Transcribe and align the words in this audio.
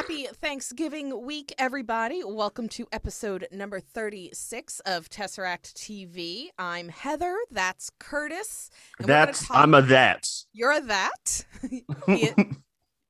Happy 0.00 0.24
Thanksgiving 0.24 1.26
week, 1.26 1.54
everybody. 1.58 2.22
Welcome 2.24 2.70
to 2.70 2.86
episode 2.90 3.46
number 3.52 3.80
36 3.80 4.80
of 4.86 5.10
Tesseract 5.10 5.74
TV. 5.74 6.46
I'm 6.58 6.88
Heather. 6.88 7.36
That's 7.50 7.90
Curtis. 7.98 8.70
that's 8.98 9.50
I'm 9.50 9.74
a 9.74 9.82
that. 9.82 10.26
You're 10.54 10.72
a 10.72 10.80
that. 10.80 11.44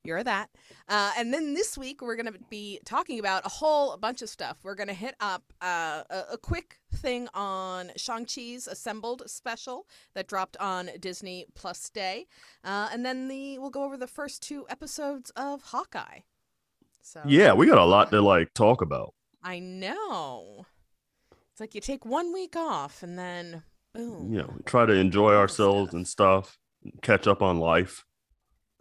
You're 0.04 0.18
a 0.18 0.24
that. 0.24 0.50
Uh, 0.88 1.12
and 1.16 1.32
then 1.32 1.54
this 1.54 1.78
week, 1.78 2.02
we're 2.02 2.16
going 2.16 2.32
to 2.32 2.40
be 2.50 2.80
talking 2.84 3.20
about 3.20 3.46
a 3.46 3.50
whole 3.50 3.96
bunch 3.96 4.20
of 4.20 4.28
stuff. 4.28 4.58
We're 4.64 4.74
going 4.74 4.88
to 4.88 4.92
hit 4.92 5.14
up 5.20 5.44
uh, 5.62 6.02
a, 6.10 6.24
a, 6.32 6.38
quick 6.38 6.80
thing 6.92 7.28
on 7.34 7.92
Shang-Chi's 7.96 8.66
Assembled 8.66 9.22
special 9.26 9.86
that 10.16 10.26
dropped 10.26 10.56
on 10.56 10.90
Disney 10.98 11.46
Plus 11.54 11.88
Day. 11.88 12.26
Uh, 12.64 12.88
and 12.92 13.06
then 13.06 13.28
the 13.28 13.60
we'll 13.60 13.70
go 13.70 13.84
over 13.84 13.96
the 13.96 14.08
first 14.08 14.42
two 14.42 14.66
episodes 14.68 15.30
of 15.36 15.62
Hawkeye. 15.62 16.22
So 17.02 17.22
Yeah, 17.26 17.52
we 17.52 17.66
got 17.66 17.78
a 17.78 17.84
lot 17.84 18.10
to 18.10 18.20
like 18.20 18.52
talk 18.54 18.82
about. 18.82 19.14
I 19.42 19.58
know. 19.58 20.66
It's 21.52 21.60
like 21.60 21.74
you 21.74 21.80
take 21.80 22.04
one 22.04 22.32
week 22.32 22.56
off 22.56 23.02
and 23.02 23.18
then 23.18 23.62
boom. 23.94 24.32
Yeah, 24.32 24.44
we 24.54 24.62
try 24.64 24.86
to 24.86 24.92
enjoy 24.92 25.34
ourselves 25.34 25.90
stuff. 25.90 25.94
and 25.94 26.08
stuff, 26.08 26.58
catch 27.02 27.26
up 27.26 27.42
on 27.42 27.58
life. 27.58 28.04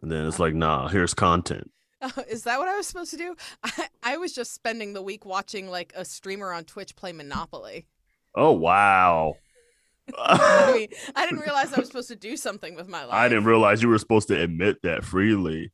And 0.02 0.12
then 0.12 0.26
it's 0.26 0.40
like, 0.40 0.54
nah, 0.54 0.88
here's 0.88 1.14
content. 1.14 1.72
Uh, 2.02 2.10
is 2.30 2.44
that 2.44 2.60
what 2.60 2.68
I 2.68 2.78
was 2.78 2.88
supposed 2.88 3.12
to 3.12 3.18
do? 3.18 3.36
I, 3.64 3.88
I 4.04 4.18
was 4.18 4.34
just 4.34 4.54
spending 4.54 4.94
the 4.94 5.02
week 5.02 5.26
watching 5.26 5.70
like 5.70 5.94
a 5.96 6.06
streamer 6.06 6.52
on 6.52 6.64
Twitch 6.66 6.96
play 6.96 7.12
Monopoly. 7.12 7.88
Oh 8.36 8.52
wow. 8.52 9.36
I 10.18 10.74
mean, 10.74 10.88
I 11.16 11.26
didn't 11.26 11.42
realize 11.42 11.72
I 11.74 11.80
was 11.80 11.88
supposed 11.88 12.08
to 12.08 12.16
do 12.16 12.36
something 12.36 12.76
with 12.76 12.88
my 12.88 13.04
life. 13.04 13.14
I 13.14 13.28
didn't 13.30 13.46
realize 13.46 13.84
you 13.84 13.90
were 13.90 13.98
supposed 14.00 14.28
to 14.30 14.42
admit 14.42 14.82
that 14.82 15.04
freely. 15.04 15.72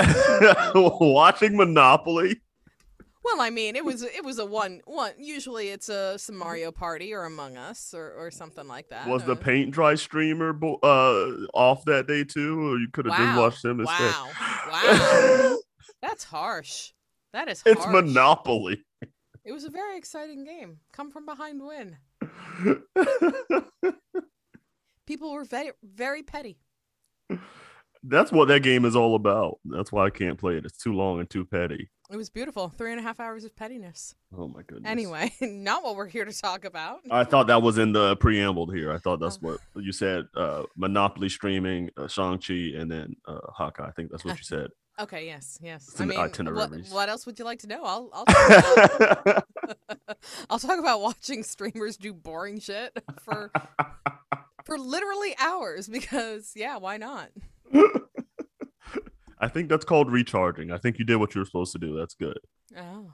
Watching 0.74 1.56
Monopoly. 1.56 2.40
Well, 3.22 3.40
I 3.40 3.50
mean, 3.50 3.76
it 3.76 3.84
was 3.84 4.02
it 4.02 4.24
was 4.24 4.38
a 4.38 4.46
one 4.46 4.80
one. 4.86 5.12
Usually, 5.18 5.68
it's 5.68 5.88
a 5.88 6.18
some 6.18 6.36
Mario 6.36 6.72
Party 6.72 7.12
or 7.12 7.24
Among 7.24 7.56
Us 7.56 7.92
or, 7.94 8.12
or 8.12 8.30
something 8.30 8.66
like 8.66 8.88
that. 8.88 9.06
Was 9.08 9.24
the 9.24 9.36
paint 9.36 9.72
dry 9.72 9.94
streamer 9.94 10.58
uh 10.82 11.26
off 11.52 11.84
that 11.84 12.06
day 12.08 12.24
too, 12.24 12.58
or 12.66 12.78
you 12.78 12.88
could 12.92 13.04
have 13.06 13.18
wow. 13.18 13.26
just 13.26 13.38
watched 13.38 13.64
him 13.64 13.80
instead? 13.80 14.00
Wow, 14.00 14.28
wow, 14.72 15.56
that's 16.00 16.24
harsh. 16.24 16.92
That 17.32 17.48
is. 17.48 17.62
Harsh. 17.62 17.76
It's 17.76 17.86
Monopoly. 17.86 18.82
It 19.44 19.52
was 19.52 19.64
a 19.64 19.70
very 19.70 19.96
exciting 19.98 20.44
game. 20.44 20.78
Come 20.92 21.10
from 21.10 21.26
behind, 21.26 21.62
win. 21.62 21.98
People 25.06 25.32
were 25.32 25.44
very 25.44 25.72
very 25.82 26.22
petty. 26.22 26.58
That's 28.02 28.32
what 28.32 28.48
that 28.48 28.60
game 28.60 28.84
is 28.84 28.96
all 28.96 29.14
about. 29.14 29.58
That's 29.64 29.92
why 29.92 30.06
I 30.06 30.10
can't 30.10 30.38
play 30.38 30.56
it. 30.56 30.64
It's 30.64 30.78
too 30.78 30.94
long 30.94 31.20
and 31.20 31.28
too 31.28 31.44
petty. 31.44 31.90
It 32.10 32.16
was 32.16 32.28
beautiful. 32.28 32.68
Three 32.68 32.90
and 32.90 32.98
a 32.98 33.02
half 33.02 33.20
hours 33.20 33.44
of 33.44 33.54
pettiness. 33.54 34.16
Oh 34.36 34.48
my 34.48 34.62
goodness. 34.62 34.90
Anyway, 34.90 35.32
not 35.40 35.84
what 35.84 35.94
we're 35.94 36.08
here 36.08 36.24
to 36.24 36.32
talk 36.32 36.64
about. 36.64 37.00
I 37.10 37.22
thought 37.24 37.46
that 37.46 37.62
was 37.62 37.78
in 37.78 37.92
the 37.92 38.16
preamble 38.16 38.70
here. 38.70 38.92
I 38.92 38.98
thought 38.98 39.20
that's 39.20 39.38
oh. 39.44 39.58
what 39.74 39.84
you 39.84 39.92
said. 39.92 40.24
Uh, 40.34 40.64
Monopoly 40.76 41.28
streaming, 41.28 41.90
uh, 41.96 42.08
Shang 42.08 42.38
Chi, 42.38 42.72
and 42.76 42.90
then 42.90 43.14
uh, 43.26 43.38
Hawkeye. 43.54 43.86
I 43.86 43.92
think 43.92 44.10
that's 44.10 44.24
what 44.24 44.36
you 44.38 44.42
said. 44.44 44.70
Okay. 44.98 45.26
Yes. 45.26 45.58
Yes. 45.62 45.94
I 46.00 46.04
mean, 46.04 46.18
what, 46.18 46.72
what, 46.90 47.08
else 47.08 47.26
would 47.26 47.38
you 47.38 47.44
like 47.44 47.60
to 47.60 47.68
know? 47.68 47.84
I'll 47.84 48.10
I'll 48.12 48.24
talk, 48.26 49.00
about, 49.00 49.44
I'll 50.50 50.58
talk 50.58 50.78
about 50.80 51.00
watching 51.00 51.44
streamers 51.44 51.96
do 51.96 52.12
boring 52.12 52.58
shit 52.58 52.98
for 53.22 53.52
for 54.64 54.78
literally 54.78 55.34
hours 55.38 55.88
because 55.88 56.52
yeah, 56.56 56.76
why 56.76 56.96
not? 56.96 57.30
I 59.40 59.48
think 59.48 59.68
that's 59.68 59.84
called 59.84 60.10
recharging. 60.10 60.70
I 60.70 60.78
think 60.78 60.98
you 60.98 61.04
did 61.04 61.16
what 61.16 61.34
you 61.34 61.40
were 61.40 61.46
supposed 61.46 61.72
to 61.72 61.78
do. 61.78 61.96
That's 61.98 62.14
good. 62.14 62.38
Oh, 62.76 63.12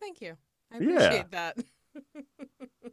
thank 0.00 0.20
you. 0.20 0.36
I 0.72 0.76
appreciate 0.76 1.26
yeah. 1.32 1.52
that. 1.54 1.56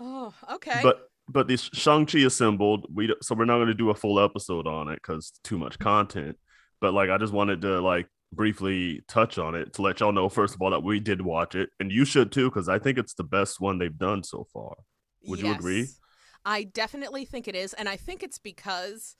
oh, 0.00 0.32
okay. 0.52 0.80
But 0.82 1.08
but 1.28 1.48
this 1.48 1.68
Shang 1.72 2.06
Chi 2.06 2.20
assembled. 2.20 2.86
We 2.92 3.14
so 3.20 3.34
we're 3.34 3.44
not 3.44 3.56
going 3.56 3.68
to 3.68 3.74
do 3.74 3.90
a 3.90 3.94
full 3.94 4.20
episode 4.20 4.66
on 4.66 4.88
it 4.88 4.96
because 4.96 5.32
too 5.44 5.58
much 5.58 5.74
mm-hmm. 5.74 5.84
content. 5.84 6.36
But 6.80 6.94
like, 6.94 7.10
I 7.10 7.18
just 7.18 7.32
wanted 7.32 7.60
to 7.62 7.80
like 7.80 8.06
briefly 8.32 9.02
touch 9.08 9.38
on 9.38 9.54
it 9.54 9.72
to 9.74 9.82
let 9.82 10.00
y'all 10.00 10.12
know 10.12 10.28
first 10.28 10.54
of 10.54 10.60
all 10.60 10.70
that 10.70 10.82
we 10.82 11.00
did 11.00 11.20
watch 11.20 11.54
it, 11.54 11.70
and 11.80 11.90
you 11.90 12.04
should 12.04 12.30
too 12.30 12.48
because 12.48 12.68
I 12.68 12.78
think 12.78 12.98
it's 12.98 13.14
the 13.14 13.24
best 13.24 13.60
one 13.60 13.78
they've 13.78 13.96
done 13.96 14.22
so 14.22 14.46
far. 14.52 14.76
Would 15.24 15.40
yes. 15.40 15.46
you 15.46 15.54
agree? 15.54 15.88
I 16.44 16.64
definitely 16.64 17.24
think 17.24 17.48
it 17.48 17.56
is, 17.56 17.74
and 17.74 17.88
I 17.88 17.96
think 17.96 18.22
it's 18.22 18.38
because 18.38 19.16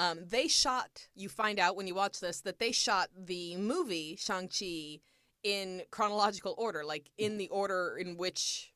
um, 0.00 0.20
they 0.26 0.48
shot, 0.48 1.08
you 1.14 1.28
find 1.28 1.58
out 1.58 1.76
when 1.76 1.86
you 1.86 1.94
watch 1.94 2.20
this, 2.20 2.40
that 2.40 2.58
they 2.58 2.72
shot 2.72 3.10
the 3.14 3.54
movie 3.58 4.16
Shang-Chi 4.18 5.00
in 5.42 5.82
chronological 5.90 6.54
order, 6.56 6.86
like 6.86 7.10
in 7.18 7.36
the 7.36 7.48
order 7.48 7.98
in 8.00 8.16
which 8.16 8.72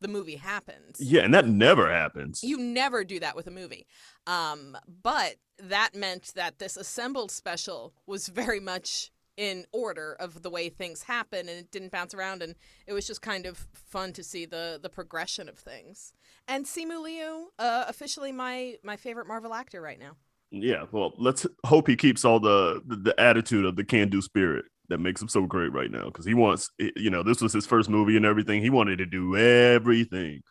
the 0.00 0.08
movie 0.08 0.34
happens. 0.34 0.98
Yeah, 0.98 1.22
and 1.22 1.32
that 1.32 1.46
never 1.46 1.92
happens. 1.92 2.42
You 2.42 2.58
never 2.58 3.04
do 3.04 3.20
that 3.20 3.36
with 3.36 3.46
a 3.46 3.52
movie. 3.52 3.86
Um, 4.26 4.76
but 4.88 5.36
that 5.60 5.94
meant 5.94 6.32
that 6.34 6.58
this 6.58 6.76
assembled 6.76 7.30
special 7.30 7.94
was 8.04 8.26
very 8.26 8.58
much 8.58 9.12
in 9.36 9.66
order 9.72 10.16
of 10.18 10.42
the 10.42 10.50
way 10.50 10.68
things 10.68 11.04
happen 11.04 11.48
and 11.48 11.58
it 11.58 11.70
didn't 11.70 11.92
bounce 11.92 12.14
around 12.14 12.42
and 12.42 12.56
it 12.86 12.92
was 12.92 13.06
just 13.06 13.22
kind 13.22 13.46
of 13.46 13.66
fun 13.72 14.12
to 14.12 14.22
see 14.22 14.44
the 14.44 14.78
the 14.80 14.88
progression 14.88 15.48
of 15.48 15.56
things. 15.56 16.12
And 16.46 16.66
Simu 16.66 17.02
Liu, 17.02 17.50
uh, 17.60 17.84
officially 17.88 18.32
my 18.32 18.76
my 18.82 18.96
favorite 18.96 19.28
Marvel 19.28 19.54
actor 19.54 19.80
right 19.80 19.98
now. 19.98 20.16
Yeah, 20.62 20.84
well, 20.92 21.14
let's 21.18 21.46
hope 21.66 21.88
he 21.88 21.96
keeps 21.96 22.24
all 22.24 22.40
the 22.40 22.80
the, 22.86 22.96
the 22.96 23.20
attitude 23.20 23.64
of 23.64 23.76
the 23.76 23.84
can-do 23.84 24.22
spirit 24.22 24.64
that 24.88 24.98
makes 24.98 25.20
him 25.20 25.28
so 25.28 25.42
great 25.46 25.72
right 25.72 25.90
now 25.90 26.04
because 26.04 26.26
he 26.26 26.34
wants 26.34 26.70
you 26.78 27.10
know 27.10 27.22
this 27.22 27.40
was 27.40 27.52
his 27.52 27.66
first 27.66 27.88
movie 27.88 28.16
and 28.16 28.26
everything. 28.26 28.62
He 28.62 28.70
wanted 28.70 28.98
to 28.98 29.06
do 29.06 29.36
everything. 29.36 30.42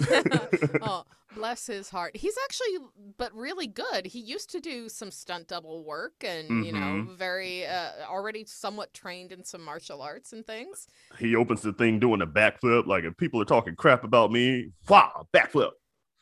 Oh 0.82 1.04
bless 1.34 1.66
his 1.66 1.90
heart. 1.90 2.16
He's 2.16 2.36
actually 2.44 2.86
but 3.18 3.34
really 3.34 3.66
good. 3.66 4.06
He 4.06 4.20
used 4.20 4.50
to 4.50 4.60
do 4.60 4.88
some 4.88 5.10
stunt 5.10 5.48
double 5.48 5.84
work 5.84 6.12
and 6.22 6.48
mm-hmm. 6.48 6.62
you 6.62 6.72
know 6.72 6.78
mm-hmm. 6.78 7.16
very 7.16 7.66
uh, 7.66 7.90
already 8.08 8.44
somewhat 8.46 8.94
trained 8.94 9.32
in 9.32 9.44
some 9.44 9.62
martial 9.62 10.00
arts 10.00 10.32
and 10.32 10.46
things. 10.46 10.86
He 11.18 11.34
opens 11.34 11.62
the 11.62 11.72
thing 11.72 11.98
doing 11.98 12.22
a 12.22 12.26
backflip 12.26 12.86
like 12.86 13.04
if 13.04 13.16
people 13.16 13.40
are 13.40 13.46
talking 13.46 13.74
crap 13.74 14.04
about 14.04 14.30
me 14.30 14.70
wow 14.88 15.26
backflip 15.34 15.72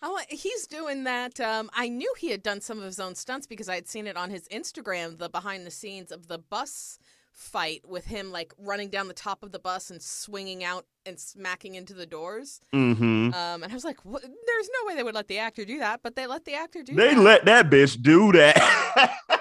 Oh, 0.05 0.21
he's 0.29 0.67
doing 0.67 1.05
that. 1.05 1.39
Um, 1.41 1.71
I 1.75 1.89
knew 1.89 2.13
he 2.19 2.31
had 2.31 2.43
done 2.43 2.61
some 2.61 2.79
of 2.79 2.85
his 2.85 2.99
own 2.99 3.15
stunts 3.15 3.47
because 3.47 3.69
I 3.69 3.77
had 3.77 3.89
seen 3.89 4.09
it 4.09 4.17
on 4.17 4.31
his 4.31 4.49
Instagram, 4.49 5.19
the 5.19 5.29
behind 5.29 5.65
the 5.65 5.71
scenes 5.71 6.11
of 6.11 6.27
the 6.27 6.39
bus 6.39 6.99
fight 7.33 7.83
with 7.89 8.05
him 8.07 8.31
like 8.31 8.53
running 8.59 8.91
down 8.91 9.09
the 9.09 9.15
top 9.15 9.43
of 9.43 9.53
the 9.53 9.59
bus 9.59 9.91
and 9.91 10.03
swinging 10.03 10.63
out 10.63 10.85
and 11.07 11.19
smacking 11.19 11.77
into 11.77 11.95
the 11.95 12.05
doors. 12.05 12.61
Mm-hmm. 12.75 13.33
Um, 13.33 13.63
and 13.63 13.73
I 13.73 13.75
was 13.75 13.85
like, 13.85 13.99
there's 14.05 14.71
no 14.83 14.87
way 14.87 14.97
they 14.97 15.03
would 15.03 15.15
let 15.15 15.29
the 15.29 15.39
actor 15.39 15.65
do 15.65 15.79
that, 15.79 16.01
but 16.03 16.15
they 16.15 16.27
let 16.27 16.45
the 16.45 16.55
actor 16.55 16.83
do 16.83 16.95
that. 16.95 17.01
they 17.01 17.15
that. 17.15 17.23
let 17.23 17.45
that 17.47 17.71
bitch 17.71 18.03
do 18.03 18.33
that. 18.33 19.19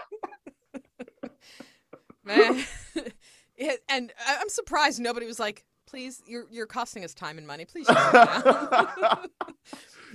Man. 2.24 2.64
and 3.90 4.14
I'm 4.28 4.50
surprised 4.50 5.00
nobody 5.00 5.26
was 5.26 5.40
like, 5.40 5.66
please, 5.86 6.22
you're, 6.26 6.46
you're 6.50 6.68
costing 6.68 7.04
us 7.04 7.14
time 7.14 7.38
and 7.38 7.46
money. 7.46 7.66
Please 7.66 7.88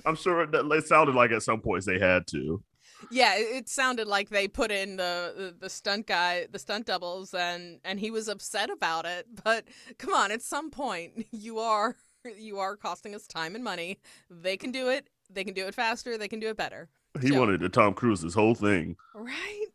I'm 0.06 0.16
sure 0.16 0.42
it, 0.42 0.50
it 0.54 0.86
sounded 0.86 1.14
like 1.14 1.32
at 1.32 1.42
some 1.42 1.60
points 1.60 1.84
they 1.84 1.98
had 1.98 2.26
to. 2.28 2.62
Yeah, 3.10 3.34
it 3.36 3.68
sounded 3.68 4.08
like 4.08 4.30
they 4.30 4.48
put 4.48 4.70
in 4.70 4.96
the, 4.96 5.34
the, 5.36 5.56
the 5.60 5.70
stunt 5.70 6.06
guy, 6.06 6.46
the 6.50 6.58
stunt 6.58 6.86
doubles, 6.86 7.34
and 7.34 7.80
and 7.84 8.00
he 8.00 8.10
was 8.10 8.28
upset 8.28 8.70
about 8.70 9.04
it. 9.04 9.26
But 9.44 9.64
come 9.98 10.14
on, 10.14 10.32
at 10.32 10.42
some 10.42 10.70
point 10.70 11.26
you 11.30 11.58
are 11.58 11.96
you 12.38 12.58
are 12.58 12.76
costing 12.76 13.14
us 13.14 13.26
time 13.26 13.54
and 13.54 13.62
money. 13.62 13.98
They 14.30 14.56
can 14.56 14.72
do 14.72 14.88
it. 14.88 15.08
They 15.28 15.44
can 15.44 15.54
do 15.54 15.66
it 15.66 15.74
faster. 15.74 16.16
They 16.16 16.28
can 16.28 16.40
do 16.40 16.48
it 16.48 16.56
better. 16.56 16.88
He 17.20 17.28
so. 17.28 17.38
wanted 17.38 17.60
to 17.60 17.68
Tom 17.68 17.94
Cruise 17.94 18.22
this 18.22 18.34
whole 18.34 18.54
thing, 18.54 18.96
right? 19.14 19.66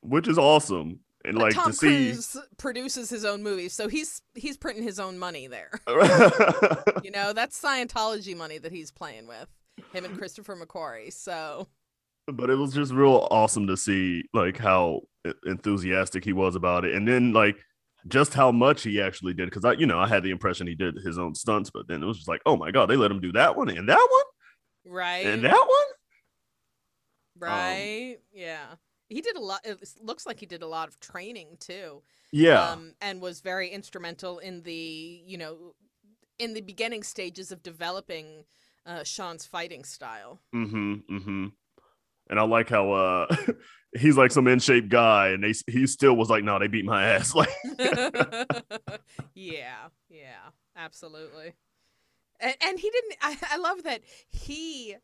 Which 0.00 0.28
is 0.28 0.38
awesome 0.38 1.00
and 1.24 1.38
like 1.38 1.54
Tom 1.54 1.70
to 1.70 1.72
see 1.72 2.12
Cruise 2.12 2.36
produces 2.58 3.10
his 3.10 3.24
own 3.24 3.42
movies, 3.42 3.72
so 3.72 3.88
he's 3.88 4.22
he's 4.34 4.56
printing 4.56 4.82
his 4.82 4.98
own 4.98 5.18
money 5.18 5.46
there. 5.46 5.70
you 7.02 7.10
know, 7.10 7.32
that's 7.32 7.60
Scientology 7.60 8.36
money 8.36 8.58
that 8.58 8.72
he's 8.72 8.90
playing 8.90 9.26
with 9.26 9.48
him 9.92 10.04
and 10.04 10.16
Christopher 10.18 10.56
McQuarrie. 10.56 11.12
So, 11.12 11.68
but 12.26 12.50
it 12.50 12.56
was 12.56 12.72
just 12.72 12.92
real 12.92 13.28
awesome 13.30 13.66
to 13.68 13.76
see 13.76 14.24
like 14.34 14.58
how 14.58 15.02
enthusiastic 15.46 16.24
he 16.24 16.32
was 16.32 16.56
about 16.56 16.84
it, 16.84 16.94
and 16.94 17.06
then 17.06 17.32
like 17.32 17.56
just 18.08 18.34
how 18.34 18.50
much 18.50 18.82
he 18.82 19.00
actually 19.00 19.34
did. 19.34 19.46
Because 19.46 19.64
I, 19.64 19.72
you 19.72 19.86
know, 19.86 19.98
I 19.98 20.08
had 20.08 20.22
the 20.22 20.30
impression 20.30 20.66
he 20.66 20.74
did 20.74 20.96
his 20.96 21.18
own 21.18 21.34
stunts, 21.34 21.70
but 21.70 21.86
then 21.88 22.02
it 22.02 22.06
was 22.06 22.16
just 22.16 22.28
like, 22.28 22.42
oh 22.46 22.56
my 22.56 22.70
god, 22.70 22.86
they 22.86 22.96
let 22.96 23.10
him 23.10 23.20
do 23.20 23.32
that 23.32 23.56
one 23.56 23.68
and 23.68 23.88
that 23.88 24.08
one, 24.10 24.94
right, 24.94 25.26
and 25.26 25.44
that 25.44 25.52
one, 25.52 25.86
right, 27.38 28.14
um, 28.16 28.22
yeah 28.32 28.66
he 29.12 29.20
did 29.20 29.36
a 29.36 29.40
lot 29.40 29.60
it 29.64 29.78
looks 30.00 30.26
like 30.26 30.40
he 30.40 30.46
did 30.46 30.62
a 30.62 30.66
lot 30.66 30.88
of 30.88 30.98
training 31.00 31.56
too 31.60 32.02
yeah 32.32 32.70
um, 32.70 32.94
and 33.00 33.20
was 33.20 33.40
very 33.40 33.68
instrumental 33.68 34.38
in 34.38 34.62
the 34.62 35.22
you 35.26 35.38
know 35.38 35.74
in 36.38 36.54
the 36.54 36.60
beginning 36.60 37.02
stages 37.02 37.52
of 37.52 37.62
developing 37.62 38.44
uh, 38.86 39.04
Shaun's 39.04 39.46
fighting 39.46 39.84
style 39.84 40.40
mm-hmm 40.54 40.94
mm-hmm 41.10 41.46
And 42.30 42.38
I 42.40 42.42
like 42.42 42.70
how 42.70 42.92
uh 42.92 43.36
he's 43.98 44.16
like 44.16 44.32
some 44.32 44.48
in 44.48 44.58
shape 44.58 44.88
guy, 44.88 45.28
and 45.28 45.42
they 45.44 45.54
he 45.70 45.86
still 45.86 46.16
was 46.16 46.30
like, 46.30 46.44
no, 46.44 46.58
they 46.58 46.68
beat 46.68 46.84
my 46.84 47.04
ass. 47.04 47.34
Like, 47.40 47.50
yeah, 49.34 49.88
yeah, 50.08 50.50
absolutely. 50.76 51.54
And, 52.40 52.54
and 52.60 52.78
he 52.78 52.90
didn't. 52.90 53.16
I, 53.20 53.36
I 53.52 53.56
love 53.58 53.82
that 53.84 54.02
he 54.30 54.96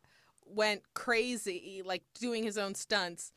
went 0.45 0.81
crazy, 0.93 1.81
like 1.85 2.03
doing 2.19 2.43
his 2.43 2.57
own 2.57 2.73
stunts, 2.75 3.31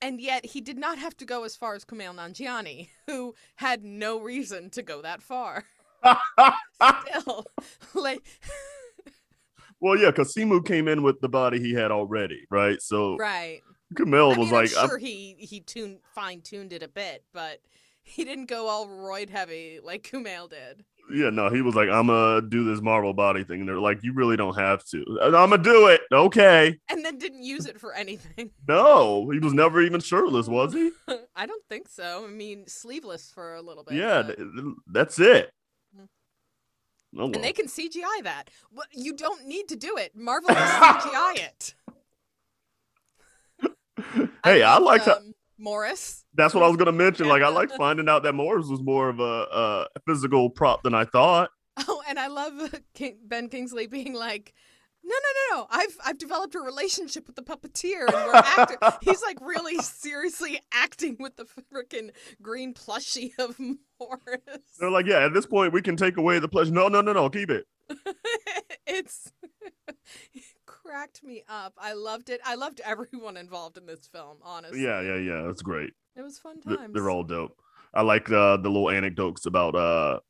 and 0.00 0.20
yet 0.20 0.46
he 0.46 0.60
did 0.60 0.78
not 0.78 0.98
have 0.98 1.16
to 1.18 1.24
go 1.24 1.44
as 1.44 1.56
far 1.56 1.74
as 1.74 1.84
Kumail 1.84 2.14
Nanjiani, 2.14 2.88
who 3.06 3.34
had 3.56 3.84
no 3.84 4.20
reason 4.20 4.70
to 4.70 4.82
go 4.82 5.02
that 5.02 5.22
far. 5.22 5.64
Still, 7.06 7.46
like. 7.94 8.22
well, 9.80 9.98
yeah, 9.98 10.10
because 10.10 10.34
Simu 10.34 10.64
came 10.64 10.88
in 10.88 11.02
with 11.02 11.20
the 11.20 11.28
body 11.28 11.60
he 11.60 11.72
had 11.72 11.90
already, 11.90 12.46
right? 12.50 12.80
So 12.80 13.16
right. 13.16 13.62
Kumail 13.94 14.34
I 14.34 14.38
was 14.38 14.50
mean, 14.50 14.50
like, 14.50 14.70
I'm 14.78 14.88
sure 14.88 14.98
he 14.98 15.36
he 15.38 15.60
tuned 15.60 15.98
fine 16.14 16.40
tuned 16.40 16.72
it 16.72 16.82
a 16.82 16.88
bit, 16.88 17.24
but 17.32 17.60
he 18.02 18.24
didn't 18.24 18.46
go 18.46 18.68
all 18.68 18.86
roid 18.86 19.30
heavy 19.30 19.80
like 19.82 20.02
Kumail 20.02 20.50
did. 20.50 20.84
Yeah, 21.12 21.30
no, 21.30 21.48
he 21.50 21.62
was 21.62 21.74
like, 21.74 21.88
I'm 21.88 22.08
gonna 22.08 22.42
do 22.42 22.64
this 22.64 22.80
Marvel 22.82 23.12
body 23.14 23.44
thing. 23.44 23.60
And 23.60 23.68
they're 23.68 23.78
like, 23.78 24.02
you 24.02 24.12
really 24.12 24.36
don't 24.36 24.56
have 24.56 24.84
to. 24.86 25.04
I'm 25.22 25.32
gonna 25.32 25.58
do 25.58 25.86
it. 25.88 26.00
Okay. 26.12 26.78
And 26.88 27.04
then 27.04 27.18
didn't 27.18 27.42
use 27.42 27.66
it 27.66 27.80
for 27.80 27.92
anything. 27.92 28.50
No, 28.68 29.30
he 29.30 29.38
was 29.38 29.52
never 29.52 29.80
even 29.80 30.00
shirtless, 30.00 30.48
was 30.48 30.72
he? 30.74 30.90
I 31.36 31.46
don't 31.46 31.62
think 31.68 31.88
so. 31.88 32.24
I 32.24 32.28
mean, 32.30 32.66
sleeveless 32.66 33.30
for 33.32 33.54
a 33.54 33.62
little 33.62 33.84
bit. 33.84 33.94
yeah, 33.94 34.22
but- 34.22 34.36
th- 34.36 34.48
th- 34.54 34.74
that's 34.90 35.18
it. 35.20 35.52
Mhm. 35.96 36.08
Oh, 37.18 37.24
and 37.32 37.42
they 37.44 37.52
can 37.52 37.66
CGI 37.66 38.24
that. 38.24 38.50
Well, 38.72 38.86
you 38.92 39.14
don't 39.14 39.46
need 39.46 39.68
to 39.68 39.76
do 39.76 39.96
it. 39.96 40.16
Marvel 40.16 40.48
can 40.54 40.56
CGI 41.00 41.36
it. 41.46 41.74
hey, 44.44 44.62
I, 44.62 44.74
love, 44.74 44.82
like 44.82 45.02
how 45.02 45.12
um, 45.16 45.34
Morris. 45.58 46.24
That's 46.36 46.54
what 46.54 46.62
I 46.62 46.68
was 46.68 46.76
gonna 46.76 46.92
mention. 46.92 47.28
Like, 47.28 47.42
I 47.42 47.48
like 47.48 47.70
finding 47.76 48.08
out 48.08 48.22
that 48.24 48.34
Morris 48.34 48.68
was 48.68 48.82
more 48.82 49.08
of 49.08 49.20
a, 49.20 49.22
a 49.22 50.00
physical 50.06 50.50
prop 50.50 50.82
than 50.82 50.94
I 50.94 51.04
thought. 51.04 51.50
Oh, 51.88 52.02
and 52.08 52.18
I 52.18 52.28
love 52.28 52.74
King, 52.94 53.18
Ben 53.24 53.48
Kingsley 53.48 53.86
being 53.86 54.14
like, 54.14 54.54
"No, 55.04 55.14
no, 55.14 55.56
no, 55.56 55.60
no! 55.60 55.66
I've 55.70 55.96
I've 56.04 56.18
developed 56.18 56.54
a 56.54 56.60
relationship 56.60 57.26
with 57.26 57.36
the 57.36 57.42
puppeteer, 57.42 58.06
and 58.06 58.14
we're 58.14 58.34
acting." 58.34 58.76
He's 59.02 59.22
like 59.22 59.38
really 59.40 59.78
seriously 59.78 60.60
acting 60.72 61.16
with 61.20 61.36
the 61.36 61.46
freaking 61.72 62.10
green 62.40 62.74
plushie 62.74 63.32
of 63.38 63.58
Morris. 63.58 64.62
They're 64.78 64.90
like, 64.90 65.06
yeah, 65.06 65.24
at 65.24 65.34
this 65.34 65.46
point 65.46 65.72
we 65.72 65.82
can 65.82 65.96
take 65.96 66.16
away 66.16 66.38
the 66.38 66.48
pleasure. 66.48 66.72
No, 66.72 66.88
no, 66.88 67.00
no, 67.00 67.12
no, 67.12 67.28
keep 67.28 67.50
it. 67.50 67.66
it's 68.86 69.32
it 70.34 70.55
cracked 70.86 71.22
me 71.24 71.42
up. 71.48 71.74
I 71.78 71.92
loved 71.94 72.30
it. 72.30 72.40
I 72.44 72.54
loved 72.54 72.80
everyone 72.84 73.36
involved 73.44 73.76
in 73.76 73.86
this 73.86 74.06
film. 74.06 74.38
Honestly, 74.42 74.82
Yeah, 74.82 75.00
yeah, 75.00 75.16
yeah. 75.16 75.42
That's 75.46 75.62
great. 75.62 75.92
it 76.16 76.22
was 76.22 76.38
fun 76.38 76.60
times. 76.60 76.92
They're 76.94 77.10
all 77.10 77.22
dope. 77.24 77.58
I 77.94 78.02
like 78.02 78.30
uh, 78.30 78.56
the 78.58 78.68
little 78.68 78.90
anecdotes 78.90 79.46
about 79.46 79.74
uh, 79.74 80.20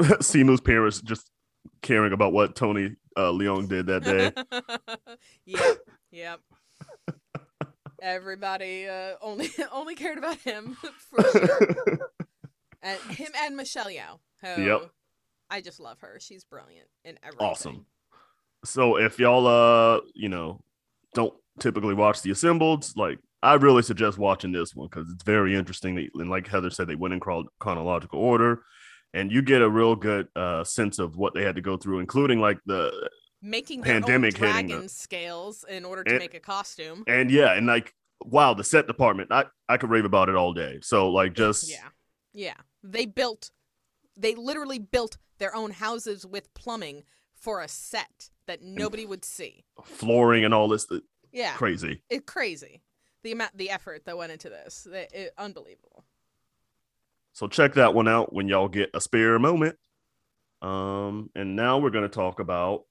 Simu's 0.02 0.60
parents 0.60 1.00
just 1.00 1.30
caring 1.82 2.12
about 2.12 2.32
what 2.32 2.54
Tony 2.54 2.96
uh, 3.16 3.30
Leung 3.32 3.68
did 3.68 3.86
that 3.86 4.04
day. 4.04 4.32
yep, 5.46 5.78
yep. 6.10 6.40
Everybody 8.00 8.86
uh, 8.88 9.14
only 9.20 9.48
only 9.72 9.94
cared 9.96 10.18
about 10.18 10.38
him 10.38 10.76
for 11.10 11.22
sure, 11.32 11.76
and 12.80 13.00
him 13.10 13.28
and 13.40 13.56
Michelle 13.56 13.86
Yeoh. 13.86 14.20
Who 14.42 14.62
Yep. 14.62 14.90
I 15.50 15.60
just 15.60 15.80
love 15.80 15.98
her. 16.00 16.18
She's 16.20 16.44
brilliant 16.44 16.86
in 17.04 17.18
everything. 17.24 17.46
awesome. 17.46 17.86
So 18.68 18.96
if 18.98 19.18
y'all 19.18 19.46
uh, 19.46 20.00
you 20.14 20.28
know, 20.28 20.60
don't 21.14 21.34
typically 21.58 21.94
watch 21.94 22.22
the 22.22 22.30
assembled, 22.30 22.90
like 22.96 23.18
I 23.42 23.54
really 23.54 23.82
suggest 23.82 24.18
watching 24.18 24.52
this 24.52 24.74
one 24.74 24.88
because 24.90 25.08
it's 25.10 25.22
very 25.24 25.54
interesting. 25.56 26.08
And 26.14 26.30
like 26.30 26.46
Heather 26.46 26.70
said, 26.70 26.88
they 26.88 26.94
went 26.94 27.14
in 27.14 27.20
chronological 27.20 28.18
order, 28.20 28.62
and 29.14 29.30
you 29.32 29.42
get 29.42 29.62
a 29.62 29.68
real 29.68 29.96
good 29.96 30.28
uh 30.36 30.64
sense 30.64 30.98
of 30.98 31.16
what 31.16 31.34
they 31.34 31.42
had 31.42 31.54
to 31.56 31.62
go 31.62 31.76
through, 31.76 32.00
including 32.00 32.40
like 32.40 32.58
the 32.66 33.10
Making 33.40 33.82
Pandemic 33.82 34.34
dragon 34.34 34.82
the- 34.82 34.88
scales 34.88 35.64
in 35.68 35.84
order 35.84 36.02
to 36.04 36.10
And- 36.10 36.18
make 36.18 36.34
a 36.34 36.40
costume. 36.40 37.04
and 37.06 37.30
yeah, 37.30 37.52
and 37.54 37.66
like 37.66 37.94
wow, 38.24 38.52
the 38.52 38.64
set 38.64 38.86
department. 38.88 39.30
I 39.32 39.44
I 39.68 39.76
could 39.76 39.90
rave 39.90 40.04
about 40.04 40.28
it 40.28 40.34
all 40.34 40.52
day. 40.52 40.80
So 40.82 41.10
like 41.10 41.34
just 41.34 41.70
Yeah. 41.70 41.88
Yeah. 42.32 42.54
They 42.82 43.06
built 43.06 43.50
they 44.16 44.34
literally 44.34 44.80
built 44.80 45.16
their 45.38 45.54
own 45.54 45.70
houses 45.70 46.26
with 46.26 46.52
plumbing 46.54 47.04
for 47.36 47.60
a 47.60 47.68
set 47.68 48.30
that 48.48 48.60
nobody 48.62 49.06
would 49.06 49.24
see. 49.24 49.64
flooring 49.84 50.44
and 50.44 50.52
all 50.52 50.66
this 50.68 50.86
Yeah. 51.32 51.54
crazy. 51.54 52.02
It's 52.10 52.24
crazy. 52.26 52.82
The 53.22 53.32
amount 53.32 53.56
the 53.56 53.70
effort 53.70 54.04
that 54.06 54.16
went 54.18 54.32
into 54.32 54.48
this. 54.48 54.86
It, 54.90 55.10
it- 55.14 55.34
unbelievable. 55.38 56.04
So 57.32 57.46
check 57.46 57.74
that 57.74 57.94
one 57.94 58.08
out 58.08 58.32
when 58.32 58.48
y'all 58.48 58.68
get 58.68 58.90
a 58.94 59.00
spare 59.00 59.38
moment. 59.38 59.76
Um, 60.60 61.30
and 61.36 61.54
now 61.54 61.78
we're 61.78 61.90
gonna 61.90 62.08
talk 62.08 62.40
about 62.40 62.84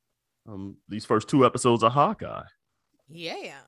um 0.48 0.78
these 0.88 1.04
first 1.04 1.28
two 1.28 1.46
episodes 1.46 1.84
of 1.84 1.92
Hawkeye. 1.92 2.46
Yeah. 3.10 3.60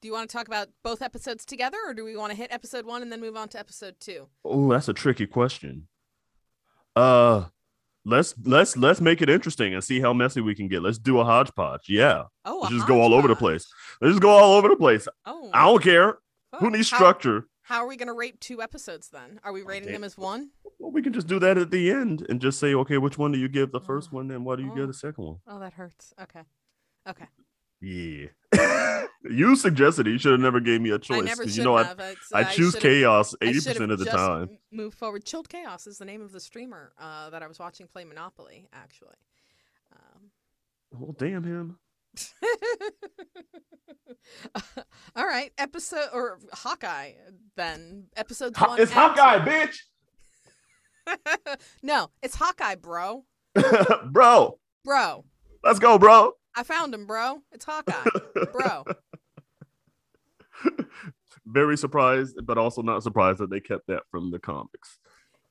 Do 0.00 0.08
you 0.08 0.14
want 0.14 0.30
to 0.30 0.34
talk 0.34 0.46
about 0.48 0.68
both 0.82 1.02
episodes 1.02 1.44
together 1.44 1.76
or 1.86 1.92
do 1.92 2.04
we 2.06 2.16
want 2.16 2.30
to 2.30 2.36
hit 2.36 2.50
episode 2.50 2.86
1 2.86 3.02
and 3.02 3.12
then 3.12 3.20
move 3.20 3.36
on 3.36 3.50
to 3.50 3.58
episode 3.58 3.96
2? 4.00 4.26
Oh, 4.46 4.70
that's 4.72 4.88
a 4.88 4.94
tricky 4.94 5.26
question. 5.26 5.88
Uh 6.96 7.44
let's 8.04 8.34
let's 8.44 8.76
let's 8.76 9.00
make 9.00 9.22
it 9.22 9.28
interesting 9.30 9.74
and 9.74 9.82
see 9.82 10.00
how 10.00 10.12
messy 10.12 10.40
we 10.40 10.54
can 10.54 10.68
get. 10.68 10.82
Let's 10.82 10.98
do 10.98 11.20
a 11.20 11.24
hodgepodge. 11.24 11.88
Yeah. 11.88 12.24
Oh, 12.44 12.60
Let's 12.62 12.74
just 12.74 12.86
go 12.88 13.00
all 13.00 13.14
over 13.14 13.28
the 13.28 13.36
place. 13.36 13.66
Let's 14.00 14.12
just 14.12 14.22
go 14.22 14.30
all 14.30 14.54
over 14.54 14.68
the 14.68 14.76
place. 14.76 15.06
Oh. 15.26 15.50
I 15.52 15.66
don't 15.66 15.82
care. 15.82 16.18
Who 16.58 16.70
needs 16.70 16.86
structure? 16.88 17.46
How 17.62 17.84
are 17.84 17.86
we 17.86 17.96
going 17.96 18.08
to 18.08 18.12
rate 18.14 18.40
two 18.40 18.60
episodes 18.60 19.10
then? 19.10 19.38
Are 19.44 19.52
we 19.52 19.62
rating 19.62 19.92
them 19.92 20.02
as 20.02 20.18
one? 20.18 20.50
Well, 20.80 20.90
we 20.90 21.02
can 21.02 21.12
just 21.12 21.28
do 21.28 21.38
that 21.38 21.56
at 21.56 21.70
the 21.70 21.90
end 21.90 22.26
and 22.28 22.40
just 22.40 22.58
say, 22.58 22.74
okay, 22.74 22.98
which 22.98 23.16
one 23.16 23.30
do 23.30 23.38
you 23.38 23.48
give 23.48 23.70
the 23.70 23.78
oh. 23.78 23.84
first 23.84 24.08
Oh. 24.12 24.16
one 24.16 24.30
and 24.32 24.44
what 24.44 24.56
do 24.56 24.64
you 24.64 24.72
Oh. 24.72 24.74
give 24.74 24.88
the 24.88 24.94
second 24.94 25.24
one? 25.24 25.36
Oh, 25.46 25.60
that 25.60 25.74
hurts. 25.74 26.12
Okay. 26.20 26.42
Okay. 27.08 27.26
Yeah. 27.80 28.26
you 29.24 29.56
suggested 29.56 30.06
it. 30.06 30.10
You 30.10 30.18
should 30.18 30.32
have 30.32 30.40
never 30.40 30.60
gave 30.60 30.80
me 30.80 30.90
a 30.90 30.98
choice. 30.98 31.22
I 31.22 31.24
never 31.24 31.46
should 31.46 31.56
you 31.56 31.64
know, 31.64 31.76
have. 31.76 31.98
It's- 32.00 32.16
I, 32.32 32.40
I 32.40 32.44
choose 32.44 32.74
chaos 32.74 33.34
80% 33.40 33.62
should've 33.62 33.90
of 33.90 33.98
the 33.98 34.04
just 34.04 34.16
time. 34.16 34.58
Move 34.72 34.94
forward. 34.94 35.24
Chilled 35.24 35.48
Chaos 35.48 35.86
is 35.86 35.98
the 35.98 36.04
name 36.04 36.22
of 36.22 36.32
the 36.32 36.40
streamer 36.40 36.92
uh, 36.98 37.30
that 37.30 37.42
I 37.42 37.46
was 37.46 37.58
watching 37.58 37.86
play 37.86 38.04
Monopoly, 38.04 38.68
actually. 38.72 39.16
Um, 39.92 40.30
Well, 40.92 41.14
damn 41.18 41.44
him. 41.44 41.78
all 45.16 45.26
right, 45.26 45.52
episode 45.58 46.08
or 46.12 46.38
Hawkeye 46.52 47.12
then 47.56 48.06
Episode 48.16 48.56
Ho- 48.56 48.68
one. 48.70 48.80
it's 48.80 48.92
Hawkeye, 48.92 49.44
two. 49.44 49.68
no, 51.82 52.10
it's 52.22 52.34
Hawkeye, 52.34 52.74
bro. 52.76 53.24
bro, 54.10 54.58
Bro, 54.84 55.24
let's 55.62 55.78
go, 55.78 55.98
bro. 55.98 56.32
I 56.54 56.62
found 56.62 56.94
him, 56.94 57.06
bro. 57.06 57.42
It's 57.52 57.64
Hawkeye, 57.64 58.10
bro. 58.52 58.84
Very 61.46 61.76
surprised, 61.76 62.38
but 62.44 62.58
also 62.58 62.82
not 62.82 63.02
surprised 63.02 63.38
that 63.38 63.50
they 63.50 63.60
kept 63.60 63.86
that 63.88 64.02
from 64.10 64.30
the 64.30 64.38
comics. 64.38 64.98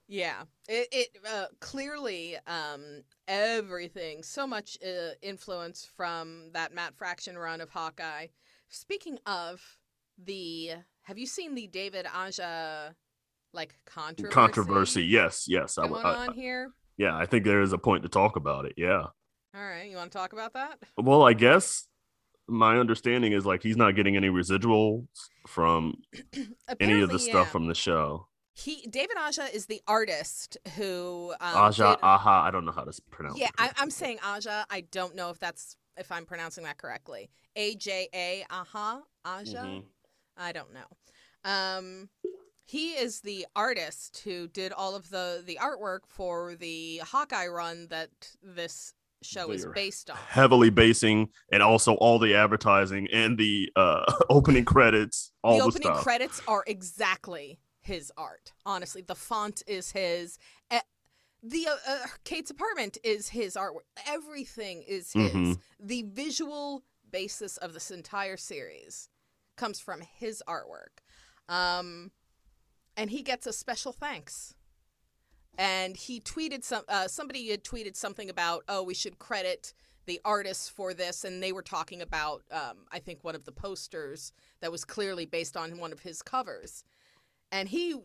Yeah, 0.07 0.43
it, 0.67 0.87
it 0.91 1.07
uh, 1.31 1.45
clearly 1.59 2.37
um, 2.47 3.03
everything 3.27 4.23
so 4.23 4.47
much 4.47 4.77
uh, 4.83 5.11
influence 5.21 5.87
from 5.95 6.49
that 6.53 6.73
Matt 6.73 6.95
Fraction 6.95 7.37
run 7.37 7.61
of 7.61 7.69
Hawkeye. 7.69 8.27
Speaking 8.69 9.19
of 9.25 9.61
the, 10.17 10.71
have 11.03 11.17
you 11.17 11.27
seen 11.27 11.53
the 11.53 11.67
David 11.67 12.07
Aja 12.13 12.95
like 13.53 13.75
controversy, 13.85 14.33
Controversy. 14.33 15.03
Yes, 15.05 15.45
yes. 15.47 15.77
I, 15.77 15.87
going 15.87 16.05
I- 16.05 16.27
on 16.27 16.33
here? 16.33 16.71
yeah, 16.97 17.15
I 17.15 17.25
think 17.25 17.45
there 17.45 17.61
is 17.61 17.73
a 17.73 17.77
point 17.77 18.03
to 18.03 18.09
talk 18.09 18.35
about 18.35 18.65
it. 18.65 18.73
Yeah. 18.77 19.07
All 19.55 19.61
right, 19.65 19.89
you 19.89 19.97
want 19.97 20.11
to 20.11 20.17
talk 20.17 20.33
about 20.33 20.53
that? 20.53 20.79
Well, 20.97 21.23
I 21.23 21.33
guess 21.33 21.87
my 22.47 22.77
understanding 22.77 23.31
is 23.33 23.45
like 23.45 23.63
he's 23.63 23.77
not 23.77 23.95
getting 23.95 24.15
any 24.15 24.29
residuals 24.29 25.07
from 25.47 25.95
any 26.79 27.01
of 27.01 27.09
the 27.09 27.15
Apparently, 27.15 27.19
stuff 27.19 27.49
from 27.51 27.67
the 27.67 27.75
show. 27.75 28.27
he 28.53 28.85
David 28.89 29.17
Aja 29.17 29.47
is 29.53 29.65
the 29.65 29.81
artist 29.87 30.57
who 30.75 31.33
um, 31.41 31.55
Aja, 31.55 31.95
did- 31.95 32.03
aha. 32.03 32.43
I 32.45 32.51
don't 32.51 32.65
know 32.65 32.71
how 32.71 32.83
to 32.83 33.01
pronounce 33.09 33.39
Yeah, 33.39 33.47
it. 33.47 33.53
I, 33.57 33.71
I'm 33.77 33.89
saying 33.89 34.19
Aja. 34.23 34.65
I 34.69 34.81
don't 34.91 35.15
know 35.15 35.29
if 35.31 35.39
that's 35.39 35.75
if 35.97 36.11
I'm 36.11 36.25
pronouncing 36.25 36.63
that 36.65 36.77
correctly. 36.77 37.29
A 37.55 37.75
J 37.75 38.07
A 38.13 38.45
Aha 38.51 39.01
Aja. 39.25 39.63
Mhm. 39.65 39.83
I 40.37 40.51
don't 40.51 40.73
know. 40.73 40.85
Um, 41.43 42.09
he 42.65 42.91
is 42.91 43.21
the 43.21 43.47
artist 43.55 44.21
who 44.23 44.47
did 44.47 44.71
all 44.73 44.95
of 44.95 45.09
the 45.09 45.41
the 45.45 45.57
artwork 45.61 46.01
for 46.07 46.55
the 46.55 46.99
Hawkeye 46.99 47.47
run 47.47 47.87
that 47.89 48.09
this 48.43 48.93
show 49.21 49.51
is 49.51 49.65
based 49.73 50.09
on. 50.09 50.17
Heavily 50.17 50.69
basing 50.69 51.29
and 51.51 51.61
also 51.61 51.95
all 51.95 52.19
the 52.19 52.35
advertising 52.35 53.07
and 53.11 53.38
the 53.38 53.69
uh 53.75 54.11
opening 54.29 54.65
credits, 54.65 55.31
all 55.43 55.57
the 55.57 55.59
the, 55.59 55.67
opening 55.67 55.88
stuff. 55.93 56.03
credits 56.03 56.41
are 56.47 56.63
exactly 56.67 57.59
his 57.81 58.11
art. 58.17 58.51
Honestly, 58.65 59.01
the 59.01 59.15
font 59.15 59.63
is 59.67 59.91
his. 59.91 60.38
The 61.41 61.67
uh, 61.67 61.75
uh, 61.88 61.97
Kate's 62.25 62.51
apartment 62.51 62.97
is 63.01 63.29
his 63.29 63.55
artwork. 63.55 63.85
Everything 64.05 64.83
is 64.85 65.13
his. 65.13 65.31
Mhm. 65.31 65.59
The 65.79 66.03
visual 66.03 66.83
basis 67.09 67.55
of 67.57 67.73
this 67.73 67.91
entire 67.91 68.35
series 68.35 69.07
comes 69.55 69.79
from 69.79 70.01
his 70.01 70.43
artwork. 70.47 70.99
Um, 71.47 72.11
and 72.97 73.09
he 73.09 73.21
gets 73.23 73.47
a 73.47 73.53
special 73.53 73.93
thanks. 73.93 74.53
And 75.57 75.97
he 75.97 76.21
tweeted 76.21 76.63
some. 76.63 76.83
Uh, 76.87 77.07
somebody 77.07 77.49
had 77.49 77.63
tweeted 77.63 77.95
something 77.95 78.29
about, 78.29 78.63
oh, 78.69 78.83
we 78.83 78.93
should 78.93 79.19
credit 79.19 79.73
the 80.05 80.21
artists 80.25 80.69
for 80.69 80.93
this, 80.93 81.23
and 81.23 81.43
they 81.43 81.51
were 81.51 81.61
talking 81.61 82.01
about, 82.01 82.41
um, 82.51 82.85
I 82.91 82.99
think, 82.99 83.23
one 83.23 83.35
of 83.35 83.45
the 83.45 83.51
posters 83.51 84.31
that 84.61 84.71
was 84.71 84.83
clearly 84.83 85.25
based 85.25 85.55
on 85.55 85.77
one 85.77 85.91
of 85.91 85.99
his 85.99 86.21
covers. 86.21 86.83
And 87.51 87.69
he 87.69 87.95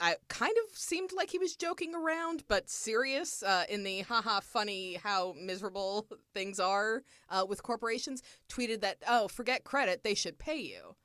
I 0.00 0.16
kind 0.28 0.54
of 0.64 0.76
seemed 0.76 1.10
like 1.14 1.30
he 1.30 1.38
was 1.38 1.54
joking 1.54 1.94
around, 1.94 2.44
but 2.48 2.70
serious 2.70 3.42
uh, 3.42 3.64
in 3.68 3.84
the 3.84 4.00
haha 4.08 4.40
funny 4.40 4.94
how 4.94 5.34
miserable 5.38 6.06
things 6.34 6.58
are 6.58 7.02
uh, 7.28 7.44
with 7.46 7.62
corporations. 7.62 8.22
Tweeted 8.48 8.80
that 8.80 8.96
oh 9.06 9.28
forget 9.28 9.62
credit 9.62 10.02
they 10.02 10.14
should 10.14 10.38
pay 10.38 10.58
you, 10.58 10.96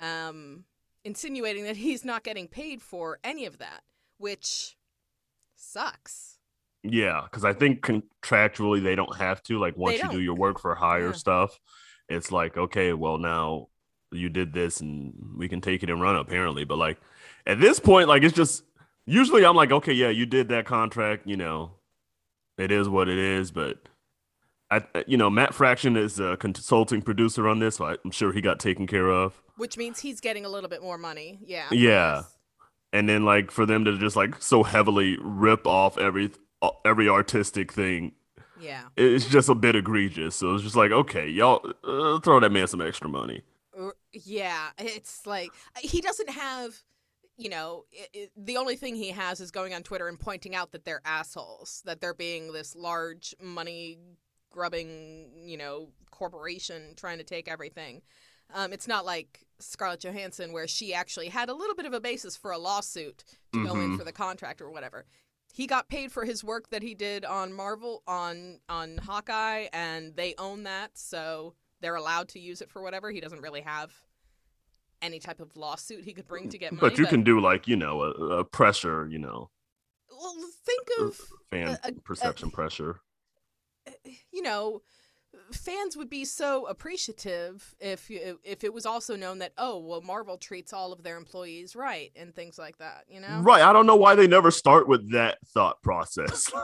um, 0.00 0.64
insinuating 1.04 1.64
that 1.64 1.76
he's 1.76 2.04
not 2.04 2.24
getting 2.24 2.48
paid 2.48 2.80
for 2.80 3.18
any 3.22 3.44
of 3.44 3.58
that, 3.58 3.82
which 4.18 4.76
sucks. 5.54 6.38
Yeah, 6.82 7.22
because 7.24 7.44
I 7.44 7.52
think 7.52 7.80
contractually 7.80 8.82
they 8.82 8.94
don't 8.94 9.16
have 9.16 9.42
to. 9.44 9.58
Like 9.58 9.76
once 9.76 10.02
you 10.02 10.08
do 10.10 10.20
your 10.20 10.34
work 10.34 10.60
for 10.60 10.74
hire 10.74 11.06
yeah. 11.06 11.12
stuff, 11.12 11.58
it's 12.08 12.30
like 12.30 12.56
okay, 12.56 12.92
well 12.92 13.18
now 13.18 13.68
you 14.12 14.28
did 14.28 14.52
this 14.52 14.80
and 14.80 15.12
we 15.36 15.48
can 15.48 15.60
take 15.60 15.82
it 15.82 15.90
and 15.90 16.00
run 16.00 16.16
apparently, 16.16 16.64
but 16.64 16.78
like 16.78 16.98
at 17.46 17.60
this 17.60 17.80
point, 17.80 18.08
like 18.08 18.22
it's 18.22 18.34
just 18.34 18.62
usually 19.04 19.44
I'm 19.44 19.56
like, 19.56 19.72
okay, 19.72 19.92
yeah, 19.92 20.08
you 20.08 20.26
did 20.26 20.48
that 20.48 20.66
contract, 20.66 21.26
you 21.26 21.36
know, 21.36 21.72
it 22.58 22.70
is 22.70 22.88
what 22.88 23.08
it 23.08 23.18
is, 23.18 23.50
but 23.50 23.88
I, 24.70 24.84
uh, 24.94 25.02
you 25.06 25.16
know, 25.16 25.30
Matt 25.30 25.54
Fraction 25.54 25.96
is 25.96 26.18
a 26.18 26.36
consulting 26.36 27.02
producer 27.02 27.48
on 27.48 27.60
this, 27.60 27.76
so 27.76 27.84
I'm 27.86 28.10
sure 28.10 28.32
he 28.32 28.40
got 28.40 28.58
taken 28.58 28.86
care 28.86 29.10
of. 29.10 29.40
Which 29.56 29.76
means 29.76 30.00
he's 30.00 30.20
getting 30.20 30.44
a 30.44 30.48
little 30.48 30.68
bit 30.68 30.82
more 30.82 30.98
money. 30.98 31.38
Yeah. 31.44 31.68
Yeah. 31.70 32.22
And 32.92 33.08
then 33.08 33.24
like 33.24 33.50
for 33.50 33.66
them 33.66 33.84
to 33.84 33.98
just 33.98 34.16
like 34.16 34.40
so 34.42 34.62
heavily 34.62 35.18
rip 35.20 35.66
off 35.66 35.98
every 35.98 36.30
every 36.84 37.08
artistic 37.08 37.72
thing. 37.72 38.12
Yeah. 38.60 38.84
It's 38.96 39.26
just 39.26 39.48
a 39.48 39.54
bit 39.54 39.76
egregious. 39.76 40.36
So 40.36 40.54
it's 40.54 40.64
just 40.64 40.76
like, 40.76 40.90
okay, 40.90 41.28
y'all 41.28 41.60
uh, 41.84 42.18
throw 42.20 42.40
that 42.40 42.50
man 42.50 42.66
some 42.66 42.80
extra 42.80 43.08
money. 43.08 43.42
Yeah, 44.12 44.70
it's 44.78 45.26
like 45.26 45.50
he 45.78 46.00
doesn't 46.00 46.30
have 46.30 46.82
you 47.36 47.50
know, 47.50 47.84
it, 47.92 48.08
it, 48.12 48.32
the 48.36 48.56
only 48.56 48.76
thing 48.76 48.94
he 48.94 49.10
has 49.10 49.40
is 49.40 49.50
going 49.50 49.74
on 49.74 49.82
Twitter 49.82 50.08
and 50.08 50.18
pointing 50.18 50.54
out 50.54 50.72
that 50.72 50.84
they're 50.84 51.02
assholes, 51.04 51.82
that 51.84 52.00
they're 52.00 52.14
being 52.14 52.52
this 52.52 52.74
large 52.74 53.34
money 53.42 53.98
grubbing, 54.50 55.30
you 55.44 55.58
know, 55.58 55.88
corporation 56.10 56.94
trying 56.96 57.18
to 57.18 57.24
take 57.24 57.46
everything. 57.46 58.00
Um, 58.54 58.72
it's 58.72 58.88
not 58.88 59.04
like 59.04 59.46
Scarlett 59.58 60.00
Johansson, 60.00 60.52
where 60.52 60.68
she 60.68 60.94
actually 60.94 61.28
had 61.28 61.48
a 61.48 61.54
little 61.54 61.74
bit 61.74 61.86
of 61.86 61.92
a 61.92 62.00
basis 62.00 62.36
for 62.36 62.50
a 62.50 62.58
lawsuit 62.58 63.24
to 63.52 63.58
mm-hmm. 63.58 63.66
go 63.66 63.74
in 63.74 63.80
mm-hmm. 63.80 63.96
for 63.96 64.04
the 64.04 64.12
contract 64.12 64.60
or 64.60 64.70
whatever. 64.70 65.06
He 65.52 65.66
got 65.66 65.88
paid 65.88 66.12
for 66.12 66.24
his 66.24 66.44
work 66.44 66.68
that 66.70 66.82
he 66.82 66.94
did 66.94 67.24
on 67.24 67.52
Marvel 67.52 68.02
on 68.06 68.60
on 68.68 68.98
Hawkeye, 68.98 69.68
and 69.72 70.14
they 70.14 70.34
own 70.38 70.64
that, 70.64 70.98
so 70.98 71.54
they're 71.80 71.94
allowed 71.94 72.28
to 72.28 72.40
use 72.40 72.60
it 72.60 72.70
for 72.70 72.82
whatever. 72.82 73.10
He 73.10 73.20
doesn't 73.20 73.40
really 73.40 73.62
have 73.62 73.92
any 75.02 75.18
type 75.18 75.40
of 75.40 75.56
lawsuit 75.56 76.04
he 76.04 76.12
could 76.12 76.26
bring 76.26 76.48
to 76.50 76.58
get 76.58 76.72
money. 76.72 76.80
But 76.80 76.98
you 76.98 77.04
but... 77.04 77.10
can 77.10 77.22
do 77.22 77.40
like 77.40 77.66
you 77.66 77.76
know 77.76 78.02
a, 78.02 78.10
a, 78.10 78.44
pressure, 78.44 79.08
you 79.10 79.18
know. 79.18 79.50
Well, 80.10 80.34
think 80.64 80.88
of 81.00 81.20
fan 81.50 81.78
a, 81.82 81.92
perception 81.92 82.50
pressure. 82.50 83.00
You 84.32 84.42
know, 84.42 84.82
fans 85.52 85.96
would 85.96 86.10
be 86.10 86.24
so 86.24 86.66
appreciative 86.66 87.74
if 87.80 88.08
if 88.10 88.64
it 88.64 88.72
was 88.72 88.86
also 88.86 89.16
known 89.16 89.38
that 89.38 89.52
oh 89.58 89.78
well 89.78 90.00
Marvel 90.00 90.36
treats 90.36 90.72
all 90.72 90.92
of 90.92 91.02
their 91.02 91.16
employees 91.16 91.76
right 91.76 92.12
and 92.16 92.34
things 92.34 92.58
like 92.58 92.78
that. 92.78 93.04
You 93.08 93.20
know. 93.20 93.40
Right. 93.42 93.62
I 93.62 93.72
don't 93.72 93.86
know 93.86 93.96
why 93.96 94.14
they 94.14 94.26
never 94.26 94.50
start 94.50 94.88
with 94.88 95.12
that 95.12 95.38
thought 95.46 95.82
process. 95.82 96.50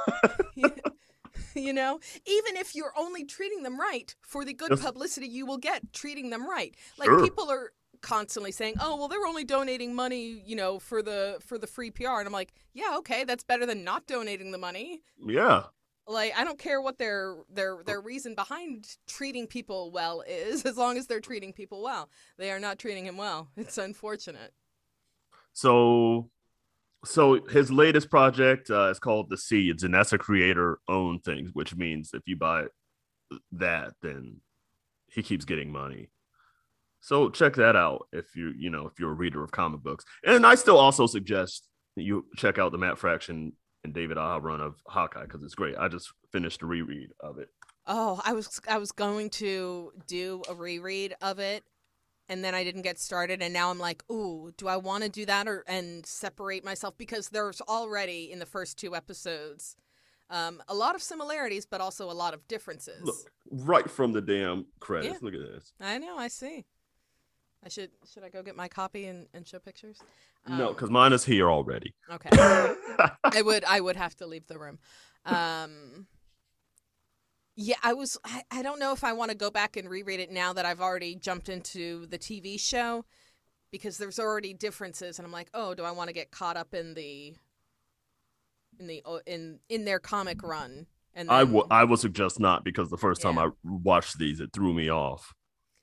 you 1.55 1.73
know 1.73 2.00
even 2.26 2.57
if 2.57 2.75
you're 2.75 2.93
only 2.97 3.25
treating 3.25 3.62
them 3.62 3.79
right 3.79 4.14
for 4.23 4.45
the 4.45 4.55
good 4.55 4.79
publicity 4.81 5.26
you 5.26 5.45
will 5.45 5.59
get 5.59 5.93
treating 5.93 6.31
them 6.31 6.49
right 6.49 6.75
like 6.99 7.09
sure. 7.09 7.23
people 7.23 7.50
are 7.50 7.73
constantly 8.02 8.52
saying, 8.52 8.75
"Oh, 8.81 8.97
well, 8.97 9.09
they're 9.09 9.26
only 9.26 9.45
donating 9.45 9.95
money, 9.95 10.43
you 10.45 10.57
know, 10.57 10.79
for 10.79 11.02
the 11.02 11.38
for 11.41 11.57
the 11.57 11.67
free 11.67 11.91
PR," 11.91 12.19
and 12.19 12.26
I'm 12.26 12.33
like, 12.33 12.52
"Yeah, 12.75 12.97
okay, 12.99 13.25
that's 13.25 13.45
better 13.45 13.64
than 13.64 13.85
not 13.85 14.07
donating 14.07 14.50
the 14.50 14.59
money." 14.59 15.02
Yeah. 15.25 15.64
Like 16.06 16.32
I 16.37 16.44
don't 16.44 16.59
care 16.59 16.80
what 16.80 16.99
their 16.99 17.37
their 17.52 17.82
their 17.85 18.00
reason 18.00 18.35
behind 18.35 18.97
treating 19.06 19.47
people 19.47 19.92
well 19.92 20.23
is, 20.26 20.62
as 20.66 20.76
long 20.76 20.99
as 20.99 21.06
they're 21.06 21.21
treating 21.21 21.52
people 21.52 21.82
well. 21.82 22.09
They 22.38 22.50
are 22.50 22.61
not 22.61 22.78
treating 22.78 23.06
him 23.06 23.16
well. 23.16 23.49
It's 23.56 23.78
unfortunate. 23.78 24.52
So, 25.52 26.30
so 27.04 27.44
his 27.47 27.71
latest 27.71 28.11
project 28.11 28.71
uh, 28.71 28.88
is 28.88 28.99
called 28.99 29.28
The 29.28 29.37
Seeds, 29.37 29.82
and 29.82 29.92
that's 29.92 30.12
a 30.12 30.18
creator-owned 30.18 31.25
thing, 31.25 31.50
which 31.52 31.76
means 31.76 32.11
if 32.14 32.23
you 32.26 32.37
buy 32.37 32.64
that, 33.52 33.92
then 34.00 34.40
he 35.06 35.23
keeps 35.23 35.44
getting 35.44 35.71
money. 35.71 36.09
So 37.00 37.30
check 37.30 37.54
that 37.56 37.76
out 37.76 38.06
if 38.12 38.35
you 38.37 38.52
you 38.56 38.71
know 38.71 38.87
if 38.87 38.99
you're 38.99 39.11
a 39.11 39.14
reader 39.14 39.42
of 39.42 39.50
comic 39.50 39.82
books. 39.82 40.04
And 40.25 40.47
I 40.47 40.54
still 40.54 40.78
also 40.78 41.06
suggest 41.06 41.68
you 41.97 42.26
check 42.37 42.59
out 42.59 42.73
the 42.73 42.78
Matt 42.78 42.99
Fraction 42.99 43.52
and 43.85 43.93
David 43.95 44.19
Aja 44.19 44.41
run 44.41 44.61
of 44.61 44.77
Hawkeye 44.87 45.25
because 45.25 45.43
it's 45.43 45.55
great. 45.55 45.77
I 45.77 45.89
just 45.89 46.12
finished 46.31 46.62
a 46.62 46.67
reread 46.67 47.11
of 47.21 47.39
it. 47.39 47.49
Oh, 47.87 48.21
I 48.25 48.33
was 48.33 48.61
I 48.69 48.79
was 48.79 48.93
going 48.93 49.31
to 49.31 49.93
do 50.07 50.43
a 50.49 50.55
reread 50.55 51.15
of 51.21 51.39
it 51.39 51.65
and 52.29 52.45
then 52.45 52.55
I 52.55 52.65
didn't 52.65 52.83
get 52.83 52.99
started 52.99 53.43
and 53.43 53.53
now 53.53 53.71
I'm 53.71 53.79
like, 53.79 54.05
"Ooh, 54.11 54.53
do 54.57 54.69
I 54.69 54.77
want 54.77 55.03
to 55.03 55.09
do 55.09 55.27
that 55.27 55.49
or 55.49 55.65
and 55.67 56.07
separate 56.07 56.65
myself 56.65 56.97
because 56.97 57.31
there's 57.31 57.61
already 57.62 58.31
in 58.31 58.39
the 58.39 58.47
first 58.47 58.79
two 58.79 58.95
episodes 58.95 59.77
um, 60.31 60.62
a 60.69 60.75
lot 60.75 60.95
of 60.95 61.03
similarities 61.03 61.67
but 61.67 61.81
also 61.81 62.11
a 62.11 62.12
lot 62.12 62.35
of 62.35 62.47
differences." 62.47 63.03
Look, 63.03 63.17
right 63.51 63.91
from 63.91 64.12
the 64.12 64.23
damn 64.23 64.67
credits. 64.79 65.15
Yeah. 65.15 65.19
Look 65.21 65.35
at 65.35 65.41
this. 65.41 65.73
I 65.81 65.99
know, 65.99 66.17
I 66.17 66.29
see. 66.29 66.65
I 67.64 67.69
should 67.69 67.90
should 68.12 68.25
I 68.25 68.28
go 68.28 68.42
get 68.42 68.57
my 68.57 68.69
copy 68.69 69.07
and, 69.07 69.28
and 69.33 69.47
show 69.47 69.59
pictures? 69.59 70.00
Um, 70.47 70.59
no, 70.59 70.73
because 70.73 70.90
mine 70.90 71.12
is 71.12 71.25
here 71.25 71.50
already. 71.50 71.95
Okay. 72.11 72.28
I 72.33 73.42
would 73.42 73.64
I 73.64 73.81
would 73.81 73.97
have 73.97 74.16
to 74.16 74.26
leave 74.26 74.47
the 74.49 74.59
room. 74.59 74.78
Um, 75.25 76.07
yeah, 77.54 77.76
I 77.83 77.92
was 77.92 78.19
I, 78.25 78.42
I 78.50 78.62
don't 78.62 78.81
know 78.81 78.92
if 78.92 79.04
I 79.04 79.12
want 79.12 79.31
to 79.31 79.37
go 79.37 79.50
back 79.50 79.76
and 79.76 79.88
reread 79.88 80.21
it 80.21 80.31
now 80.31 80.52
that 80.52 80.66
I've 80.66 80.81
already 80.81 81.14
jumped 81.14 81.49
into 81.49 82.07
the 82.07 82.19
TV 82.19 82.59
show 82.59 83.04
because 83.71 83.99
there's 83.99 84.19
already 84.19 84.54
differences 84.54 85.19
and 85.19 85.26
I'm 85.26 85.33
like, 85.33 85.50
"Oh, 85.54 85.75
do 85.75 85.85
I 85.85 85.92
want 85.92 86.09
to 86.09 86.14
get 86.14 86.31
caught 86.33 86.57
up 86.57 86.75
in 86.75 86.95
the 86.95 87.35
in 88.81 88.87
the 88.88 89.02
in 89.26 89.61
in 89.69 89.85
their 89.85 90.00
comic 90.00 90.42
run?" 90.42 90.87
And 91.14 91.28
then, 91.28 91.37
I, 91.37 91.40
w- 91.40 91.66
I 91.71 91.85
would 91.85 91.99
suggest 91.99 92.40
not 92.40 92.64
because 92.64 92.88
the 92.88 92.97
first 92.97 93.23
yeah. 93.23 93.33
time 93.33 93.38
I 93.38 93.50
watched 93.62 94.19
these, 94.19 94.40
it 94.40 94.50
threw 94.52 94.73
me 94.73 94.90
off. 94.90 95.35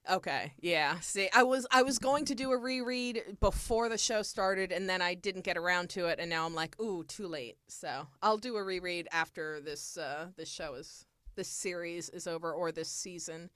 Okay, 0.09 0.53
yeah. 0.59 0.99
See, 1.01 1.29
I 1.33 1.43
was 1.43 1.67
I 1.71 1.83
was 1.83 1.99
going 1.99 2.25
to 2.25 2.35
do 2.35 2.51
a 2.51 2.57
reread 2.57 3.37
before 3.39 3.89
the 3.89 3.97
show 3.97 4.23
started, 4.23 4.71
and 4.71 4.89
then 4.89 5.01
I 5.01 5.13
didn't 5.13 5.43
get 5.43 5.55
around 5.55 5.89
to 5.91 6.07
it, 6.07 6.19
and 6.19 6.29
now 6.29 6.47
I'm 6.47 6.55
like, 6.55 6.79
ooh, 6.81 7.03
too 7.03 7.27
late. 7.27 7.57
So 7.67 8.07
I'll 8.23 8.37
do 8.37 8.55
a 8.55 8.63
reread 8.63 9.07
after 9.11 9.61
this 9.61 9.97
uh, 9.97 10.29
this 10.35 10.49
show 10.49 10.73
is 10.73 11.05
this 11.35 11.47
series 11.47 12.09
is 12.09 12.25
over, 12.25 12.51
or 12.51 12.71
this 12.71 12.89
season, 12.89 13.51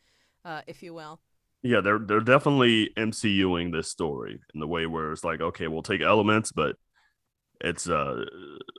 uh, 0.45 0.62
if 0.67 0.83
you 0.83 0.93
will. 0.93 1.19
Yeah, 1.63 1.81
they're 1.81 2.00
they're 2.00 2.19
definitely 2.19 2.91
MCUing 2.98 3.72
this 3.72 3.89
story 3.89 4.39
in 4.53 4.60
the 4.60 4.67
way 4.67 4.86
where 4.86 5.12
it's 5.12 5.24
like, 5.24 5.41
okay, 5.41 5.67
we'll 5.67 5.81
take 5.81 6.01
elements, 6.01 6.51
but 6.51 6.75
it's 7.62 7.89
uh, 7.89 8.25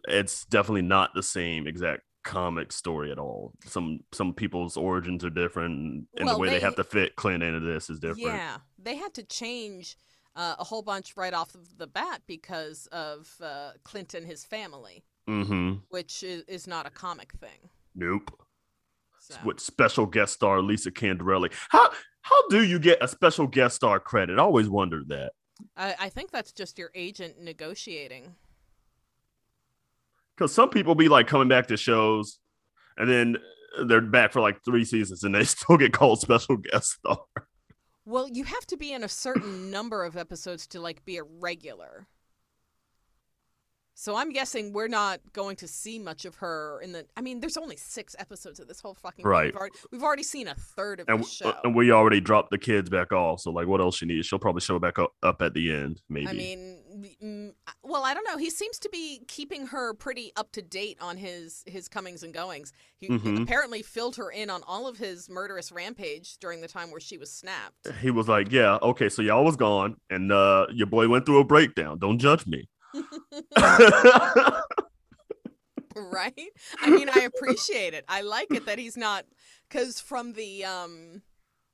it's 0.07 0.45
definitely 0.45 0.83
not 0.83 1.11
the 1.15 1.23
same 1.23 1.67
exact 1.67 2.03
comic 2.25 2.73
story 2.73 3.13
at 3.13 3.19
all. 3.19 3.53
Some 3.65 4.01
some 4.13 4.35
people's 4.35 4.77
origins 4.77 5.25
are 5.25 5.31
different, 5.31 6.07
and 6.17 6.27
well, 6.27 6.35
the 6.35 6.41
way 6.41 6.49
they, 6.49 6.55
they, 6.55 6.61
have 6.61 6.77
to 6.77 6.85
fit 6.85 7.17
Clint 7.17 7.43
into 7.43 7.61
this 7.61 7.89
is 7.91 8.01
different. 8.01 8.27
Yeah, 8.27 8.57
they 8.79 8.97
had 8.97 9.15
to 9.15 9.23
change 9.23 9.97
uh, 10.37 10.57
a 10.59 10.65
whole 10.65 10.83
bunch 10.83 11.17
right 11.17 11.35
off 11.35 11.55
of 11.55 11.79
the 11.79 11.87
bat 11.87 12.23
because 12.27 12.89
of 12.91 13.29
uh, 13.43 13.73
Clint 13.85 14.15
and 14.15 14.27
his 14.27 14.45
family, 14.45 15.05
mm-hmm. 15.29 15.75
which 15.91 16.23
is, 16.23 16.43
is 16.49 16.67
not 16.67 16.87
a 16.87 16.91
comic 16.91 17.33
thing. 17.35 17.71
Nope. 17.95 18.37
So. 19.21 19.37
With 19.45 19.61
special 19.61 20.07
guest 20.07 20.35
star 20.35 20.61
Linda 20.61 20.91
Cardellini. 20.91 21.53
How 21.71 21.91
how 22.23 22.49
do 22.49 22.63
you 22.63 22.79
get 22.79 23.03
a 23.03 23.09
special 23.09 23.47
guest 23.47 23.77
star 23.77 24.01
credit? 24.01 24.39
I 24.39 24.43
always 24.43 24.69
wondered 24.69 25.09
that. 25.09 25.33
I, 25.77 25.95
I 26.01 26.09
think 26.09 26.31
that's 26.31 26.53
just 26.53 26.79
your 26.79 26.91
agent 26.95 27.41
negotiating 27.41 28.35
because 30.37 30.53
some 30.53 30.71
people 30.71 30.95
be 30.95 31.09
like 31.09 31.27
coming 31.27 31.49
back 31.49 31.67
to 31.69 31.77
shows 31.77 32.39
and 32.97 33.09
then 33.11 33.37
they're 33.87 34.01
back 34.01 34.33
for 34.33 34.41
like 34.41 34.65
three 34.65 34.85
seasons 34.85 35.25
and 35.25 35.35
they 35.35 35.45
still 35.45 35.77
get 35.77 35.93
called 35.93 36.21
special 36.21 36.57
guest 36.57 36.93
star. 36.93 37.19
Well, 38.07 38.29
you 38.29 38.45
have 38.45 38.67
to 38.67 38.77
be 38.77 38.93
in 38.93 39.03
a 39.03 39.09
certain 39.09 39.71
number 39.71 40.05
of 40.05 40.17
episodes 40.17 40.67
to 40.69 40.81
like 40.81 41.05
be 41.05 41.17
a 41.17 41.23
regular. 41.25 42.07
So 43.97 44.17
I'm 44.17 44.33
guessing 44.33 44.73
we're 44.73 44.89
not 44.89 45.21
going 45.33 45.55
to 45.57 45.69
see 45.69 46.01
much 46.01 46.25
of 46.25 46.35
her 46.37 46.81
in 46.83 46.91
the. 46.91 47.07
I 47.17 47.21
mean, 47.21 47.39
there's 47.39 47.57
only 47.57 47.77
six 47.77 48.17
episodes 48.19 48.59
of 48.59 48.67
this 48.67 48.81
whole 48.81 48.95
fucking. 48.95 49.25
Right. 49.25 49.47
We've 49.47 49.57
already, 49.57 49.75
we've 49.93 50.03
already 50.03 50.23
seen 50.25 50.49
a 50.49 50.55
third 50.57 50.99
of 50.99 51.09
And, 51.09 51.23
the 51.23 51.29
show. 51.29 51.55
and 51.63 51.77
we 51.77 51.93
already 51.93 52.21
dropped 52.21 52.51
the 52.51 52.59
kids 52.59 52.91
back 52.91 53.13
off. 53.13 53.41
So 53.43 53.53
like, 53.53 53.69
what 53.69 53.81
else 53.81 53.97
she 53.99 54.07
needs? 54.07 54.27
She'll 54.27 54.41
probably 54.41 54.63
show 54.63 54.81
back 54.81 54.99
up, 54.99 55.13
up 55.23 55.41
at 55.43 55.55
the 55.55 55.73
end, 55.73 56.03
maybe. 56.09 56.27
I 56.27 56.33
mean, 56.33 56.81
well, 57.83 58.05
I 58.05 58.15
don't 58.15 58.25
know. 58.27 58.37
He 58.37 58.51
seems 58.51 58.79
to 58.81 58.89
be 58.89 59.23
keeping 59.29 59.67
her 59.69 59.95
pretty 59.95 60.33
up 60.37 60.53
to 60.53 60.63
date 60.63 60.99
on 61.01 61.17
his 61.17 61.63
his 61.67 61.89
comings 61.89 62.23
and 62.23 62.33
goings. 62.35 62.73
He 62.97 63.09
Mhm. 63.09 63.43
apparently 63.43 63.83
filled 63.83 64.17
her 64.17 64.31
in 64.31 64.51
on 64.51 64.63
all 64.67 64.87
of 64.87 64.99
his 64.99 65.29
murderous 65.29 65.71
rampage 65.73 66.39
during 66.39 66.61
the 66.61 66.69
time 66.69 66.91
where 66.91 67.01
she 67.01 67.19
was 67.19 67.31
snapped. 67.33 67.89
he 68.01 68.11
was 68.11 68.29
like, 68.29 68.51
"Yeah, 68.53 68.79
okay, 68.83 69.09
so 69.09 69.23
y'all 69.23 69.45
was 69.45 69.57
gone, 69.57 69.97
and 70.11 70.31
uh, 70.33 70.67
your 70.73 70.87
boy 70.87 71.09
went 71.09 71.27
through 71.27 71.41
a 71.41 71.45
breakdown. 71.45 71.99
Don't 71.99 72.19
judge 72.19 72.47
me." 72.47 72.69
right? 75.97 76.49
I 76.81 76.91
mean, 76.91 77.09
I 77.09 77.21
appreciate 77.21 77.95
it. 77.95 78.05
I 78.09 78.23
like 78.23 78.49
it 78.53 78.67
that 78.67 78.79
he's 78.79 78.97
not 78.97 79.25
because 79.69 80.01
from 80.01 80.33
the 80.33 80.65
um 80.65 81.23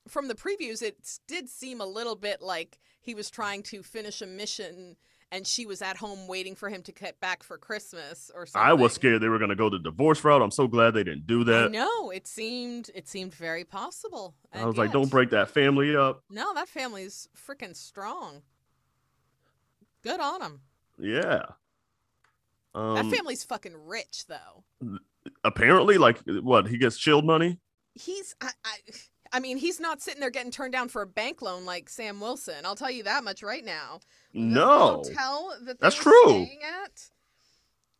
from 0.08 0.28
the 0.28 0.34
previews, 0.34 0.82
it 0.82 0.96
did 1.28 1.48
seem 1.48 1.80
a 1.80 1.86
little 1.86 2.16
bit 2.16 2.42
like 2.42 2.78
he 3.00 3.14
was 3.14 3.30
trying 3.30 3.62
to 3.64 3.82
finish 3.82 4.20
a 4.20 4.26
mission. 4.26 4.96
And 5.32 5.46
she 5.46 5.64
was 5.64 5.80
at 5.80 5.96
home 5.96 6.26
waiting 6.26 6.56
for 6.56 6.68
him 6.68 6.82
to 6.82 6.92
get 6.92 7.20
back 7.20 7.44
for 7.44 7.56
Christmas 7.56 8.32
or 8.34 8.46
something. 8.46 8.68
I 8.68 8.72
was 8.72 8.92
scared 8.92 9.22
they 9.22 9.28
were 9.28 9.38
gonna 9.38 9.54
go 9.54 9.70
the 9.70 9.78
divorce 9.78 10.24
route. 10.24 10.42
I'm 10.42 10.50
so 10.50 10.66
glad 10.66 10.90
they 10.92 11.04
didn't 11.04 11.26
do 11.28 11.42
I 11.42 11.44
that. 11.44 11.70
know 11.70 12.10
it 12.10 12.26
seemed 12.26 12.90
it 12.94 13.06
seemed 13.06 13.32
very 13.34 13.64
possible. 13.64 14.34
I 14.52 14.58
and 14.58 14.66
was 14.66 14.76
like, 14.76 14.90
"Don't 14.90 15.08
break 15.10 15.30
that 15.30 15.48
family 15.50 15.94
up." 15.94 16.24
No, 16.30 16.52
that 16.54 16.68
family's 16.68 17.28
freaking 17.36 17.76
strong. 17.76 18.42
Good 20.02 20.18
on 20.18 20.42
him. 20.42 20.60
Yeah. 20.98 21.42
Um, 22.74 22.94
that 22.94 23.06
family's 23.16 23.44
fucking 23.44 23.74
rich 23.86 24.24
though. 24.26 24.64
apparently, 25.44 25.98
like, 25.98 26.18
what 26.26 26.68
he 26.68 26.78
gets 26.78 26.96
chilled 26.98 27.24
money. 27.24 27.58
He's 27.94 28.34
I, 28.40 28.50
I 28.64 28.76
I 29.32 29.40
mean, 29.40 29.56
he's 29.56 29.78
not 29.78 30.00
sitting 30.02 30.20
there 30.20 30.30
getting 30.30 30.50
turned 30.50 30.72
down 30.72 30.88
for 30.88 31.02
a 31.02 31.06
bank 31.06 31.40
loan 31.40 31.64
like 31.64 31.88
Sam 31.88 32.20
Wilson. 32.20 32.64
I'll 32.64 32.74
tell 32.74 32.90
you 32.90 33.04
that 33.04 33.22
much 33.22 33.42
right 33.42 33.64
now. 33.64 34.00
The 34.32 34.40
No, 34.40 35.02
hotel 35.02 35.56
that 35.64 35.80
That's 35.80 35.96
true. 35.96 36.22
Staying 36.24 36.60
at. 36.84 37.10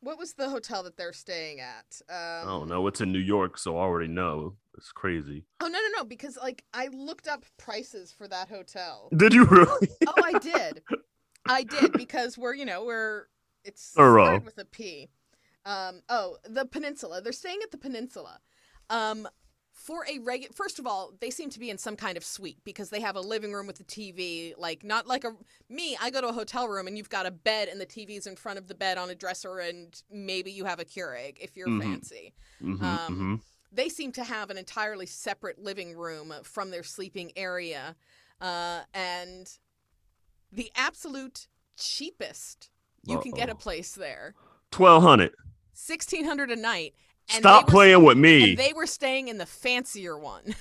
What 0.02 0.18
was 0.18 0.32
the 0.32 0.48
hotel 0.48 0.82
that 0.84 0.96
they're 0.96 1.12
staying 1.12 1.60
at? 1.60 2.00
Um, 2.08 2.48
oh 2.48 2.64
no, 2.64 2.86
it's 2.86 3.02
in 3.02 3.12
New 3.12 3.18
York, 3.18 3.58
so 3.58 3.76
I 3.76 3.82
already 3.82 4.08
know. 4.08 4.56
It's 4.76 4.92
crazy. 4.92 5.44
Oh 5.60 5.66
no 5.66 5.78
no 5.78 5.98
no! 5.98 6.04
Because 6.04 6.38
like 6.40 6.64
I 6.72 6.88
looked 6.88 7.28
up 7.28 7.44
prices 7.58 8.10
for 8.10 8.26
that 8.28 8.48
hotel. 8.48 9.10
Did 9.14 9.34
you 9.34 9.44
really? 9.44 9.88
oh, 10.06 10.14
I 10.24 10.38
did. 10.38 10.82
I 11.46 11.64
did 11.64 11.92
because 11.92 12.38
we're 12.38 12.54
you 12.54 12.64
know 12.64 12.84
we're 12.84 13.26
it's 13.62 13.84
started 13.84 14.46
with 14.46 14.56
a 14.58 14.64
P. 14.64 15.10
Um, 15.66 16.00
oh, 16.08 16.38
the 16.48 16.64
Peninsula. 16.64 17.20
They're 17.20 17.32
staying 17.32 17.60
at 17.62 17.70
the 17.70 17.76
Peninsula. 17.76 18.40
Um, 18.88 19.28
for 19.90 20.06
a 20.08 20.20
regular, 20.20 20.52
first 20.54 20.78
of 20.78 20.86
all, 20.86 21.12
they 21.18 21.30
seem 21.30 21.50
to 21.50 21.58
be 21.58 21.68
in 21.68 21.76
some 21.76 21.96
kind 21.96 22.16
of 22.16 22.22
suite 22.24 22.58
because 22.62 22.90
they 22.90 23.00
have 23.00 23.16
a 23.16 23.20
living 23.20 23.52
room 23.52 23.66
with 23.66 23.80
a 23.80 23.82
TV. 23.82 24.54
Like 24.56 24.84
not 24.84 25.08
like 25.08 25.24
a 25.24 25.32
me. 25.68 25.96
I 26.00 26.10
go 26.10 26.20
to 26.20 26.28
a 26.28 26.32
hotel 26.32 26.68
room 26.68 26.86
and 26.86 26.96
you've 26.96 27.10
got 27.10 27.26
a 27.26 27.32
bed 27.32 27.66
and 27.66 27.80
the 27.80 27.86
TV's 27.86 28.28
in 28.28 28.36
front 28.36 28.56
of 28.60 28.68
the 28.68 28.74
bed 28.76 28.98
on 28.98 29.10
a 29.10 29.16
dresser 29.16 29.58
and 29.58 30.00
maybe 30.08 30.52
you 30.52 30.64
have 30.64 30.78
a 30.78 30.84
Keurig 30.84 31.38
if 31.40 31.56
you're 31.56 31.66
Mhm. 31.66 31.82
fancy 31.82 32.32
Mhm, 32.62 32.80
Um, 32.84 33.18
mhm. 33.18 33.40
they 33.72 33.88
seem 33.88 34.12
to 34.12 34.22
have 34.22 34.48
an 34.50 34.58
entirely 34.58 35.06
separate 35.06 35.58
living 35.58 35.96
room 35.96 36.32
from 36.44 36.70
their 36.70 36.84
sleeping 36.84 37.32
area 37.34 37.96
uh, 38.40 38.82
and 38.94 39.58
the 40.52 40.70
absolute 40.76 41.48
cheapest 41.76 42.70
you 43.06 43.18
can 43.18 43.32
get 43.32 43.50
a 43.50 43.56
place 43.56 43.96
there 43.96 44.36
Twelve 44.70 45.02
hundred. 45.02 45.34
1600 45.74 46.50
a 46.52 46.56
night 46.56 46.94
and 47.34 47.42
Stop 47.42 47.66
were, 47.66 47.70
playing 47.70 48.04
with 48.04 48.18
me. 48.18 48.54
they 48.54 48.72
were 48.72 48.86
staying 48.86 49.28
in 49.28 49.38
the 49.38 49.46
fancier 49.46 50.18
one 50.18 50.54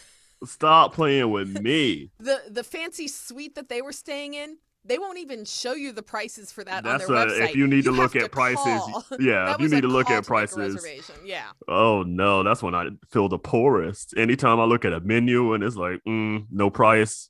Stop 0.46 0.94
playing 0.94 1.32
with 1.32 1.60
me. 1.62 2.12
the 2.20 2.42
the 2.50 2.64
fancy 2.64 3.08
suite 3.08 3.56
that 3.56 3.70
they 3.70 3.82
were 3.82 3.92
staying 3.92 4.34
in 4.34 4.58
they 4.86 4.98
won't 4.98 5.18
even 5.20 5.44
show 5.44 5.74
you 5.74 5.92
the 5.92 6.02
prices 6.02 6.52
for 6.54 6.64
that 6.64 6.84
That's 6.86 7.04
on 7.06 7.14
their 7.14 7.24
a, 7.24 7.26
website 7.28 7.50
if 7.50 7.56
you 7.56 7.68
need 7.68 7.84
to 7.84 7.92
look 7.92 8.16
at 8.16 8.32
prices. 8.32 8.64
call. 8.64 9.04
Yeah, 9.20 9.54
if 9.56 9.60
you 9.60 9.68
need 9.68 9.82
to 9.82 9.90
look 9.90 10.10
at 10.10 10.24
to 10.24 10.28
prices. 10.28 10.58
reservation. 10.58 11.16
yeah 11.26 11.48
Oh 11.68 12.04
no, 12.04 12.44
that's 12.44 12.64
when 12.64 12.74
I 12.74 12.88
feel 13.12 13.28
the 13.28 13.38
poorest. 13.38 14.14
Anytime 14.18 14.60
I 14.60 14.64
look 14.64 14.86
at 14.86 14.94
a 14.94 15.02
menu 15.02 15.54
and 15.54 15.64
it's 15.66 15.76
like, 15.76 16.00
mm, 16.08 16.46
no 16.50 16.70
price. 16.70 17.30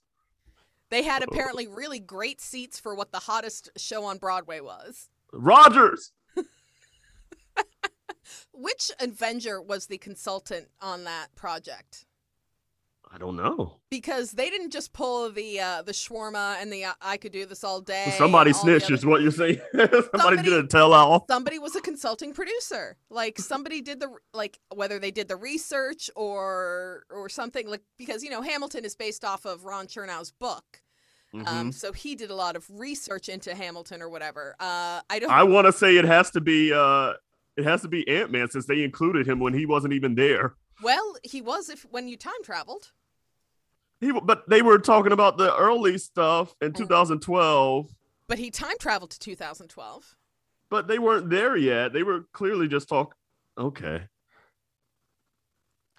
They 0.91 1.03
had 1.03 1.23
apparently 1.23 1.67
really 1.67 1.99
great 1.99 2.39
seats 2.39 2.79
for 2.79 2.93
what 2.95 3.11
the 3.11 3.19
hottest 3.19 3.69
show 3.77 4.05
on 4.05 4.17
Broadway 4.19 4.59
was. 4.59 5.09
Rogers. 5.33 6.11
Which 8.53 8.91
Avenger 8.99 9.61
was 9.61 9.87
the 9.87 9.97
consultant 9.97 10.67
on 10.81 11.03
that 11.05 11.35
project? 11.35 12.05
I 13.11 13.17
don't 13.17 13.35
know. 13.35 13.77
Because 13.89 14.33
they 14.33 14.51
didn't 14.51 14.69
just 14.71 14.93
pull 14.93 15.31
the 15.31 15.59
uh, 15.59 15.81
the 15.81 15.93
shawarma 15.93 16.61
and 16.61 16.71
the 16.71 16.83
uh, 16.85 16.93
I 17.01 17.17
could 17.17 17.31
do 17.31 17.47
this 17.47 17.63
all 17.63 17.81
day. 17.81 18.13
Somebody 18.19 18.51
all 18.51 18.59
snitched 18.59 18.91
is 18.91 19.03
what 19.03 19.21
you're 19.23 19.31
saying. 19.31 19.59
Somebody's 19.73 20.03
Somebody- 20.15 20.43
gonna 20.49 20.67
tell 20.67 20.93
all. 20.93 21.25
Somebody 21.27 21.57
was 21.57 21.75
a 21.75 21.81
consulting 21.81 22.33
producer. 22.33 22.97
Like 23.09 23.39
somebody 23.39 23.81
did 23.81 23.99
the 23.99 24.09
like 24.35 24.59
whether 24.75 24.99
they 24.99 25.09
did 25.09 25.27
the 25.27 25.37
research 25.37 26.11
or 26.15 27.03
or 27.09 27.29
something 27.29 27.67
like 27.67 27.81
because 27.97 28.23
you 28.23 28.29
know 28.29 28.43
Hamilton 28.43 28.85
is 28.85 28.95
based 28.95 29.25
off 29.25 29.43
of 29.45 29.65
Ron 29.65 29.87
Chernow's 29.87 30.29
book. 30.31 30.81
Mhm. 31.33 31.47
Um, 31.47 31.71
so 31.71 31.91
he 31.93 32.13
did 32.15 32.29
a 32.29 32.35
lot 32.35 32.55
of 32.55 32.65
research 32.69 33.27
into 33.29 33.55
Hamilton 33.55 34.03
or 34.03 34.09
whatever. 34.09 34.55
Uh, 34.59 35.01
I 35.09 35.17
don't. 35.19 35.31
I 35.31 35.43
want 35.43 35.65
to 35.65 35.73
say 35.73 35.97
it 35.97 36.05
has 36.05 36.29
to 36.31 36.41
be 36.41 36.73
uh 36.73 37.13
it 37.59 37.65
has 37.65 37.81
to 37.81 37.87
be 37.87 38.07
Ant 38.07 38.31
Man 38.31 38.49
since 38.49 38.65
they 38.65 38.83
included 38.83 39.27
him 39.27 39.39
when 39.39 39.53
he 39.53 39.65
wasn't 39.65 39.93
even 39.93 40.15
there. 40.15 40.55
well, 40.81 41.15
he 41.23 41.41
was 41.41 41.69
if 41.69 41.85
when 41.91 42.07
you 42.07 42.15
time 42.17 42.41
traveled. 42.43 42.91
He 43.99 44.11
but 44.13 44.47
they 44.49 44.61
were 44.61 44.79
talking 44.79 45.11
about 45.11 45.37
the 45.37 45.53
early 45.57 45.97
stuff 45.97 46.55
in 46.61 46.71
Mm. 46.71 46.77
2012, 46.77 47.93
But 48.27 48.39
he 48.39 48.49
time 48.49 48.77
traveled 48.79 49.11
to 49.11 49.19
2012. 49.19 50.15
but 50.69 50.87
they 50.87 50.99
weren't 50.99 51.29
there 51.29 51.57
yet. 51.57 51.91
They 51.93 52.03
were 52.03 52.25
clearly 52.31 52.67
just 52.67 52.87
talk. 52.87 53.15
Okay. 53.57 54.03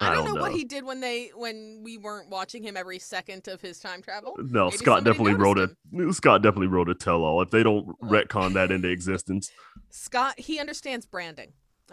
I, 0.01 0.15
don't, 0.15 0.35
know, 0.35 0.41
what 0.41 0.53
he 0.53 0.65
did 0.65 0.85
when 0.85 1.01
they 1.01 1.31
when 1.35 1.81
we 1.83 1.99
weren't 1.99 2.31
watching 2.31 2.63
him 2.63 2.77
every 2.77 2.99
second 2.99 3.47
of 3.49 3.61
his 3.61 3.79
time 3.79 4.01
travel. 4.01 4.35
Uh, 4.39 4.43
no, 4.49 4.65
Maybe 4.67 4.79
Scott 4.79 5.05
definitely 5.05 5.35
wrote 5.35 5.59
noticed 5.59 5.77
a 5.93 6.13
Scott 6.15 6.43
definitely 6.43 6.69
wrote 6.69 6.89
a 6.89 6.95
tell 6.95 7.23
all. 7.23 7.43
If 7.43 7.51
they 7.51 7.63
don't 7.63 7.87
retcon 8.01 8.55
that 8.55 8.71
into 8.71 8.89
existence, 8.89 9.51
Scott, 9.91 10.39
he 10.39 10.59
understands 10.59 11.05
branding. 11.07 11.53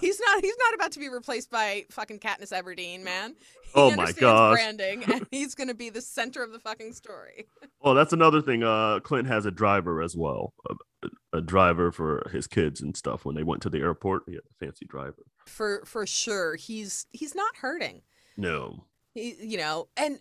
He's 0.00 0.20
not 0.20 0.42
he's 0.42 0.56
not 0.58 0.74
about 0.74 0.92
to 0.92 0.98
be 0.98 1.08
replaced 1.08 1.50
by 1.50 1.84
fucking 1.90 2.18
Katniss 2.20 2.52
Everdeen, 2.52 3.02
man. 3.02 3.34
He 3.62 3.70
Oh 3.74 3.94
my 3.94 4.12
god, 4.12 4.52
branding 4.52 5.04
and 5.04 5.26
he's 5.30 5.54
going 5.54 5.68
to 5.68 5.74
be 5.74 5.90
the 5.90 6.00
center 6.00 6.42
of 6.42 6.52
the 6.52 6.58
fucking 6.58 6.92
story. 6.92 7.46
well, 7.80 7.94
that's 7.96 8.12
another 8.12 8.40
thing. 8.42 8.62
Uh, 8.62 9.00
Clint 9.00 9.28
has 9.28 9.46
a 9.46 9.50
driver 9.50 10.02
as 10.02 10.16
well, 10.16 10.54
a, 10.68 11.08
a 11.38 11.40
driver 11.40 11.92
for 11.92 12.28
his 12.32 12.46
kids 12.46 12.80
and 12.80 12.96
stuff. 12.96 13.24
When 13.24 13.34
they 13.34 13.42
went 13.42 13.62
to 13.62 13.70
the 13.70 13.78
airport, 13.78 14.22
he 14.26 14.32
had 14.34 14.42
a 14.50 14.64
fancy 14.64 14.86
driver. 14.86 15.24
For 15.46 15.82
for 15.84 16.06
sure. 16.06 16.56
He's 16.56 17.06
he's 17.12 17.34
not 17.34 17.56
hurting. 17.56 18.02
No, 18.36 18.84
He, 19.14 19.34
you 19.40 19.58
know, 19.58 19.88
and 19.96 20.18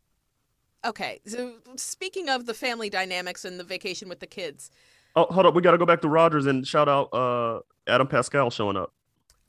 okay. 0.84 1.20
So 1.26 1.54
speaking 1.76 2.28
of 2.28 2.46
the 2.46 2.54
family 2.54 2.90
dynamics 2.90 3.44
and 3.44 3.58
the 3.60 3.64
vacation 3.64 4.08
with 4.08 4.20
the 4.20 4.26
kids, 4.26 4.70
oh, 5.14 5.26
hold 5.26 5.46
up, 5.46 5.54
we 5.54 5.62
got 5.62 5.72
to 5.72 5.78
go 5.78 5.86
back 5.86 6.00
to 6.02 6.08
Rogers 6.08 6.46
and 6.46 6.66
shout 6.66 6.88
out 6.88 7.12
uh 7.12 7.60
Adam 7.86 8.06
Pascal 8.06 8.50
showing 8.50 8.76
up. 8.76 8.92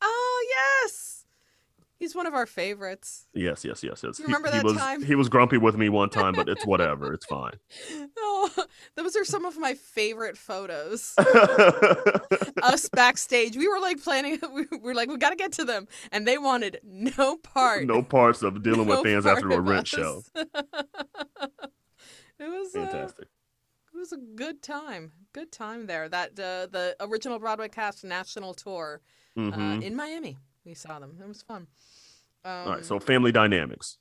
oh 0.01 0.45
yes, 0.83 1.25
he's 1.97 2.15
one 2.15 2.27
of 2.27 2.33
our 2.33 2.45
favorites. 2.45 3.27
Yes, 3.33 3.65
yes, 3.65 3.83
yes, 3.83 4.01
yes. 4.03 4.19
You 4.19 4.25
remember 4.25 4.47
he, 4.49 4.53
that 4.53 4.61
he 4.61 4.71
was 4.71 4.77
time? 4.77 5.03
he 5.03 5.15
was 5.15 5.29
grumpy 5.29 5.57
with 5.57 5.75
me 5.77 5.89
one 5.89 6.09
time, 6.09 6.33
but 6.33 6.47
it's 6.49 6.65
whatever. 6.71 7.13
It's 7.13 7.25
fine. 7.25 7.53
Oh, 8.17 8.49
those 8.95 9.15
are 9.15 9.25
some 9.25 9.45
of 9.45 9.57
my 9.57 9.73
favorite 9.73 10.37
photos. 10.37 11.13
Us 12.63 12.89
backstage, 12.89 13.55
we 13.57 13.67
were 13.67 13.79
like 13.79 14.01
planning. 14.03 14.39
We 14.53 14.65
were 14.79 14.93
like, 14.95 15.09
we 15.09 15.17
got 15.17 15.29
to 15.31 15.35
get 15.35 15.51
to 15.53 15.65
them, 15.65 15.87
and 16.11 16.27
they 16.27 16.37
wanted 16.37 16.79
no 16.83 17.37
part. 17.37 17.85
no 17.85 18.01
parts 18.01 18.41
of 18.41 18.63
dealing 18.63 18.87
no 18.87 18.95
with 18.95 19.03
fans 19.03 19.25
after 19.25 19.49
a 19.51 19.59
rent 19.59 19.81
us. 19.81 19.87
show. 19.89 20.21
it 20.35 20.47
was 22.39 22.75
uh, 22.75 22.85
Fantastic. 22.85 23.27
It 23.97 23.99
was 23.99 24.13
a 24.13 24.17
good 24.17 24.61
time. 24.61 25.11
Good 25.33 25.51
time 25.51 25.87
there. 25.87 26.07
That 26.07 26.31
uh, 26.31 26.67
the 26.67 26.95
original 26.99 27.39
Broadway 27.39 27.67
cast 27.67 28.03
national 28.03 28.53
tour 28.53 29.01
uh, 29.37 29.41
in 29.81 29.95
Miami. 29.95 30.37
We 30.65 30.73
saw 30.73 30.99
them. 30.99 31.17
It 31.21 31.27
was 31.27 31.41
fun. 31.41 31.67
Um, 32.45 32.51
All 32.51 32.69
right, 32.75 32.85
so 32.85 32.99
family 32.99 33.31
dynamics. 33.31 33.97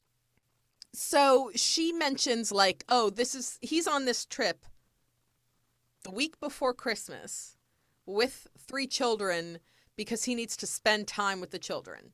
so 0.93 1.51
she 1.55 1.93
mentions 1.93 2.53
like, 2.53 2.85
oh, 2.89 3.11
this 3.11 3.35
is 3.35 3.59
he's 3.63 3.87
on 3.87 4.05
this 4.05 4.25
trip 4.25 4.65
the 6.05 6.11
week 6.11 6.39
before 6.41 6.75
Christmas 6.75 7.57
with 8.05 8.47
three 8.59 8.87
children 8.87 9.59
because 9.97 10.25
he 10.25 10.35
needs 10.35 10.57
to 10.59 10.67
spend 10.67 11.09
time 11.09 11.41
with 11.41 11.51
the 11.51 11.59
children. 11.59 12.13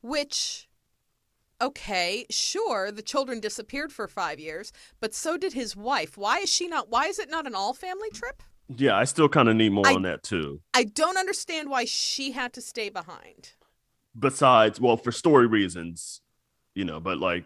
Which 0.00 0.68
okay, 1.64 2.26
sure, 2.30 2.90
the 2.92 3.02
children 3.02 3.40
disappeared 3.40 3.92
for 3.92 4.06
five 4.08 4.38
years, 4.38 4.72
but 5.00 5.14
so 5.14 5.36
did 5.36 5.52
his 5.52 5.74
wife. 5.76 6.16
Why 6.16 6.38
is 6.38 6.52
she 6.52 6.68
not? 6.68 6.90
Why 6.90 7.06
is 7.06 7.18
it 7.18 7.30
not 7.30 7.46
an 7.46 7.54
all 7.54 7.72
family 7.74 8.10
trip? 8.10 8.42
Yeah, 8.68 8.96
I 8.96 9.04
still 9.04 9.28
kind 9.28 9.48
of 9.48 9.56
need 9.56 9.72
more 9.72 9.86
I- 9.86 9.94
on 9.94 10.02
that 10.02 10.22
too. 10.22 10.60
I 10.72 10.84
don't 10.84 11.16
understand 11.18 11.68
why 11.70 11.84
she 11.84 12.32
had 12.32 12.52
to 12.54 12.60
stay 12.60 12.88
behind. 12.88 13.52
Besides, 14.18 14.80
well, 14.80 14.96
for 14.96 15.10
story 15.12 15.46
reasons, 15.46 16.20
you 16.74 16.84
know, 16.84 17.00
but 17.00 17.18
like, 17.18 17.44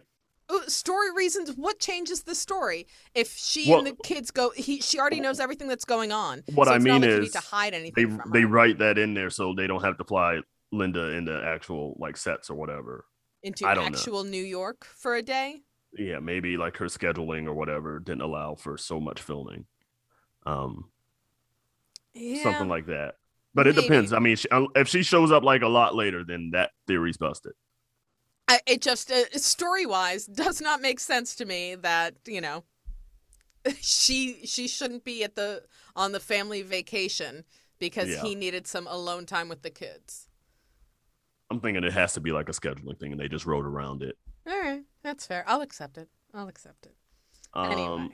Uh, 0.51 0.65
Story 0.67 1.11
reasons. 1.13 1.51
What 1.55 1.79
changes 1.79 2.23
the 2.23 2.33
story 2.33 2.87
if 3.13 3.35
she 3.37 3.69
Well- 3.69 3.79
and 3.79 3.87
the 3.87 3.95
kids 4.03 4.31
go? 4.31 4.49
He 4.49 4.81
she 4.81 4.99
already 4.99 5.19
knows 5.19 5.39
everything 5.39 5.67
that's 5.67 5.85
going 5.85 6.11
on. 6.11 6.41
What 6.55 6.67
so 6.67 6.73
I 6.73 6.79
mean 6.79 7.01
like 7.01 7.09
is 7.11 7.31
to 7.33 7.39
hide 7.39 7.73
they 7.73 7.77
anything 7.77 8.17
from 8.17 8.31
they 8.31 8.45
write 8.45 8.79
that 8.79 8.97
in 8.97 9.13
there 9.13 9.29
so 9.29 9.53
they 9.55 9.67
don't 9.67 9.83
have 9.83 9.97
to 9.99 10.03
fly 10.03 10.39
Linda 10.71 11.11
into 11.11 11.39
actual 11.45 11.95
like 11.99 12.17
sets 12.17 12.49
or 12.49 12.55
whatever. 12.55 13.05
Into 13.43 13.65
don't 13.73 13.91
know. 13.91 13.97
actual 13.97 14.23
New 14.23 14.43
York 14.43 14.85
for 14.85 15.15
a 15.15 15.21
day. 15.21 15.63
Yeah, 15.97 16.19
maybe 16.19 16.57
like 16.57 16.77
her 16.77 16.85
scheduling 16.85 17.45
or 17.47 17.53
whatever 17.53 17.99
didn't 17.99 18.21
allow 18.21 18.55
for 18.55 18.77
so 18.77 18.99
much 18.99 19.21
filming. 19.21 19.65
Um, 20.45 20.91
Yeah. 22.13 22.43
something 22.43 22.67
like 22.67 22.87
that. 22.87 23.15
But 23.53 23.67
it 23.67 23.73
Maybe. 23.73 23.87
depends. 23.87 24.13
I 24.13 24.19
mean, 24.19 24.35
she, 24.35 24.47
uh, 24.49 24.65
if 24.75 24.87
she 24.87 25.03
shows 25.03 25.31
up 25.31 25.43
like 25.43 25.61
a 25.63 25.67
lot 25.67 25.95
later, 25.95 26.23
then 26.23 26.51
that 26.53 26.71
theory's 26.87 27.17
busted. 27.17 27.53
I, 28.47 28.59
it 28.65 28.81
just 28.81 29.11
uh, 29.11 29.25
story 29.37 29.85
wise 29.85 30.25
does 30.25 30.59
not 30.61 30.81
make 30.81 30.99
sense 30.99 31.35
to 31.35 31.45
me 31.45 31.75
that 31.75 32.15
you 32.25 32.41
know 32.41 32.63
she 33.81 34.45
she 34.45 34.67
shouldn't 34.67 35.03
be 35.03 35.23
at 35.23 35.35
the 35.35 35.63
on 35.95 36.11
the 36.11 36.19
family 36.19 36.61
vacation 36.61 37.43
because 37.79 38.09
Yeah. 38.09 38.21
he 38.21 38.35
needed 38.35 38.67
some 38.67 38.87
alone 38.87 39.25
time 39.25 39.49
with 39.49 39.61
the 39.61 39.69
kids. 39.69 40.28
I'm 41.51 41.59
thinking 41.59 41.83
it 41.83 41.93
has 41.93 42.13
to 42.13 42.19
be 42.19 42.31
like 42.31 42.49
a 42.49 42.51
scheduling 42.51 42.99
thing, 42.99 43.11
and 43.11 43.19
they 43.19 43.27
just 43.27 43.45
wrote 43.45 43.65
around 43.65 44.03
it. 44.03 44.17
All 44.47 44.59
right, 44.59 44.83
that's 45.03 45.25
fair. 45.25 45.43
I'll 45.47 45.61
accept 45.61 45.97
it. 45.97 46.07
I'll 46.33 46.47
accept 46.47 46.85
it. 46.85 46.95
Um, 47.53 47.71
Anyway. 47.71 48.09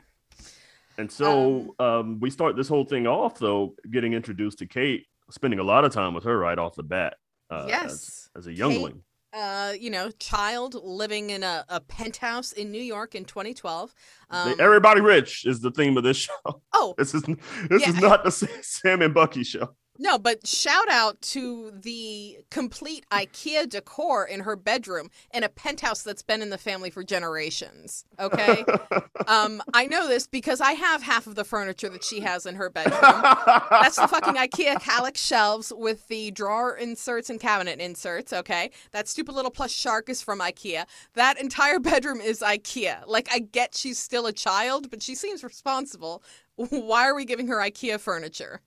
And 0.97 1.11
so 1.11 1.75
um, 1.79 2.19
we 2.21 2.29
start 2.29 2.55
this 2.55 2.69
whole 2.69 2.85
thing 2.85 3.05
off, 3.05 3.37
though, 3.37 3.75
getting 3.91 4.13
introduced 4.13 4.59
to 4.59 4.65
Kate, 4.65 5.05
spending 5.29 5.59
a 5.59 5.63
lot 5.63 5.83
of 5.83 5.91
time 5.91 6.13
with 6.13 6.23
her 6.23 6.37
right 6.37 6.57
off 6.57 6.75
the 6.75 6.83
bat. 6.83 7.15
Uh, 7.49 7.65
yes. 7.67 7.91
As, 7.93 8.29
as 8.37 8.47
a 8.47 8.53
youngling. 8.53 9.01
uh, 9.33 9.73
you 9.77 9.89
know, 9.89 10.09
child 10.19 10.75
living 10.81 11.31
in 11.31 11.43
a, 11.43 11.65
a 11.67 11.81
penthouse 11.81 12.53
in 12.53 12.71
New 12.71 12.81
York 12.81 13.13
in 13.13 13.25
2012. 13.25 13.93
Um, 14.29 14.55
Everybody 14.57 15.01
rich 15.01 15.45
is 15.45 15.59
the 15.59 15.69
theme 15.71 15.97
of 15.97 16.05
this 16.05 16.15
show. 16.45 16.61
oh, 16.71 16.95
This 16.97 17.13
is 17.13 17.23
this 17.23 17.85
is 17.85 17.95
Yeah. 17.95 17.99
not 17.99 18.23
the 18.23 18.31
Sam 18.31 19.01
and 19.01 19.13
Bucky 19.13 19.43
show. 19.43 19.75
No, 19.97 20.17
but 20.17 20.45
shout 20.45 20.89
out 20.89 21.21
to 21.21 21.71
the 21.71 22.39
complete 22.49 23.05
IKEA 23.11 23.69
decor 23.69 24.25
in 24.25 24.41
her 24.41 24.55
bedroom 24.55 25.09
in 25.33 25.43
a 25.43 25.49
penthouse 25.49 26.01
that's 26.01 26.21
been 26.21 26.41
in 26.41 26.49
the 26.49 26.57
family 26.57 26.89
for 26.89 27.03
generations. 27.03 28.05
Okay. 28.19 28.65
um, 29.27 29.61
I 29.73 29.87
know 29.87 30.07
this 30.07 30.27
because 30.27 30.59
I 30.59 30.73
have 30.73 31.03
half 31.03 31.27
of 31.27 31.35
the 31.35 31.43
furniture 31.43 31.89
that 31.89 32.03
she 32.03 32.19
has 32.21 32.45
in 32.45 32.55
her 32.55 32.69
bedroom. 32.69 32.99
That's 33.01 33.95
the 33.95 34.07
fucking 34.07 34.35
IKEA 34.35 34.75
Kallax 34.75 35.17
shelves 35.17 35.71
with 35.75 36.07
the 36.07 36.31
drawer 36.31 36.75
inserts 36.75 37.29
and 37.29 37.39
cabinet 37.39 37.79
inserts, 37.79 38.33
okay? 38.33 38.71
That 38.91 39.07
stupid 39.07 39.33
little 39.33 39.51
plush 39.51 39.73
shark 39.73 40.09
is 40.09 40.21
from 40.21 40.39
IKEA. 40.39 40.85
That 41.13 41.39
entire 41.39 41.79
bedroom 41.79 42.19
is 42.19 42.41
IKEA. 42.41 43.03
Like, 43.07 43.29
I 43.31 43.39
get 43.39 43.75
she's 43.75 43.97
still 43.97 44.25
a 44.25 44.33
child, 44.33 44.89
but 44.89 45.01
she 45.01 45.15
seems 45.15 45.43
responsible. 45.43 46.23
Why 46.55 47.07
are 47.07 47.15
we 47.15 47.25
giving 47.25 47.47
her 47.47 47.57
IKEA 47.57 47.99
furniture? 47.99 48.61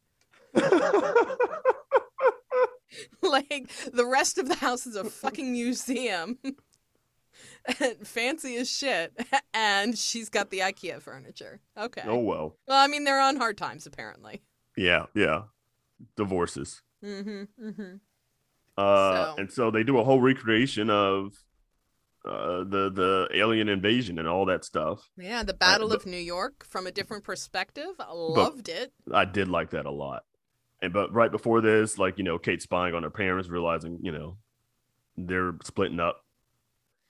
like, 3.22 3.70
the 3.92 4.06
rest 4.06 4.38
of 4.38 4.48
the 4.48 4.54
house 4.56 4.86
is 4.86 4.96
a 4.96 5.04
fucking 5.04 5.52
museum. 5.52 6.38
Fancy 8.04 8.56
as 8.56 8.70
shit. 8.70 9.12
And 9.54 9.98
she's 9.98 10.28
got 10.28 10.50
the 10.50 10.60
IKEA 10.60 11.02
furniture. 11.02 11.60
Okay. 11.76 12.02
oh 12.06 12.18
well. 12.18 12.56
Well, 12.68 12.78
I 12.78 12.86
mean, 12.86 13.02
they're 13.04 13.20
on 13.20 13.36
hard 13.36 13.58
times, 13.58 13.86
apparently. 13.86 14.42
Yeah, 14.76 15.06
yeah. 15.14 15.42
Divorces. 16.16 16.82
Mm-hmm. 17.04 17.68
Mm-hmm. 17.68 17.94
Uh, 18.76 19.14
So- 19.14 19.34
and 19.38 19.52
so 19.52 19.70
they 19.72 19.82
do 19.82 19.98
a 19.98 20.04
whole 20.04 20.20
recreation 20.20 20.90
of 20.90 21.32
uh, 22.24 22.58
the 22.64 22.90
the 22.94 23.28
alien 23.34 23.68
invasion 23.68 24.18
and 24.20 24.28
all 24.28 24.44
that 24.46 24.64
stuff. 24.64 25.10
Yeah, 25.18 25.42
the 25.42 25.54
Battle 25.54 25.88
but- 25.88 25.96
of 25.98 26.06
New 26.06 26.16
York 26.18 26.64
from 26.64 26.86
a 26.86 26.92
different 26.92 27.24
perspective. 27.24 27.90
I 27.98 28.12
loved 28.12 28.68
it. 28.68 28.92
I 29.12 29.24
did 29.24 29.48
like 29.48 29.70
that 29.70 29.86
a 29.86 29.90
lot. 29.90 30.22
And 30.80 30.92
but 30.92 31.12
right 31.12 31.30
before 31.30 31.60
this, 31.60 31.98
like 31.98 32.18
you 32.18 32.24
know, 32.24 32.38
Kate 32.38 32.62
spying 32.62 32.94
on 32.94 33.02
her 33.02 33.10
parents, 33.10 33.48
realizing 33.48 33.98
you 34.02 34.12
know 34.12 34.36
they're 35.16 35.54
splitting 35.64 35.98
up, 36.00 36.24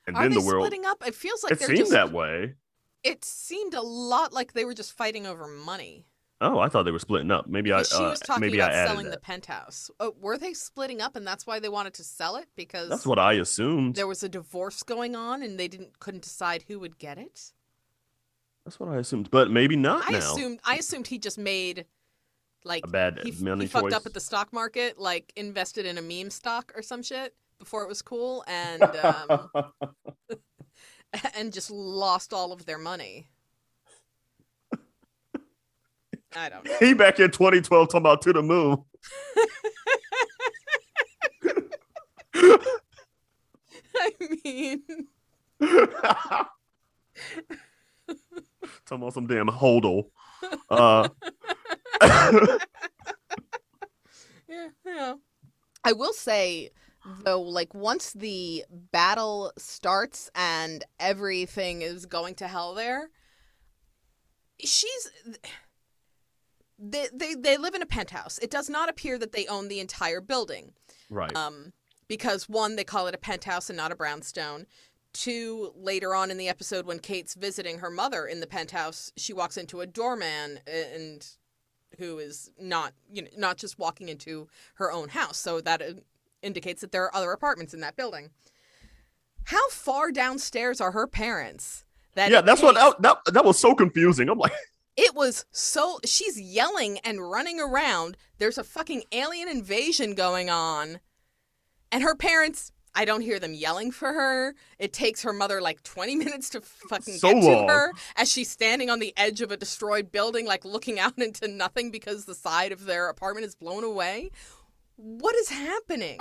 and 0.07 0.17
Are 0.17 0.23
then 0.23 0.33
the 0.33 0.41
world. 0.41 0.65
splitting 0.67 0.87
up? 0.87 1.07
It 1.07 1.15
feels 1.15 1.43
like 1.43 1.53
it 1.53 1.59
they're 1.59 1.69
seemed 1.69 1.79
just. 1.81 1.91
that 1.93 2.13
way. 2.13 2.55
It 3.05 3.25
seemed 3.25 3.75
a 3.75 3.83
lot 3.83 4.33
like 4.33 4.55
they 4.55 4.65
were 4.65 4.75
just 4.75 4.93
fighting 4.93 5.27
over 5.27 5.47
money. 5.47 6.07
Oh, 6.41 6.59
I 6.61 6.69
thought 6.69 6.85
they 6.85 6.93
were 6.93 6.99
splitting 7.01 7.31
up. 7.31 7.49
Maybe 7.49 7.73
I 7.73 7.83
she 7.83 7.97
uh, 7.97 8.11
was 8.11 8.21
talking 8.21 8.41
maybe 8.43 8.59
about 8.59 8.73
I 8.73 8.87
selling 8.87 9.11
the 9.11 9.19
penthouse. 9.19 9.91
Oh, 9.99 10.15
were 10.21 10.39
they 10.39 10.55
splitting 10.55 11.01
up, 11.01 11.17
and 11.17 11.27
that's 11.27 11.47
why 11.47 11.59
they 11.59 11.69
wanted 11.69 11.95
to 11.95 12.05
sell 12.05 12.37
it 12.37 12.47
because 12.57 12.89
That's 12.89 13.07
what 13.07 13.19
I 13.19 13.35
assumed. 13.35 13.97
there 13.97 14.07
was 14.07 14.23
a 14.23 14.29
divorce 14.29 14.83
going 14.85 15.17
on, 15.17 15.43
and 15.43 15.59
they 15.59 15.69
didn't 15.69 15.99
couldn't 15.99 16.23
decide 16.23 16.65
who 16.69 16.79
would 16.79 16.99
get 16.99 17.19
it. 17.19 17.53
That's 18.65 18.79
what 18.79 18.89
I 18.89 18.97
assumed, 18.99 19.31
but 19.31 19.51
maybe 19.51 19.77
not 19.77 20.05
I 20.09 20.13
now. 20.13 20.19
assumed 20.19 20.61
I 20.65 20.77
assumed 20.77 21.09
he 21.09 21.19
just 21.19 21.39
made 21.39 21.87
like 22.64 22.85
a 22.85 22.88
bad 22.88 23.21
he, 23.23 23.33
money 23.42 23.64
he 23.64 23.68
fucked 23.68 23.92
up 23.92 24.07
at 24.07 24.14
the 24.14 24.21
stock 24.21 24.53
market, 24.53 24.99
like 24.99 25.33
invested 25.37 25.87
in 25.87 25.99
a 25.99 26.03
meme 26.03 26.31
stock 26.31 26.73
or 26.77 26.83
some 26.83 27.03
shit 27.03 27.35
before 27.59 27.83
it 27.83 27.88
was 27.88 28.03
cool, 28.03 28.44
and 28.47 28.83
um, 29.03 29.51
and 31.37 31.53
just 31.53 31.71
lost 31.71 32.33
all 32.33 32.53
of 32.53 32.66
their 32.66 32.79
money. 32.79 33.29
I 36.37 36.49
don't 36.51 36.64
know. 36.64 36.77
he 36.79 36.94
back 36.94 37.18
in 37.21 37.31
2012 37.31 37.88
talking 37.88 38.01
about 38.01 38.23
to 38.23 38.33
the 38.33 38.42
moon. 38.42 38.85
I 43.97 44.12
mean, 44.44 44.83
talking 45.61 45.88
about 48.90 49.14
some 49.14 49.27
damn 49.27 49.49
hodl. 49.49 50.11
Uh, 50.70 51.09
yeah, 54.48 54.68
yeah. 54.85 55.14
I 55.85 55.92
will 55.92 56.12
say 56.12 56.70
though, 57.24 57.40
like 57.40 57.74
once 57.74 58.12
the 58.12 58.64
battle 58.70 59.53
starts 59.57 60.31
and 60.35 60.85
everything 61.01 61.83
is 61.83 62.07
going 62.07 62.35
to 62.37 62.48
hell 62.48 62.74
there, 62.74 63.11
she's 64.61 65.11
they, 66.79 67.09
they 67.12 67.35
they 67.35 67.57
live 67.57 67.74
in 67.74 67.83
a 67.83 67.87
penthouse. 67.87 68.38
It 68.38 68.51
does 68.51 68.68
not 68.68 68.88
appear 68.88 69.18
that 69.18 69.33
they 69.33 69.46
own 69.46 69.68
the 69.68 69.81
entire 69.81 70.20
building. 70.20 70.72
right. 71.11 71.35
Um, 71.35 71.72
because 72.07 72.48
one, 72.48 72.77
they 72.77 72.85
call 72.85 73.07
it 73.07 73.14
a 73.14 73.18
penthouse 73.18 73.68
and 73.68 73.77
not 73.77 73.92
a 73.92 73.96
brownstone. 73.96 74.66
Two, 75.19 75.73
later 75.75 76.15
on 76.15 76.31
in 76.31 76.39
the 76.39 76.49
episode, 76.49 76.87
when 76.87 77.01
Kate's 77.01 77.35
visiting 77.35 77.81
her 77.81 77.91
mother 77.91 78.25
in 78.25 78.39
the 78.39 78.47
penthouse, 78.47 79.11
she 79.17 79.33
walks 79.33 79.57
into 79.57 79.81
a 79.81 79.87
doorman 79.87 80.61
and 80.65 81.27
who 81.99 82.21
is 82.21 82.53
not, 82.57 82.93
you 83.13 83.23
know, 83.23 83.29
not 83.37 83.57
just 83.57 83.81
walking 83.81 84.09
into 84.09 84.47
her 84.75 84.93
own 84.93 85.09
house. 85.09 85.37
So 85.37 85.61
that 85.61 85.83
uh, 85.83 85.95
indicates 86.41 86.83
that 86.83 86.93
there 86.93 87.03
are 87.03 87.17
other 87.17 87.33
apartments 87.33 87.75
in 87.75 87.81
that 87.81 87.97
building. 87.97 88.31
How 89.43 89.69
far 89.71 90.13
downstairs 90.13 90.81
are 90.81 90.93
her 90.93 91.09
parents? 91.09 91.85
That 92.15 92.31
yeah, 92.31 92.41
that's 92.41 92.63
what 92.63 92.77
that, 92.77 93.03
that 93.03 93.35
that 93.35 93.45
was 93.45 93.59
so 93.59 93.75
confusing. 93.75 94.29
I'm 94.29 94.39
like, 94.39 94.53
it 94.97 95.17
was 95.17 95.47
so 95.51 95.99
she's 96.05 96.41
yelling 96.41 96.99
and 96.99 97.29
running 97.29 97.59
around. 97.59 98.17
There's 98.39 98.57
a 98.57 98.63
fucking 98.63 99.03
alien 99.11 99.49
invasion 99.49 100.15
going 100.15 100.49
on. 100.49 101.01
And 101.91 102.05
her 102.05 102.15
parents, 102.15 102.71
I 103.01 103.05
don't 103.05 103.21
hear 103.21 103.39
them 103.39 103.55
yelling 103.55 103.93
for 103.93 104.13
her. 104.13 104.55
It 104.81 104.93
takes 104.93 105.23
her 105.23 105.33
mother 105.33 105.61
like 105.61 105.85
20 105.85 106.17
minutes 106.25 106.51
to 106.51 106.61
fucking 106.61 107.15
So 107.15 107.33
get 107.33 107.45
long. 107.45 107.69
to 107.69 107.73
her 107.73 107.93
as 108.17 108.29
she's 108.29 108.51
standing 108.51 108.91
on 108.91 108.99
the 108.99 109.15
edge 109.17 109.41
of 109.41 109.53
a 109.53 109.57
destroyed 109.57 110.11
building, 110.11 110.47
like 110.47 110.65
looking 110.65 110.99
out 110.99 111.17
into 111.19 111.47
nothing 111.47 111.93
because 111.93 112.25
the 112.25 112.35
side 112.35 112.73
of 112.73 112.87
their 112.87 113.09
apartment 113.09 113.47
is 113.47 113.55
blown 113.55 113.85
away. 113.85 114.31
What 114.97 115.37
is 115.37 115.49
happening? 115.49 116.17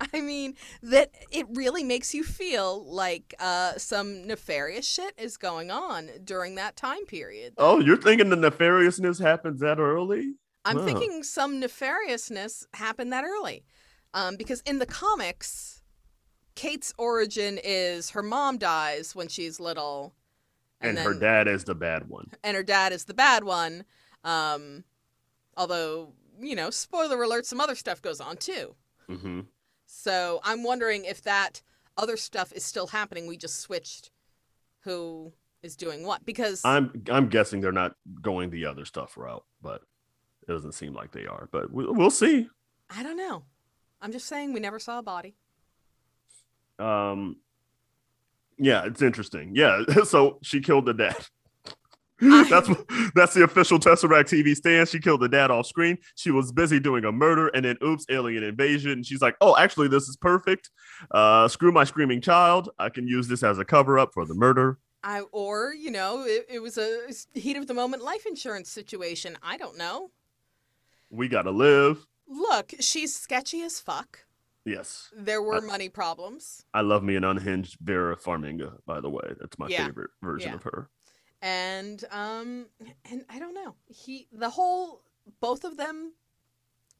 I 0.00 0.20
mean, 0.20 0.54
that 0.82 1.10
it 1.30 1.46
really 1.50 1.82
makes 1.84 2.14
you 2.14 2.22
feel 2.24 2.84
like 2.92 3.34
uh, 3.40 3.72
some 3.78 4.26
nefarious 4.26 4.86
shit 4.88 5.12
is 5.18 5.36
going 5.36 5.70
on 5.70 6.10
during 6.24 6.54
that 6.56 6.76
time 6.76 7.04
period. 7.06 7.54
oh, 7.58 7.78
you're 7.80 7.96
thinking 7.96 8.28
the 8.30 8.36
nefariousness 8.36 9.20
happens 9.20 9.60
that 9.60 9.78
early? 9.78 10.34
I'm 10.64 10.84
thinking 10.84 11.22
some 11.22 11.60
nefariousness 11.60 12.66
happened 12.74 13.12
that 13.12 13.24
early. 13.24 13.64
Um, 14.14 14.36
because 14.36 14.60
in 14.62 14.78
the 14.78 14.86
comics, 14.86 15.82
Kate's 16.54 16.92
origin 16.98 17.58
is 17.62 18.10
her 18.10 18.22
mom 18.22 18.58
dies 18.58 19.14
when 19.14 19.28
she's 19.28 19.60
little. 19.60 20.14
And, 20.80 20.96
then, 20.96 21.04
her 21.04 21.14
dad 21.14 21.48
is 21.48 21.64
the 21.64 21.74
bad 21.74 22.08
one. 22.08 22.30
and 22.44 22.56
her 22.56 22.62
dad 22.62 22.92
is 22.92 23.04
the 23.04 23.14
bad 23.14 23.44
one. 23.44 23.84
Um, 24.24 24.84
although, 25.56 26.12
you 26.40 26.54
know, 26.54 26.70
spoiler 26.70 27.22
alert, 27.22 27.46
some 27.46 27.60
other 27.60 27.74
stuff 27.74 28.02
goes 28.02 28.20
on 28.20 28.36
too. 28.36 28.74
Mm-hmm. 29.08 29.40
So 29.86 30.40
I'm 30.44 30.62
wondering 30.62 31.04
if 31.04 31.22
that 31.22 31.62
other 31.96 32.16
stuff 32.16 32.52
is 32.52 32.64
still 32.64 32.88
happening. 32.88 33.26
We 33.26 33.36
just 33.36 33.60
switched 33.60 34.10
who 34.80 35.32
is 35.62 35.76
doing 35.76 36.04
what 36.04 36.24
because 36.24 36.64
I'm 36.64 37.02
I'm 37.10 37.28
guessing 37.28 37.60
they're 37.60 37.72
not 37.72 37.94
going 38.22 38.50
the 38.50 38.66
other 38.66 38.84
stuff 38.84 39.16
route, 39.16 39.44
but 39.60 39.82
it 40.48 40.52
doesn't 40.52 40.72
seem 40.72 40.94
like 40.94 41.12
they 41.12 41.26
are. 41.26 41.48
But 41.52 41.72
we, 41.72 41.86
we'll 41.86 42.10
see. 42.10 42.48
I 42.90 43.02
don't 43.02 43.16
know. 43.16 43.44
I'm 44.00 44.12
just 44.12 44.26
saying 44.26 44.52
we 44.52 44.60
never 44.60 44.78
saw 44.78 44.98
a 44.98 45.02
body. 45.02 45.34
Um, 46.78 47.36
yeah, 48.56 48.84
it's 48.86 49.02
interesting. 49.02 49.52
Yeah, 49.54 49.82
so 50.04 50.38
she 50.42 50.60
killed 50.60 50.86
the 50.86 50.94
dad. 50.94 51.16
I- 52.20 52.46
that's 52.50 52.68
that's 53.14 53.34
the 53.34 53.44
official 53.44 53.78
Tesseract 53.78 54.24
TV 54.24 54.54
stand. 54.56 54.88
She 54.88 54.98
killed 54.98 55.20
the 55.20 55.28
dad 55.28 55.52
off 55.52 55.66
screen. 55.66 55.98
She 56.16 56.32
was 56.32 56.50
busy 56.50 56.80
doing 56.80 57.04
a 57.04 57.12
murder, 57.12 57.46
and 57.48 57.64
then 57.64 57.76
oops, 57.84 58.06
alien 58.10 58.42
invasion. 58.42 58.90
And 58.90 59.06
she's 59.06 59.20
like, 59.20 59.36
"Oh, 59.40 59.56
actually, 59.56 59.86
this 59.86 60.08
is 60.08 60.16
perfect. 60.16 60.70
Uh, 61.12 61.46
screw 61.46 61.70
my 61.70 61.84
screaming 61.84 62.20
child. 62.20 62.70
I 62.76 62.88
can 62.88 63.06
use 63.06 63.28
this 63.28 63.44
as 63.44 63.58
a 63.60 63.64
cover 63.64 64.00
up 64.00 64.10
for 64.14 64.24
the 64.26 64.34
murder." 64.34 64.78
I 65.04 65.20
or 65.30 65.72
you 65.74 65.92
know 65.92 66.24
it, 66.24 66.46
it 66.50 66.58
was 66.58 66.76
a 66.76 67.06
heat 67.34 67.56
of 67.56 67.68
the 67.68 67.74
moment 67.74 68.02
life 68.02 68.26
insurance 68.26 68.68
situation. 68.68 69.38
I 69.40 69.56
don't 69.56 69.78
know. 69.78 70.10
We 71.10 71.28
gotta 71.28 71.50
live. 71.50 72.06
Look, 72.26 72.74
she's 72.80 73.14
sketchy 73.14 73.62
as 73.62 73.80
fuck. 73.80 74.20
Yes, 74.64 75.10
There 75.16 75.40
were 75.42 75.56
Uh, 75.56 75.60
money 75.62 75.88
problems, 75.88 76.66
I 76.74 76.82
love 76.82 77.02
me 77.02 77.16
an 77.16 77.24
unhinged 77.24 77.78
Vera 77.80 78.16
Farmiga. 78.16 78.78
By 78.84 79.00
the 79.00 79.08
way, 79.08 79.34
that's 79.40 79.58
my 79.58 79.68
Yeah. 79.68 79.86
favorite 79.86 80.10
version 80.22 80.50
Yeah. 80.50 80.56
of 80.56 80.62
her. 80.64 80.90
and 81.40 82.04
um, 82.10 82.66
and 83.04 83.24
I 83.28 83.38
don't 83.38 83.54
know. 83.54 83.76
He 83.86 84.26
the 84.32 84.50
whole 84.50 85.04
both 85.40 85.64
of 85.64 85.76
them 85.76 86.12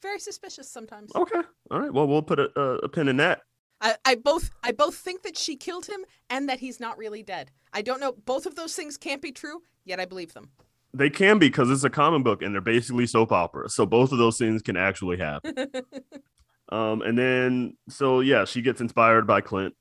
very 0.00 0.20
suspicious 0.20 0.70
sometimes. 0.70 1.10
Okay, 1.14 1.42
all 1.70 1.80
right. 1.80 1.92
Well, 1.92 2.06
we'll 2.06 2.22
put 2.22 2.38
a, 2.38 2.48
a, 2.58 2.76
a 2.78 2.88
pin 2.88 3.08
in 3.08 3.16
that. 3.18 3.42
I, 3.80 3.96
I 4.04 4.14
both 4.14 4.50
I 4.62 4.70
both 4.72 4.94
think 4.96 5.22
that 5.22 5.36
she 5.36 5.56
killed 5.56 5.86
him 5.86 6.04
and 6.30 6.48
that 6.48 6.60
he's 6.60 6.78
not 6.80 6.96
really 6.98 7.22
dead. 7.22 7.50
I 7.72 7.82
don't 7.82 8.00
know. 8.00 8.12
Both 8.12 8.46
of 8.46 8.54
those 8.54 8.74
things 8.74 8.96
can't 8.96 9.20
be 9.20 9.32
true, 9.32 9.62
yet 9.84 10.00
I 10.00 10.04
believe 10.06 10.32
them. 10.34 10.52
They 10.94 11.10
can 11.10 11.38
be 11.38 11.48
because 11.48 11.70
it's 11.70 11.84
a 11.84 11.90
comic 11.90 12.24
book 12.24 12.42
and 12.42 12.54
they're 12.54 12.60
basically 12.60 13.06
soap 13.06 13.30
operas. 13.30 13.74
So 13.74 13.84
both 13.84 14.10
of 14.12 14.18
those 14.18 14.38
things 14.38 14.62
can 14.62 14.76
actually 14.76 15.18
happen. 15.18 15.54
um, 16.70 17.02
and 17.02 17.16
then 17.16 17.76
so 17.88 18.20
yeah, 18.20 18.44
she 18.44 18.62
gets 18.62 18.80
inspired 18.80 19.26
by 19.26 19.40
Clint, 19.40 19.74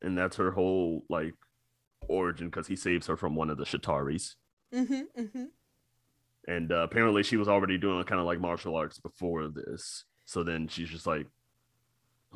and 0.00 0.16
that's 0.16 0.36
her 0.36 0.52
whole 0.52 1.04
like 1.08 1.34
origin 2.08 2.48
because 2.48 2.66
he 2.66 2.76
saves 2.76 3.06
her 3.06 3.16
from 3.16 3.34
one 3.34 3.50
of 3.50 3.58
the 3.58 3.64
Chitauris. 3.64 4.34
mm-hmm, 4.72 5.20
mm-hmm. 5.20 5.44
And 6.48 6.72
uh, 6.72 6.82
apparently 6.82 7.22
she 7.22 7.36
was 7.36 7.48
already 7.48 7.78
doing 7.78 8.02
kind 8.04 8.20
of 8.20 8.26
like 8.26 8.40
martial 8.40 8.74
arts 8.74 8.98
before 8.98 9.48
this. 9.48 10.04
So 10.24 10.42
then 10.42 10.66
she's 10.66 10.88
just 10.88 11.06
like, 11.06 11.26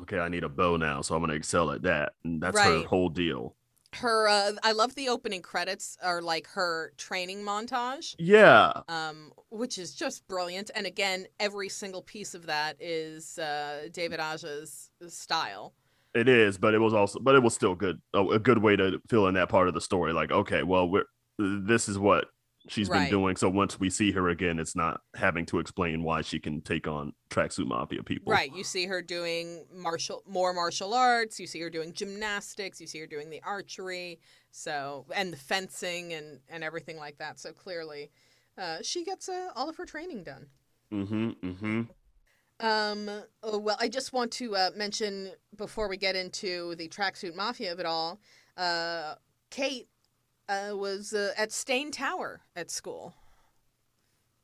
okay, 0.01 0.19
I 0.19 0.29
need 0.29 0.43
a 0.45 0.49
bow 0.49 0.77
now, 0.77 1.01
so 1.01 1.15
I'm 1.15 1.21
gonna 1.21 1.33
excel 1.33 1.71
at 1.71 1.81
that. 1.81 2.13
And 2.23 2.41
that's 2.41 2.59
her 2.59 2.83
whole 2.83 3.09
deal. 3.09 3.56
Her 3.93 4.27
uh, 4.27 4.51
I 4.63 4.73
love 4.73 4.95
the 4.95 5.09
opening 5.09 5.41
credits 5.41 5.97
are 6.03 6.21
like 6.21 6.47
her 6.47 6.93
training 6.97 7.43
montage. 7.43 8.15
Yeah. 8.19 8.81
um, 8.87 9.31
which 9.49 9.77
is 9.77 9.93
just 9.95 10.27
brilliant. 10.27 10.71
And 10.75 10.85
again, 10.85 11.27
every 11.39 11.69
single 11.69 12.01
piece 12.01 12.33
of 12.35 12.45
that 12.47 12.75
is 12.79 13.39
uh, 13.39 13.87
David 13.91 14.19
Aja's 14.19 14.91
style. 15.07 15.73
It 16.13 16.27
is, 16.27 16.57
but 16.57 16.73
it 16.73 16.79
was 16.79 16.93
also, 16.93 17.19
but 17.19 17.35
it 17.35 17.43
was 17.43 17.53
still 17.53 17.75
good. 17.75 18.01
A, 18.13 18.23
a 18.23 18.39
good 18.39 18.57
way 18.57 18.75
to 18.75 18.99
fill 19.07 19.27
in 19.27 19.35
that 19.35 19.49
part 19.49 19.67
of 19.67 19.73
the 19.73 19.81
story. 19.81 20.13
Like, 20.13 20.31
okay, 20.31 20.63
well, 20.63 20.89
we're 20.89 21.05
this 21.39 21.87
is 21.87 21.99
what 21.99 22.25
she's 22.67 22.89
Right. 22.89 23.09
been 23.09 23.09
doing. 23.09 23.35
So 23.35 23.49
once 23.49 23.79
we 23.79 23.89
see 23.89 24.11
her 24.11 24.29
again, 24.29 24.59
it's 24.59 24.75
not 24.75 25.01
having 25.15 25.45
to 25.47 25.59
explain 25.59 26.03
why 26.03 26.21
she 26.21 26.39
can 26.39 26.61
take 26.61 26.87
on 26.87 27.13
tracksuit 27.29 27.67
mafia 27.67 28.03
people. 28.03 28.31
Right. 28.31 28.53
You 28.53 28.63
see 28.63 28.85
her 28.85 29.01
doing 29.01 29.65
martial, 29.73 30.23
more 30.27 30.53
martial 30.53 30.93
arts. 30.93 31.39
You 31.39 31.47
see 31.47 31.59
her 31.61 31.69
doing 31.69 31.93
gymnastics. 31.93 32.79
You 32.81 32.87
see 32.87 32.99
her 32.99 33.07
doing 33.07 33.29
the 33.29 33.41
archery. 33.43 34.19
So 34.51 35.05
and 35.15 35.31
the 35.31 35.37
fencing 35.37 36.13
and 36.13 36.39
and 36.49 36.63
everything 36.63 36.97
like 36.97 37.17
that. 37.17 37.39
So 37.39 37.51
clearly, 37.53 38.11
uh, 38.57 38.77
she 38.81 39.03
gets 39.03 39.29
uh, 39.29 39.49
all 39.55 39.69
of 39.69 39.75
her 39.77 39.85
training 39.85 40.23
done. 40.23 40.47
Mm-hmm. 40.91 41.29
Mm-hmm. 41.47 41.81
Um, 42.59 43.09
oh, 43.43 43.59
well, 43.59 43.77
I 43.79 43.87
just 43.87 44.13
want 44.13 44.31
to 44.33 44.55
uh, 44.55 44.69
mention 44.75 45.31
before 45.55 45.87
we 45.87 45.97
get 45.97 46.15
into 46.15 46.73
the 46.75 46.87
tracksuit 46.89 47.35
mafia 47.35 47.71
of 47.71 47.79
it 47.79 47.85
all, 47.85 48.19
uh, 48.57 49.15
Kate 49.51 49.87
uh, 50.49 50.75
was 50.75 51.13
uh, 51.13 51.33
at 51.37 51.51
Stane 51.51 51.91
Tower 51.91 52.41
at 52.55 52.69
school. 52.71 53.13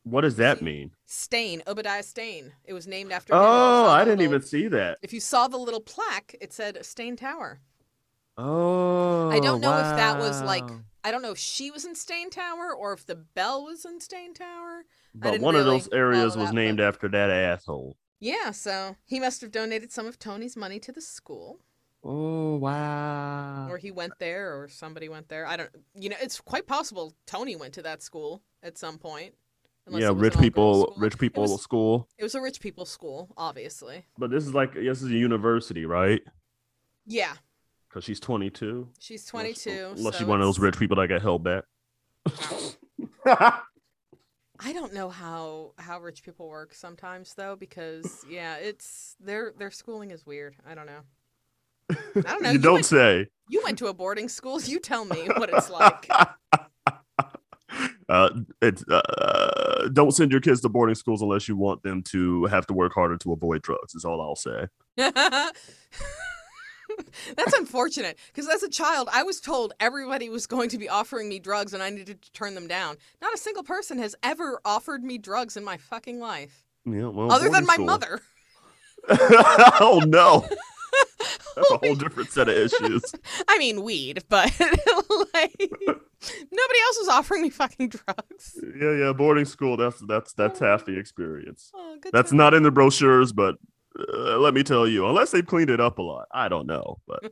What 0.03 0.21
does 0.21 0.35
that 0.35 0.61
mean? 0.61 0.91
Stane, 1.05 1.63
Obadiah 1.65 2.03
Stane. 2.03 2.51
It 2.65 2.73
was 2.73 2.85
named 2.87 3.11
after 3.13 3.33
him. 3.33 3.39
If 3.39 3.43
you 3.43 3.47
Oh, 3.49 3.85
I 3.87 4.03
didn't 4.03 4.19
little- 4.19 4.33
even 4.35 4.45
see 4.47 4.67
that. 4.67 4.97
If 5.01 5.13
you 5.13 5.19
saw 5.21 5.47
the 5.47 5.57
little 5.57 5.79
plaque, 5.79 6.35
it 6.41 6.51
said 6.51 6.85
Stane 6.85 7.15
Tower. 7.15 7.61
Oh, 8.37 9.29
I 9.29 9.39
don't 9.39 9.61
know 9.61 9.77
if 9.77 9.95
that 9.95 10.17
was 10.19 10.41
like. 10.41 10.63
I 11.05 11.11
don't 11.11 11.21
know 11.21 11.31
if 11.31 11.37
she 11.37 11.69
was 11.69 11.83
in 11.85 11.95
Stane 11.95 12.29
Tower 12.29 12.73
or 12.73 12.93
if 12.93 13.05
the 13.05 13.15
bell 13.15 13.63
was 13.65 13.83
in 13.85 13.99
Stane 13.99 14.33
Tower. 14.33 14.85
But 15.13 15.39
one 15.41 15.55
of 15.55 15.65
those 15.65 15.89
areas 15.91 16.35
was 16.37 16.51
named 16.53 16.79
after 16.79 17.07
that 17.09 17.29
asshole. 17.29 17.97
Yeah, 18.19 18.51
so 18.51 18.95
he 19.05 19.19
must 19.19 19.41
have 19.41 19.51
donated 19.51 19.91
some 19.91 20.07
of 20.07 20.17
Tony's 20.17 20.55
money 20.55 20.79
to 20.79 20.91
the 20.93 21.01
school. 21.01 21.59
Oh 22.05 22.57
wow. 22.57 23.67
or 23.69 23.77
he 23.77 23.89
went 23.91 24.13
there 24.19 24.59
or 24.61 24.67
somebody 24.67 25.07
went 25.07 25.29
there 25.29 25.45
i 25.45 25.55
don't 25.55 25.69
you 25.95 26.09
know 26.09 26.17
it's 26.21 26.41
quite 26.41 26.67
possible 26.67 27.13
tony 27.25 27.55
went 27.55 27.73
to 27.75 27.81
that 27.83 28.01
school 28.03 28.41
at 28.61 28.77
some 28.77 28.97
point 28.97 29.33
Yeah, 29.89 30.11
rich 30.13 30.37
people, 30.37 30.93
rich 30.97 31.17
people 31.17 31.43
was- 31.43 31.61
school. 31.61 32.09
it 32.17 32.23
was 32.23 32.35
a 32.35 32.41
rich 32.41 32.59
people 32.59 32.85
school 32.85 33.33
obviously 33.37 34.05
But 34.17 34.31
this 34.31 34.45
is 34.45 34.53
like 34.53 34.73
this 34.73 35.01
is 35.01 35.09
a 35.11 35.15
university, 35.15 35.85
right? 35.85 36.21
yeah 37.05 37.33
Because 37.89 38.03
she's 38.03 38.19
22. 38.19 38.89
she's 38.99 39.25
22 39.25 39.93
Unless 39.97 40.03
so 40.15 40.19
she's 40.19 40.27
one 40.27 40.41
of 40.41 40.45
those 40.45 40.59
rich 40.59 40.77
people 40.77 40.97
that 40.97 41.07
got 41.07 41.21
held 41.21 41.43
back. 41.43 41.63
i 44.59 44.71
don't 44.73 44.93
know 44.93 45.09
how 45.09 45.71
how 45.77 45.99
rich 45.99 46.23
people 46.23 46.47
work 46.47 46.73
sometimes 46.73 47.33
though 47.35 47.55
because 47.55 48.23
yeah 48.29 48.55
it's 48.57 49.15
their 49.19 49.53
their 49.57 49.71
schooling 49.71 50.11
is 50.11 50.25
weird 50.25 50.55
i 50.67 50.75
don't 50.75 50.85
know 50.85 51.01
i 51.91 51.95
don't 52.15 52.41
know 52.41 52.51
you 52.51 52.57
don't 52.57 52.75
went, 52.75 52.85
say. 52.85 53.27
you 53.49 53.61
went 53.63 53.77
to 53.77 53.87
a 53.87 53.93
boarding 53.93 54.29
school 54.29 54.61
you 54.61 54.79
tell 54.79 55.05
me 55.05 55.27
what 55.37 55.49
it's 55.51 55.69
like 55.69 56.09
uh, 58.09 58.29
it's 58.61 58.83
uh, 58.89 59.89
don't 59.93 60.11
send 60.11 60.31
your 60.31 60.41
kids 60.41 60.61
to 60.61 60.69
boarding 60.69 60.95
schools 60.95 61.21
unless 61.21 61.47
you 61.47 61.55
want 61.55 61.83
them 61.83 62.01
to 62.03 62.45
have 62.45 62.65
to 62.67 62.73
work 62.73 62.93
harder 62.93 63.17
to 63.17 63.31
avoid 63.33 63.61
drugs. 63.61 63.95
Is 63.95 64.05
all 64.05 64.21
I'll 64.21 64.35
say. 64.35 64.67
That's 67.35 67.53
unfortunate 67.53 68.19
because 68.27 68.47
as 68.47 68.61
a 68.61 68.69
child, 68.69 69.09
I 69.11 69.23
was 69.23 69.39
told 69.41 69.73
everybody 69.79 70.29
was 70.29 70.45
going 70.45 70.69
to 70.69 70.77
be 70.77 70.87
offering 70.89 71.27
me 71.27 71.39
drugs 71.39 71.73
and 71.73 71.81
I 71.81 71.89
needed 71.89 72.21
to 72.21 72.31
turn 72.33 72.53
them 72.53 72.67
down. 72.67 72.97
Not 73.21 73.33
a 73.33 73.37
single 73.37 73.63
person 73.63 73.97
has 73.97 74.15
ever 74.21 74.59
offered 74.63 75.03
me 75.03 75.17
drugs 75.17 75.57
in 75.57 75.63
my 75.63 75.77
fucking 75.77 76.19
life, 76.19 76.65
Yeah, 76.85 77.07
well, 77.07 77.31
other 77.31 77.49
than 77.49 77.65
my 77.65 77.75
school. 77.75 77.85
mother. 77.85 78.21
oh 79.09 80.03
no, 80.05 80.47
that's 81.55 81.71
a 81.71 81.77
whole 81.77 81.95
different 81.95 82.29
set 82.31 82.49
of 82.49 82.55
issues. 82.55 83.03
I 83.47 83.57
mean, 83.57 83.83
weed, 83.83 84.23
but 84.29 84.51
like 84.59 85.55
nobody 85.59 86.79
else 86.85 86.97
was 86.99 87.09
offering 87.09 87.41
me 87.41 87.49
fucking 87.49 87.89
drugs. 87.89 88.59
Yeah, 88.79 88.95
yeah, 88.95 89.13
boarding 89.13 89.45
school. 89.45 89.77
That's 89.77 89.99
that's 90.01 90.33
that's 90.33 90.59
half 90.59 90.85
the 90.85 90.97
experience. 90.97 91.71
Oh, 91.75 91.97
good 92.01 92.11
That's 92.11 92.31
time. 92.31 92.37
not 92.37 92.53
in 92.53 92.63
the 92.63 92.71
brochures, 92.71 93.31
but 93.31 93.55
uh, 93.97 94.37
let 94.37 94.53
me 94.53 94.63
tell 94.63 94.87
you, 94.87 95.07
unless 95.07 95.31
they've 95.31 95.45
cleaned 95.45 95.69
it 95.69 95.79
up 95.79 95.99
a 95.99 96.01
lot, 96.01 96.27
I 96.31 96.49
don't 96.49 96.67
know. 96.67 96.99
But 97.07 97.23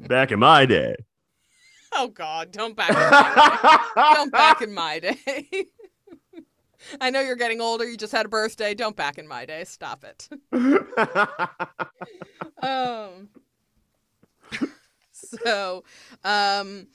back 0.00 0.32
in 0.32 0.38
my 0.40 0.66
day, 0.66 0.96
oh 1.92 2.08
God! 2.08 2.50
Don't 2.52 2.76
back 2.76 2.90
in 2.90 2.96
my 2.96 3.80
day. 3.94 4.14
Don't 4.14 4.32
back 4.32 4.62
in 4.62 4.74
my 4.74 4.98
day. 4.98 5.66
I 7.00 7.10
know 7.10 7.20
you're 7.20 7.36
getting 7.36 7.60
older. 7.60 7.88
You 7.88 7.96
just 7.96 8.12
had 8.12 8.26
a 8.26 8.28
birthday. 8.28 8.74
Don't 8.74 8.96
back 8.96 9.18
in 9.18 9.26
my 9.28 9.44
day. 9.46 9.64
Stop 9.64 10.04
it. 10.04 10.28
um 12.62 13.28
so 15.12 15.84
um 16.24 16.86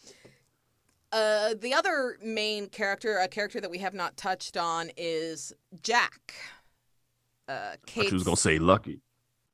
uh 1.11 1.53
the 1.59 1.73
other 1.73 2.17
main 2.23 2.67
character 2.67 3.17
a 3.17 3.27
character 3.27 3.59
that 3.61 3.71
we 3.71 3.77
have 3.79 3.93
not 3.93 4.17
touched 4.17 4.57
on 4.57 4.89
is 4.97 5.53
jack 5.81 6.33
uh 7.47 7.75
she 7.87 8.13
was 8.13 8.23
gonna 8.23 8.35
say 8.37 8.59
lucky. 8.59 9.01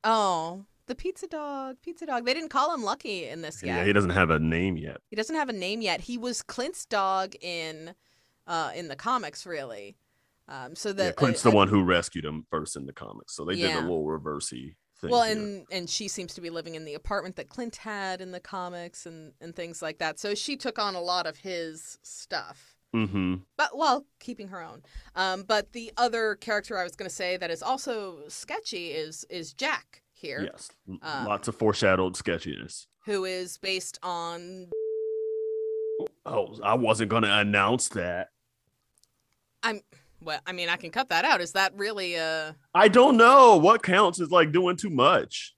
oh 0.04 0.64
the 0.86 0.94
pizza 0.94 1.26
dog 1.26 1.76
pizza 1.82 2.06
dog 2.06 2.24
they 2.26 2.34
didn't 2.34 2.50
call 2.50 2.72
him 2.74 2.82
lucky 2.82 3.26
in 3.26 3.42
this 3.42 3.62
yet 3.62 3.78
Yeah, 3.78 3.84
he 3.84 3.92
doesn't 3.92 4.10
have 4.10 4.30
a 4.30 4.38
name 4.38 4.76
yet. 4.76 4.98
he 5.10 5.16
doesn't 5.16 5.36
have 5.36 5.48
a 5.48 5.52
name 5.52 5.80
yet 5.80 6.02
he 6.02 6.18
was 6.18 6.42
clint's 6.42 6.84
dog 6.86 7.34
in 7.40 7.94
uh 8.46 8.70
in 8.74 8.88
the 8.88 8.96
comics 8.96 9.46
really 9.46 9.96
um 10.48 10.74
so 10.76 10.92
the 10.92 11.04
yeah, 11.04 11.12
Clint's 11.12 11.42
the 11.42 11.50
one 11.50 11.68
who 11.68 11.82
rescued 11.82 12.24
him 12.24 12.44
first 12.50 12.76
in 12.76 12.86
the 12.86 12.92
comics, 12.92 13.34
so 13.34 13.44
they 13.44 13.56
did 13.56 13.74
a 13.76 13.80
little 13.80 14.04
reversey 14.04 14.74
thing. 15.00 15.10
well 15.10 15.22
and 15.22 15.66
and 15.70 15.88
she 15.90 16.06
seems 16.08 16.34
to 16.34 16.40
be 16.40 16.50
living 16.50 16.74
in 16.74 16.84
the 16.84 16.94
apartment 16.94 17.36
that 17.36 17.48
clint 17.48 17.76
had 17.76 18.20
in 18.20 18.30
the 18.32 18.40
comics 18.40 19.06
and 19.06 19.32
and 19.40 19.56
things 19.56 19.80
like 19.82 19.98
that 19.98 20.18
so 20.20 20.34
she 20.34 20.56
took 20.56 20.78
on 20.78 20.94
a 20.94 21.00
lot 21.00 21.26
of 21.26 21.38
his 21.38 21.98
stuff 22.02 22.76
Mhm. 22.94 23.42
but 23.56 23.76
while 23.76 24.06
keeping 24.20 24.48
her 24.48 24.62
own 24.62 24.82
um 25.16 25.42
but 25.42 25.72
the 25.72 25.92
other 25.96 26.36
character 26.36 26.78
i 26.78 26.84
was 26.84 26.94
going 26.94 27.08
to 27.08 27.14
say 27.14 27.36
that 27.36 27.50
is 27.50 27.60
also 27.60 28.20
sketchy 28.28 28.92
is 28.92 29.24
is 29.28 29.52
jack 29.52 30.02
here, 30.12 30.48
Yes, 30.52 30.70
Uh, 31.02 31.24
lots 31.26 31.48
of 31.48 31.56
foreshadowed 31.56 32.16
sketchiness. 32.16 32.86
who 33.04 33.24
is 33.24 33.58
based 33.58 33.98
on 34.02 34.70
Oh, 36.24 36.56
I 36.62 36.74
wasn't 36.74 37.10
gonna 37.10 37.36
announce 37.38 37.88
that. 37.90 38.28
Well, 40.24 40.40
I 40.46 40.52
mean, 40.52 40.68
I 40.68 40.76
can 40.76 40.90
cut 40.90 41.08
that 41.10 41.24
out. 41.24 41.40
Is 41.40 41.52
that 41.52 41.72
really 41.76 42.16
uh 42.16 42.52
I 42.74 42.88
don't 42.88 43.16
know 43.16 43.56
what 43.56 43.82
counts 43.82 44.20
as 44.20 44.30
like 44.30 44.52
doing 44.52 44.76
too 44.76 44.90
much. 44.90 45.54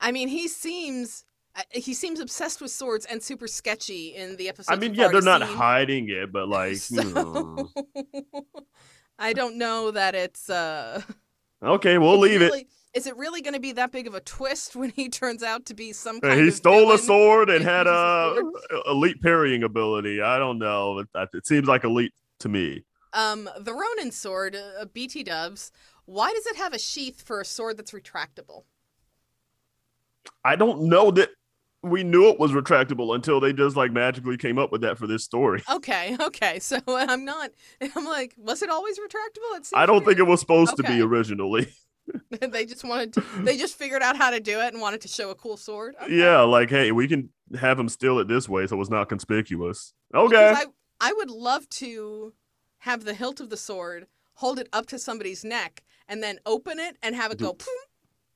I 0.00 0.12
mean, 0.12 0.28
he 0.28 0.48
seems 0.48 1.24
uh, 1.54 1.62
he 1.70 1.94
seems 1.94 2.18
obsessed 2.20 2.60
with 2.60 2.70
swords 2.70 3.04
and 3.06 3.22
super 3.22 3.46
sketchy 3.46 4.14
in 4.14 4.36
the 4.36 4.48
episode. 4.48 4.72
I 4.72 4.76
mean, 4.76 4.94
yeah, 4.94 5.08
they're 5.08 5.20
not 5.22 5.42
hiding 5.42 6.08
it, 6.08 6.32
but 6.32 6.48
like, 6.58 6.76
So, 6.76 7.68
I 9.18 9.32
don't 9.32 9.56
know 9.58 9.90
that 9.90 10.14
it's 10.14 10.48
uh 10.50 11.02
okay, 11.62 11.98
we'll 11.98 12.18
leave 12.18 12.42
it. 12.42 12.46
really- 12.46 12.68
Is 12.94 13.06
it 13.06 13.16
really 13.16 13.40
going 13.40 13.54
to 13.54 13.60
be 13.60 13.72
that 13.72 13.92
big 13.92 14.06
of 14.06 14.14
a 14.14 14.20
twist 14.20 14.74
when 14.80 14.90
he 14.90 15.08
turns 15.08 15.42
out 15.42 15.66
to 15.66 15.74
be 15.74 15.92
some 15.92 16.20
kind 16.20 16.40
He 16.40 16.50
stole 16.50 16.92
a 16.92 16.98
sword 16.98 17.50
and 17.50 17.64
had 17.64 17.86
a 17.86 18.34
uses 18.36 18.82
elite 18.86 19.22
parrying 19.22 19.62
ability. 19.62 20.20
I 20.20 20.38
don't 20.38 20.58
know. 20.58 20.98
It, 21.00 21.08
it 21.34 21.46
seems 21.46 21.66
like 21.68 21.84
elite 21.84 22.12
to 22.40 22.48
me. 22.48 22.84
Um, 23.12 23.48
the 23.58 23.72
Ronin 23.72 24.10
sword, 24.10 24.56
uh, 24.56 24.86
BT 24.86 25.22
Dubs. 25.22 25.72
Why 26.04 26.32
does 26.32 26.46
it 26.46 26.56
have 26.56 26.72
a 26.72 26.78
sheath 26.78 27.22
for 27.22 27.40
a 27.40 27.44
sword 27.44 27.78
that's 27.78 27.92
retractable? 27.92 28.64
I 30.44 30.56
don't 30.56 30.82
know 30.82 31.10
that 31.12 31.30
we 31.82 32.04
knew 32.04 32.28
it 32.28 32.38
was 32.38 32.52
retractable 32.52 33.14
until 33.14 33.40
they 33.40 33.52
just 33.52 33.76
like 33.76 33.92
magically 33.92 34.36
came 34.36 34.58
up 34.58 34.70
with 34.70 34.82
that 34.82 34.98
for 34.98 35.06
this 35.06 35.24
story. 35.24 35.62
Okay, 35.72 36.16
okay. 36.20 36.58
So 36.58 36.78
I'm 36.86 37.24
not. 37.24 37.50
I'm 37.96 38.04
like, 38.04 38.34
was 38.36 38.62
it 38.62 38.70
always 38.70 38.98
retractable? 38.98 39.56
It 39.56 39.68
I 39.74 39.86
don't 39.86 40.04
think 40.04 40.18
it 40.18 40.24
was 40.24 40.40
supposed 40.40 40.76
to 40.76 40.82
be 40.82 41.00
originally. 41.00 41.72
they 42.30 42.66
just 42.66 42.84
wanted. 42.84 43.14
To, 43.14 43.24
they 43.38 43.56
just 43.56 43.76
figured 43.76 44.02
out 44.02 44.16
how 44.16 44.30
to 44.30 44.38
do 44.38 44.60
it 44.60 44.72
and 44.72 44.80
wanted 44.80 45.00
to 45.02 45.08
show 45.08 45.30
a 45.30 45.34
cool 45.34 45.56
sword. 45.56 45.94
Okay. 46.02 46.16
Yeah, 46.16 46.40
like 46.42 46.70
hey, 46.70 46.92
we 46.92 47.08
can 47.08 47.30
have 47.58 47.78
him 47.78 47.88
steal 47.88 48.18
it 48.18 48.28
this 48.28 48.48
way 48.48 48.66
so 48.66 48.80
it's 48.80 48.90
not 48.90 49.08
conspicuous. 49.08 49.92
Okay. 50.14 50.54
I, 50.56 50.66
I 51.00 51.12
would 51.14 51.30
love 51.30 51.68
to 51.70 52.32
have 52.82 53.04
the 53.04 53.14
hilt 53.14 53.40
of 53.40 53.48
the 53.48 53.56
sword 53.56 54.06
hold 54.34 54.58
it 54.58 54.68
up 54.72 54.86
to 54.86 54.98
somebody's 54.98 55.44
neck 55.44 55.84
and 56.08 56.22
then 56.22 56.38
open 56.46 56.78
it 56.80 56.96
and 57.02 57.14
have 57.14 57.30
it 57.30 57.38
go, 57.38 57.52
"Phoom," 57.52 57.68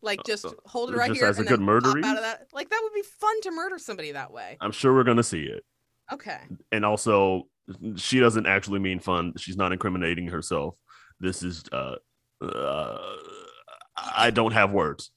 like 0.02 0.20
just 0.24 0.44
uh, 0.44 0.52
hold 0.66 0.90
it 0.90 0.96
right 0.96 1.08
just 1.08 1.20
here 1.20 1.28
as 1.28 1.38
a 1.38 1.40
and 1.40 1.48
good 1.48 1.60
pop 1.60 1.96
out 2.04 2.16
of 2.16 2.22
that. 2.22 2.46
Like 2.52 2.70
that 2.70 2.80
would 2.82 2.94
be 2.94 3.02
fun 3.02 3.40
to 3.42 3.50
murder 3.50 3.78
somebody 3.78 4.12
that 4.12 4.32
way. 4.32 4.56
I'm 4.60 4.72
sure 4.72 4.94
we're 4.94 5.04
gonna 5.04 5.22
see 5.22 5.42
it. 5.42 5.64
Okay. 6.12 6.38
And 6.70 6.84
also, 6.84 7.48
she 7.96 8.20
doesn't 8.20 8.46
actually 8.46 8.78
mean 8.78 9.00
fun. 9.00 9.32
She's 9.36 9.56
not 9.56 9.72
incriminating 9.72 10.28
herself. 10.28 10.76
This 11.18 11.42
is 11.42 11.64
uh, 11.72 11.96
uh 12.40 12.98
I 13.96 14.30
don't 14.30 14.52
have 14.52 14.70
words. 14.70 15.10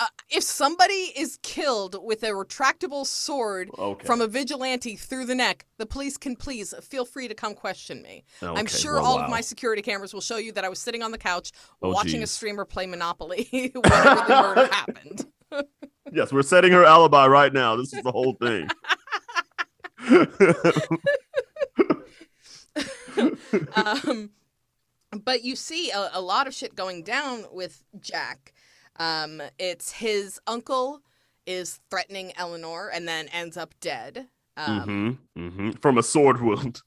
Uh, 0.00 0.06
if 0.30 0.42
somebody 0.42 1.12
is 1.14 1.38
killed 1.42 1.94
with 2.02 2.22
a 2.22 2.28
retractable 2.30 3.04
sword 3.04 3.68
Okay. 3.76 4.06
from 4.06 4.22
a 4.22 4.26
vigilante 4.26 4.96
through 4.96 5.26
the 5.26 5.34
neck, 5.34 5.66
the 5.76 5.84
police 5.84 6.16
can 6.16 6.36
please 6.36 6.72
feel 6.82 7.04
free 7.04 7.28
to 7.28 7.34
come 7.34 7.52
question 7.54 8.00
me. 8.00 8.24
I'm 8.40 8.64
sure 8.64 8.94
well, 8.94 9.04
all 9.04 9.16
wow. 9.18 9.24
of 9.24 9.30
my 9.30 9.42
security 9.42 9.82
cameras 9.82 10.14
will 10.14 10.22
show 10.22 10.38
you 10.38 10.52
that 10.52 10.64
I 10.64 10.70
was 10.70 10.78
sitting 10.78 11.02
on 11.02 11.10
the 11.10 11.18
couch 11.18 11.52
Oh, 11.82 11.90
watching 11.90 12.22
a 12.22 12.26
streamer 12.26 12.64
play 12.64 12.86
Monopoly 12.86 13.46
whenever 13.74 14.14
the 14.14 14.24
murder 14.28 14.66
happened. 14.72 15.26
Yes, 16.12 16.32
we're 16.32 16.42
setting 16.42 16.72
her 16.72 16.84
alibi 16.84 17.26
right 17.26 17.52
now. 17.52 17.76
This 17.76 17.92
is 17.92 18.02
the 18.02 18.10
whole 18.10 18.34
thing. 18.40 18.68
um, 23.74 24.30
but 25.24 25.44
you 25.44 25.56
see 25.56 25.90
a, 25.90 26.10
a 26.14 26.20
lot 26.20 26.46
of 26.46 26.54
shit 26.54 26.74
going 26.74 27.02
down 27.02 27.44
with 27.52 27.84
Jack. 28.00 28.52
Um, 29.00 29.42
it's 29.58 29.92
his 29.92 30.38
uncle 30.46 31.00
is 31.46 31.80
threatening 31.90 32.32
Eleanor 32.36 32.90
and 32.92 33.08
then 33.08 33.28
ends 33.28 33.56
up 33.56 33.74
dead. 33.80 34.28
Um, 34.56 35.18
hmm 35.36 35.48
hmm 35.48 35.70
From 35.80 35.96
a 35.98 36.02
sword 36.02 36.40
wound. 36.42 36.82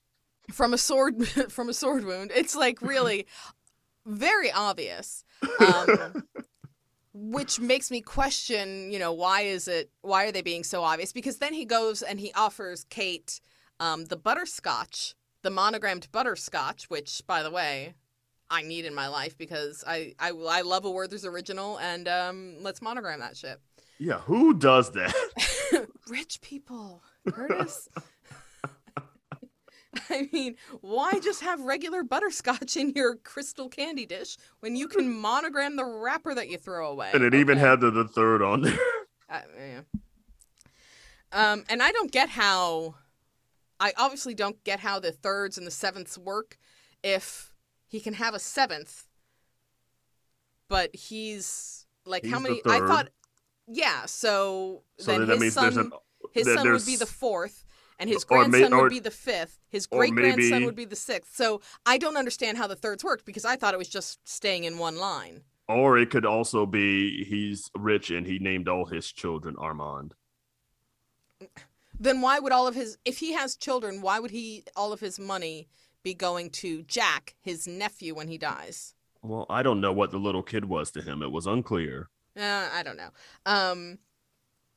from 0.51 0.73
a 0.73 0.77
sword 0.77 1.27
from 1.51 1.69
a 1.69 1.73
sword 1.73 2.05
wound. 2.05 2.31
It's 2.33 2.55
like 2.55 2.81
really 2.81 3.25
very 4.05 4.51
obvious. 4.51 5.23
Um, 5.59 6.13
which 7.15 7.59
makes 7.59 7.91
me 7.91 8.01
question, 8.01 8.91
you 8.91 8.99
know, 8.99 9.11
why 9.13 9.41
is 9.41 9.67
it 9.67 9.89
why 10.01 10.25
are 10.25 10.31
they 10.31 10.41
being 10.43 10.63
so 10.63 10.83
obvious? 10.83 11.11
Because 11.11 11.37
then 11.37 11.53
he 11.53 11.65
goes 11.65 12.01
and 12.03 12.19
he 12.19 12.31
offers 12.33 12.85
Kate 12.89 13.39
um, 13.79 14.05
the 14.05 14.17
butterscotch, 14.17 15.15
the 15.41 15.49
monogrammed 15.49 16.07
butterscotch, 16.11 16.89
which 16.89 17.21
by 17.25 17.41
the 17.43 17.51
way, 17.51 17.95
I 18.53 18.61
need 18.61 18.85
in 18.85 18.93
my 18.93 19.07
life 19.07 19.37
because 19.37 19.83
I 19.85 20.13
I, 20.19 20.29
I 20.29 20.61
love 20.61 20.85
a 20.85 20.91
Werther's 20.91 21.25
original 21.25 21.79
and 21.79 22.07
um, 22.07 22.57
let's 22.61 22.81
monogram 22.81 23.19
that 23.19 23.35
shit. 23.35 23.59
Yeah, 23.97 24.19
who 24.19 24.53
does 24.53 24.91
that? 24.91 25.87
Rich 26.09 26.41
people, 26.41 27.03
Curtis. 27.29 27.89
I 30.09 30.27
mean, 30.31 30.55
why 30.81 31.19
just 31.19 31.41
have 31.41 31.61
regular 31.61 32.03
butterscotch 32.03 32.77
in 32.77 32.91
your 32.91 33.15
crystal 33.15 33.69
candy 33.69 34.05
dish 34.05 34.37
when 34.59 34.75
you 34.75 34.87
can 34.87 35.11
monogram 35.19 35.75
the 35.75 35.85
wrapper 35.85 36.33
that 36.33 36.49
you 36.49 36.57
throw 36.57 36.89
away? 36.89 37.11
And 37.13 37.23
it 37.23 37.33
even 37.33 37.57
had 37.57 37.79
the, 37.79 37.91
the 37.91 38.07
third 38.07 38.41
on 38.41 38.61
there. 38.61 38.77
Uh, 39.29 39.39
yeah. 39.57 39.81
Um, 41.31 41.63
and 41.67 41.81
I 41.81 41.91
don't 41.91 42.11
get 42.11 42.29
how. 42.29 42.93
I 43.79 43.93
obviously 43.97 44.35
don't 44.35 44.63
get 44.63 44.79
how 44.79 44.99
the 44.99 45.11
thirds 45.11 45.57
and 45.57 45.65
the 45.65 45.71
sevenths 45.71 46.19
work. 46.19 46.59
If 47.01 47.52
he 47.93 47.99
can 47.99 48.15
have 48.15 48.33
a 48.33 48.39
seventh, 48.39 49.05
but 50.67 50.95
he's 50.95 51.85
like 52.07 52.25
how 52.25 52.39
He's 52.39 52.47
the 52.47 52.61
many? 52.65 52.83
I 52.83 52.87
thought. 52.87 53.09
Yeah, 53.67 54.07
so, 54.07 54.81
So 54.97 55.11
then 55.11 55.27
then 55.27 55.39
his 55.39 55.53
son, 55.53 55.77
an 55.77 55.91
his 56.33 56.51
son 56.51 56.71
would 56.71 56.85
be 56.87 56.95
the 56.95 57.05
fourth, 57.05 57.63
and 57.99 58.09
his 58.09 58.25
or 58.31 58.47
may- 58.47 58.49
grandson 58.49 58.73
or- 58.73 58.81
would 58.81 58.89
be 58.89 58.99
the 58.99 59.11
fifth. 59.11 59.59
His 59.69 59.85
great 59.85 60.11
grandson 60.15 60.65
would 60.65 60.75
be 60.75 60.85
the 60.85 60.95
sixth. 60.95 61.35
So 61.35 61.61
I 61.85 61.99
don't 61.99 62.17
understand 62.17 62.57
how 62.57 62.65
the 62.65 62.75
thirds 62.75 63.03
worked 63.03 63.25
because 63.25 63.45
I 63.45 63.55
thought 63.57 63.75
it 63.75 63.77
was 63.77 63.87
just 63.89 64.27
staying 64.27 64.63
in 64.63 64.79
one 64.79 64.97
line. 64.97 65.43
Or 65.69 65.99
it 65.99 66.09
could 66.09 66.25
also 66.25 66.65
be 66.65 67.23
he's 67.25 67.69
rich 67.77 68.09
and 68.09 68.25
he 68.25 68.39
named 68.39 68.67
all 68.67 68.85
his 68.85 69.11
children 69.11 69.55
Armand. 69.57 70.15
then 71.99 72.21
why 72.21 72.39
would 72.39 72.51
all 72.51 72.67
of 72.67 72.73
his 72.73 72.97
if 73.05 73.19
he 73.19 73.33
has 73.33 73.55
children 73.55 74.01
why 74.01 74.19
would 74.19 74.31
he 74.31 74.63
all 74.75 74.91
of 74.91 74.99
his 74.99 75.19
money 75.19 75.67
be 76.03 76.13
going 76.13 76.49
to 76.49 76.83
jack 76.83 77.35
his 77.41 77.67
nephew 77.67 78.13
when 78.15 78.27
he 78.27 78.37
dies 78.37 78.93
Well, 79.21 79.45
I 79.49 79.63
don't 79.63 79.79
know 79.81 79.93
what 79.93 80.11
the 80.11 80.17
little 80.17 80.43
kid 80.43 80.65
was 80.65 80.91
to 80.91 81.01
him. 81.01 81.21
It 81.23 81.31
was 81.31 81.47
unclear. 81.47 82.09
uh, 82.37 82.69
i 82.73 82.81
don't 82.83 82.97
know 82.97 83.09
um 83.45 83.97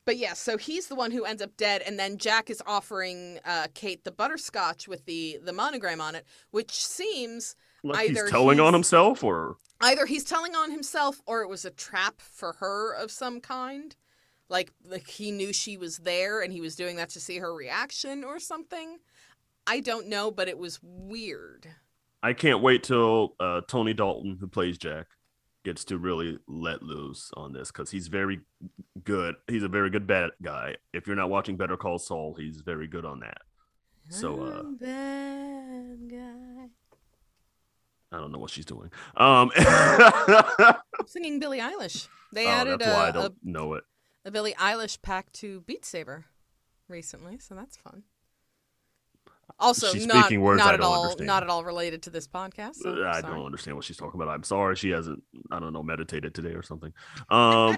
but 0.05 0.15
yeah 0.17 0.33
so 0.33 0.57
he's 0.57 0.87
the 0.87 0.95
one 0.95 1.11
who 1.11 1.25
ends 1.25 1.41
up 1.41 1.57
dead 1.57 1.81
and 1.85 1.97
then 1.99 2.17
jack 2.17 2.49
is 2.49 2.61
offering 2.65 3.39
uh, 3.45 3.67
kate 3.73 4.03
the 4.03 4.11
butterscotch 4.11 4.87
with 4.87 5.05
the 5.05 5.37
the 5.43 5.51
monogram 5.53 5.99
on 5.99 6.13
it 6.15 6.23
which 6.51 6.73
seems 6.85 7.55
Like 7.83 8.09
Either 8.09 8.23
he's 8.23 8.31
telling 8.31 8.59
on 8.59 8.73
himself 8.73 9.23
or 9.23 9.57
either 9.81 10.05
he's 10.05 10.23
telling 10.23 10.55
on 10.55 10.71
himself 10.71 11.21
or 11.25 11.41
it 11.41 11.49
was 11.49 11.65
a 11.65 11.71
trap 11.71 12.21
for 12.21 12.53
her 12.59 12.93
of 12.93 13.09
some 13.11 13.41
kind 13.41 13.95
like 14.49 14.71
like 14.85 15.07
he 15.09 15.31
knew 15.31 15.51
she 15.51 15.77
was 15.77 15.97
there 15.97 16.41
and 16.41 16.53
he 16.53 16.61
was 16.61 16.75
doing 16.75 16.95
that 16.97 17.09
to 17.09 17.19
see 17.19 17.39
her 17.39 17.53
reaction 17.53 18.23
or 18.23 18.39
something 18.39 18.97
i 19.67 19.79
don't 19.79 20.07
know 20.07 20.31
but 20.31 20.47
it 20.47 20.57
was 20.57 20.79
weird 20.81 21.67
I 22.23 22.33
can't 22.33 22.61
wait 22.61 22.83
till 22.83 23.35
uh, 23.39 23.61
Tony 23.67 23.93
Dalton, 23.93 24.37
who 24.39 24.47
plays 24.47 24.77
Jack, 24.77 25.07
gets 25.63 25.85
to 25.85 25.97
really 25.97 26.39
let 26.47 26.81
loose 26.81 27.31
on 27.35 27.53
this 27.53 27.71
because 27.71 27.91
he's 27.91 28.07
very 28.07 28.41
good. 29.03 29.35
He's 29.47 29.63
a 29.63 29.67
very 29.67 29.89
good 29.89 30.07
bad 30.07 30.31
guy. 30.41 30.75
If 30.93 31.07
you're 31.07 31.15
not 31.15 31.29
watching 31.29 31.57
Better 31.57 31.77
Call 31.77 31.99
Saul, 31.99 32.35
he's 32.37 32.61
very 32.61 32.87
good 32.87 33.05
on 33.05 33.19
that. 33.19 33.41
So, 34.09 34.41
uh, 34.41 34.63
bad 34.63 36.09
guy. 36.09 36.69
I 38.11 38.19
don't 38.19 38.31
know 38.31 38.39
what 38.39 38.51
she's 38.51 38.65
doing. 38.65 38.89
Um, 39.17 39.51
singing 41.05 41.39
Billie 41.39 41.59
Eilish. 41.59 42.07
They 42.33 42.47
oh, 42.47 42.51
added 42.51 42.79
that's 42.79 42.93
why 42.93 43.03
I 43.03 43.07
a, 43.07 43.09
a, 43.09 43.13
don't 43.13 43.35
know 43.43 43.73
it. 43.73 43.83
a 44.25 44.31
Billie 44.31 44.53
Eilish 44.53 45.01
pack 45.01 45.31
to 45.33 45.61
Beat 45.61 45.85
Saber 45.85 46.25
recently, 46.87 47.37
so 47.37 47.53
that's 47.53 47.75
fun. 47.77 48.03
Also, 49.59 49.87
She's 49.91 50.05
not, 50.05 50.25
speaking 50.25 50.41
words 50.41 50.59
not 50.59 50.71
I 50.71 50.73
at 50.75 50.77
don't 50.81 50.85
all, 50.91 51.03
understand. 51.03 51.27
not 51.27 51.43
at 51.43 51.49
all 51.49 51.63
related 51.63 52.03
to 52.03 52.09
this 52.09 52.27
podcast. 52.27 52.75
So 52.75 53.03
I 53.05 53.21
don't 53.21 53.45
understand 53.45 53.75
what 53.75 53.85
she's 53.85 53.97
talking 53.97 54.21
about. 54.21 54.31
I'm 54.33 54.43
sorry 54.43 54.75
she 54.75 54.89
hasn't. 54.89 55.23
I 55.51 55.59
don't 55.59 55.73
know 55.73 55.81
meditated 55.83 56.33
today 56.35 56.51
or 56.51 56.61
something. 56.63 56.93
Um, 57.29 57.77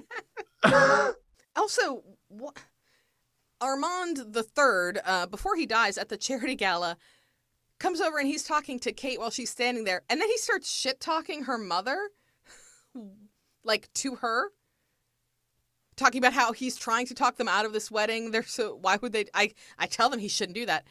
Also, 1.56 2.04
wha- 2.30 2.52
Armand 3.62 4.34
the 4.34 4.44
Third, 4.44 5.00
uh, 5.06 5.26
before 5.26 5.56
he 5.56 5.66
dies 5.66 5.98
at 5.98 6.08
the 6.10 6.16
charity 6.18 6.56
gala, 6.56 6.98
comes 7.80 8.00
over 8.02 8.18
and 8.18 8.28
he's 8.28 8.44
talking 8.44 8.80
to 8.80 8.92
Kate 8.94 9.20
while 9.20 9.30
she's 9.30 9.50
standing 9.50 9.84
there, 9.84 10.04
and 10.10 10.22
then 10.22 10.28
he 10.30 10.38
starts 10.38 10.72
shit 10.72 11.00
talking 11.02 11.44
her 11.44 11.58
mother, 11.58 11.98
like 13.64 13.92
to 13.96 14.16
her, 14.16 14.52
talking 15.98 16.20
about 16.20 16.34
how 16.34 16.54
he's 16.54 16.78
trying 16.78 17.06
to 17.08 17.14
talk 17.14 17.36
them 17.38 17.48
out 17.50 17.66
of 17.66 17.74
this 17.74 17.92
wedding. 17.92 18.32
They're 18.32 18.44
so 18.44 18.76
why 18.82 18.98
would 19.02 19.12
they? 19.12 19.26
I 19.34 19.52
I 19.78 19.88
tell 19.88 20.10
them 20.10 20.20
he 20.20 20.30
shouldn't 20.30 20.56
do 20.56 20.66
that. 20.66 20.88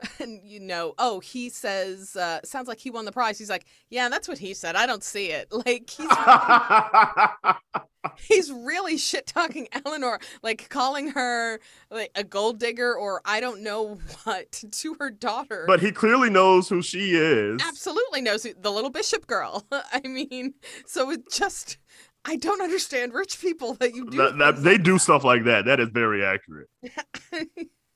and 0.20 0.40
you 0.44 0.60
know, 0.60 0.94
oh, 0.98 1.20
he 1.20 1.48
says, 1.48 2.14
uh, 2.16 2.40
sounds 2.44 2.68
like 2.68 2.78
he 2.78 2.90
won 2.90 3.04
the 3.04 3.12
prize. 3.12 3.38
He's 3.38 3.50
like, 3.50 3.66
yeah, 3.90 4.08
that's 4.08 4.28
what 4.28 4.38
he 4.38 4.54
said. 4.54 4.76
I 4.76 4.86
don't 4.86 5.04
see 5.04 5.26
it. 5.30 5.48
Like 5.66 5.90
he's 5.90 6.08
he's 8.28 8.52
really 8.52 8.96
shit 8.96 9.26
talking 9.26 9.66
Eleanor, 9.84 10.20
like 10.42 10.68
calling 10.68 11.08
her 11.10 11.58
like 11.90 12.10
a 12.14 12.22
gold 12.24 12.58
digger 12.60 12.94
or 12.94 13.20
I 13.24 13.40
don't 13.40 13.62
know 13.62 13.98
what 14.24 14.52
to 14.70 14.96
her 15.00 15.10
daughter. 15.10 15.64
but 15.66 15.80
he 15.80 15.90
clearly 15.90 16.30
knows 16.30 16.68
who 16.68 16.80
she 16.80 17.16
is. 17.16 17.60
absolutely 17.66 18.20
knows 18.20 18.44
who- 18.44 18.54
the 18.58 18.70
little 18.70 18.90
bishop 18.90 19.26
girl. 19.26 19.66
I 19.72 20.00
mean, 20.06 20.54
so 20.86 21.10
it 21.10 21.30
just 21.30 21.78
I 22.24 22.36
don't 22.36 22.62
understand 22.62 23.14
rich 23.14 23.40
people 23.40 23.74
that 23.74 23.94
you 23.94 24.08
do. 24.10 24.16
That, 24.18 24.38
that, 24.38 24.62
they 24.62 24.78
do 24.78 24.98
stuff 24.98 25.24
like 25.24 25.44
that. 25.44 25.64
That 25.64 25.80
is 25.80 25.88
very 25.88 26.24
accurate. 26.24 26.68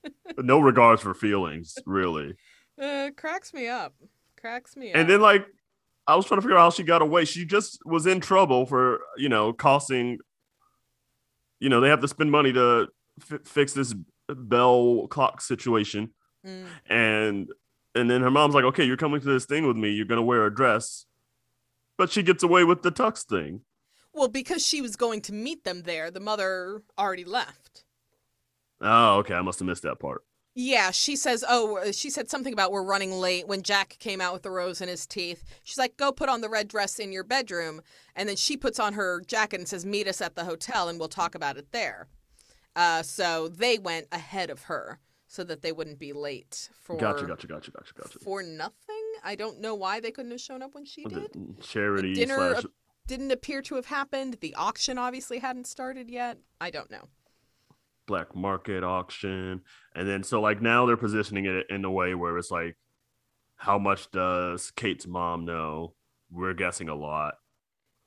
no 0.39 0.61
regards 0.61 1.03
for 1.03 1.15
feelings, 1.15 1.77
really. 1.87 2.35
uh, 2.81 3.11
cracks 3.17 3.53
me 3.55 3.69
up. 3.69 3.95
Cracks 4.41 4.77
me 4.77 4.91
up. 4.93 4.97
And 4.97 5.09
then 5.09 5.21
like 5.21 5.47
I 6.07 6.17
was 6.17 6.27
trying 6.27 6.39
to 6.39 6.43
figure 6.43 6.57
out 6.59 6.63
how 6.65 6.71
she 6.71 6.83
got 6.83 7.03
away. 7.03 7.25
She 7.25 7.45
just 7.45 7.79
was 7.85 8.07
in 8.07 8.21
trouble 8.21 8.67
for 8.67 9.01
you 9.17 9.29
know 9.29 9.53
costing. 9.53 10.19
You 11.61 11.69
know 11.69 11.81
they 11.81 11.89
have 11.89 12.01
to 12.01 12.09
spend 12.09 12.31
money 12.31 12.53
to 12.53 12.89
fi- 13.21 13.39
fix 13.45 13.73
this 13.73 13.95
bell 14.29 15.07
clock 15.09 15.41
situation, 15.41 16.11
Mm. 16.45 16.65
and 16.89 17.49
and 17.95 18.11
then 18.11 18.21
her 18.23 18.31
mom's 18.31 18.55
like, 18.55 18.65
"Okay, 18.65 18.85
you're 18.85 18.97
coming 18.97 19.21
to 19.21 19.27
this 19.27 19.45
thing 19.45 19.67
with 19.67 19.77
me. 19.77 19.91
You're 19.91 20.07
gonna 20.07 20.23
wear 20.23 20.45
a 20.45 20.53
dress," 20.53 21.07
but 21.97 22.11
she 22.11 22.23
gets 22.25 22.43
away 22.43 22.65
with 22.65 22.83
the 22.83 22.91
tux 22.91 23.23
thing. 23.25 23.61
Well, 24.13 24.29
because 24.29 24.67
she 24.67 24.83
was 24.83 24.97
going 24.97 25.21
to 25.23 25.33
meet 25.33 25.63
them 25.65 25.83
there, 25.83 26.11
the 26.11 26.21
mother 26.21 26.83
already 26.99 27.25
left. 27.25 27.85
Oh, 28.83 29.19
okay. 29.19 29.35
I 29.35 29.43
must 29.43 29.59
have 29.61 29.67
missed 29.67 29.83
that 29.85 29.99
part. 29.99 30.23
Yeah, 30.55 30.91
she 30.91 31.17
says, 31.17 31.43
oh, 31.49 31.79
uh, 31.79 31.93
she 31.93 32.11
said 32.11 32.29
something 32.29 32.53
about 32.53 32.73
we're 32.73 32.83
running 32.83 33.11
late 33.13 33.49
when 33.49 33.63
Jack 33.63 33.97
came 34.01 34.21
out 34.21 34.35
with 34.35 34.43
the 34.43 34.51
rose 34.51 34.83
in 34.83 34.89
his 34.89 35.07
teeth. 35.07 35.45
She's 35.65 35.79
like, 35.79 35.97
go 35.97 36.13
put 36.13 36.29
on 36.29 36.43
the 36.43 36.51
red 36.51 36.69
dress 36.69 36.99
in 36.99 37.11
your 37.11 37.25
bedroom. 37.25 37.81
And 38.15 38.29
then 38.29 38.37
she 38.37 38.59
puts 38.59 38.79
on 38.79 38.93
her 38.93 39.23
jacket 39.27 39.61
and 39.61 39.69
says, 39.69 39.87
meet 39.87 40.07
us 40.07 40.21
at 40.21 40.35
the 40.35 40.45
hotel 40.45 40.91
and 40.91 40.99
we'll 40.99 41.09
talk 41.09 41.35
about 41.35 41.57
it 41.57 41.73
there. 41.73 42.09
Uh, 42.77 43.03
so 43.03 43.49
they 43.49 43.79
went 43.79 44.09
ahead 44.13 44.51
of 44.51 44.65
her 44.65 44.99
so 45.27 45.43
that 45.45 45.63
they 45.63 45.73
wouldn't 45.73 45.99
be 45.99 46.13
late 46.13 46.69
for 46.83 46.99
Gotcha, 46.99 47.25
gotcha, 47.25 47.47
gotcha, 47.47 47.71
gotcha, 47.71 47.95
gotcha. 47.95 48.19
for 48.19 48.43
nothing. 48.43 48.75
I 49.25 49.35
don't 49.35 49.59
know 49.61 49.75
why 49.75 50.01
they 50.01 50.11
couldn't 50.11 50.33
have 50.33 50.41
shown 50.41 50.61
up 50.61 50.75
when 50.75 50.85
she 50.85 51.05
The 51.05 51.21
did. 51.33 51.61
charity 51.63 52.13
dinner 52.13 52.37
slash 52.37 52.65
Didn't 53.07 53.31
appear 53.31 53.63
to 53.63 53.77
have 53.77 53.87
happened. 53.87 54.37
The 54.43 54.55
auction 54.55 54.99
obviously 54.99 55.39
hadn't 55.39 55.67
started 55.67 56.11
yet. 56.11 56.37
I 56.61 56.69
don't 56.71 56.91
know. 56.91 57.09
Black 58.07 58.35
market 58.35 58.85
auction 58.85 59.61
and 59.95 60.09
then 60.09 60.23
so 60.23 60.41
like 60.41 60.61
now 60.61 60.87
they're 60.87 60.97
positioning 60.97 61.47
it 61.47 61.67
in 61.71 61.85
a 61.85 61.91
way 61.91 62.15
where 62.15 62.37
it's 62.39 62.51
like 62.51 62.77
how 63.57 63.79
much 63.79 64.11
does 64.11 64.73
kate's 64.73 65.07
mom 65.07 65.45
know 65.45 65.95
we're 66.31 66.55
guessing 66.55 66.89
a 66.89 66.95
lot 66.95 67.35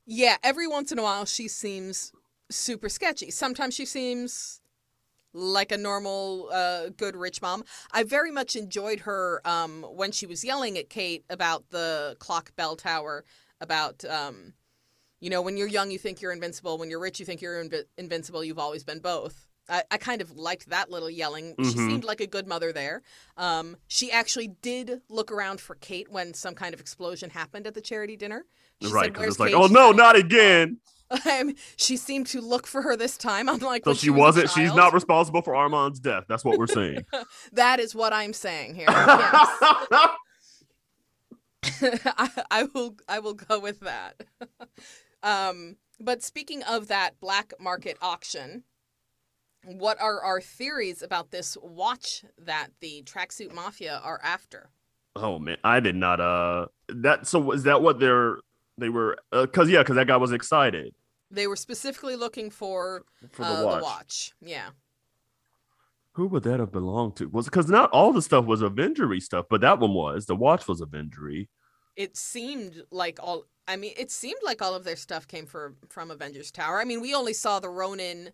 Yeah, 0.06 0.38
every 0.44 0.68
once 0.68 0.92
in 0.92 1.00
a 1.00 1.04
while 1.04 1.26
she 1.26 1.48
seems 1.48 2.12
super 2.50 2.90
sketchy. 2.90 3.32
Sometimes 3.32 3.74
she 3.74 3.86
seems 3.86 4.62
like 5.34 5.72
a 5.72 5.78
normal, 5.78 6.50
uh, 6.54 6.90
good 6.90 7.16
rich 7.16 7.42
mom. 7.42 7.64
I 7.92 8.04
very 8.04 8.32
much 8.32 8.56
enjoyed 8.56 9.02
her 9.02 9.42
um, 9.46 9.84
when 9.84 10.12
she 10.12 10.26
was 10.28 10.44
yelling 10.44 10.78
at 10.78 10.90
Kate 10.90 11.26
about 11.30 11.70
the 11.72 12.18
clock 12.20 12.56
bell 12.56 12.76
tower, 12.76 13.26
about, 13.62 14.06
um, 14.06 14.54
you 15.22 15.30
know, 15.30 15.42
when 15.42 15.58
you're 15.58 15.68
young, 15.68 15.92
you 15.92 16.00
think 16.00 16.22
you're 16.22 16.34
invincible. 16.34 16.78
When 16.78 16.90
you're 16.90 17.00
rich, 17.00 17.20
you 17.20 17.26
think 17.26 17.42
you're 17.42 17.64
invi- 17.64 17.86
invincible. 17.98 18.44
You've 18.44 18.60
always 18.60 18.84
been 18.84 19.00
both. 19.00 19.45
I, 19.68 19.84
I 19.92 19.98
kind 19.98 20.22
of 20.22 20.32
liked 20.38 20.70
that 20.70 20.90
little 20.92 21.10
yelling. 21.10 21.56
She 21.60 21.66
Mhm. 21.72 21.88
seemed 21.90 22.04
like 22.04 22.22
a 22.22 22.28
good 22.28 22.48
mother 22.48 22.72
there. 22.72 23.02
Um, 23.38 23.78
she 23.88 24.12
actually 24.12 24.48
did 24.62 25.02
look 25.10 25.32
around 25.32 25.60
for 25.62 25.76
Kate 25.76 26.10
when 26.10 26.34
some 26.34 26.54
kind 26.56 26.74
of 26.74 26.80
explosion 26.80 27.32
happened 27.32 27.66
at 27.68 27.74
the 27.74 27.82
charity 27.82 28.16
dinner. 28.16 28.46
She 28.82 28.90
right 28.92 29.12
because 29.12 29.28
it's 29.30 29.40
like 29.40 29.52
Kate?" 29.52 29.56
oh 29.58 29.68
no 29.68 29.92
not 29.92 30.16
again 30.16 30.80
um, 31.32 31.54
she 31.78 31.98
seemed 31.98 32.26
to 32.28 32.42
look 32.42 32.66
for 32.68 32.82
her 32.82 32.98
this 32.98 33.16
time. 33.18 33.48
I'm 33.48 33.60
like, 33.60 33.84
so 33.84 33.92
when 33.92 33.98
she 33.98 34.10
was 34.10 34.36
wasn't 34.36 34.50
she's 34.52 34.74
not 34.74 34.92
responsible 35.00 35.42
for 35.44 35.56
armand's 35.56 36.00
death 36.00 36.26
that's 36.28 36.44
what 36.44 36.58
we're 36.58 36.68
saying 36.68 37.06
That 37.54 37.80
is 37.80 37.94
what 37.96 38.12
I'm 38.14 38.34
saying 38.34 38.76
here. 38.76 38.88
Yes. 38.90 39.48
I, 41.82 42.30
I 42.52 42.64
will. 42.74 42.96
I 43.10 43.20
will 43.20 43.34
go 43.34 43.60
with 43.60 43.80
that. 43.82 44.22
um, 45.24 45.78
but 46.00 46.22
speaking 46.24 46.62
of 46.64 46.88
that 46.90 47.20
black 47.20 47.54
market 47.60 47.98
auction, 48.02 48.64
what 49.66 50.00
are 50.02 50.22
our 50.24 50.40
theories 50.42 51.02
about 51.02 51.32
this 51.32 51.58
watch 51.62 52.24
that 52.38 52.68
the 52.82 53.04
tracksuit 53.04 53.54
mafia 53.54 54.00
are 54.04 54.20
after? 54.24 54.70
oh 55.18 55.40
man 55.40 55.56
i 55.64 55.80
did 55.80 55.96
not 55.96 56.20
uh 56.20 56.66
that 56.90 57.26
so 57.26 57.52
is 57.52 57.64
that 57.64 57.82
what 57.82 58.00
they're 58.00 58.38
they 58.78 58.90
were 58.90 59.18
because 59.32 59.70
yeah 59.70 59.80
because 59.80 59.96
that 59.96 60.08
guy 60.08 60.18
was 60.18 60.34
excited 60.34 60.94
They 61.32 61.48
were 61.48 61.56
specifically 61.56 62.16
looking 62.18 62.50
for, 62.50 63.06
for 63.32 63.44
uh, 63.44 63.60
the 63.62 63.66
watch. 63.66 63.78
the 63.78 63.84
watch. 63.84 64.34
Yeah. 64.42 64.70
who 66.14 66.28
would 66.28 66.44
that 66.44 66.60
have 66.60 66.72
belonged 66.74 67.16
to 67.18 67.30
was 67.30 67.46
because 67.46 67.70
not 67.70 67.90
all 67.92 68.12
the 68.12 68.22
stuff 68.22 68.44
was 68.46 68.62
avengery 68.62 69.22
stuff 69.22 69.46
but 69.50 69.62
that 69.62 69.80
one 69.80 69.94
was 69.94 70.26
the 70.26 70.36
watch 70.36 70.68
was 70.68 70.82
avengery 70.82 71.48
it 71.96 72.18
seemed 72.18 72.84
like 72.92 73.20
all 73.24 73.46
I 73.68 73.78
mean, 73.78 73.94
it 73.98 74.12
seemed 74.12 74.42
like 74.44 74.62
all 74.62 74.76
of 74.76 74.84
their 74.84 74.96
stuff 74.96 75.28
came 75.28 75.48
for, 75.48 75.74
from 75.90 76.12
Avengers 76.12 76.52
Tower. 76.52 76.80
I 76.80 76.84
mean, 76.84 77.02
we 77.02 77.16
only 77.16 77.34
saw 77.34 77.60
the 77.60 77.70
Ronin 77.70 78.30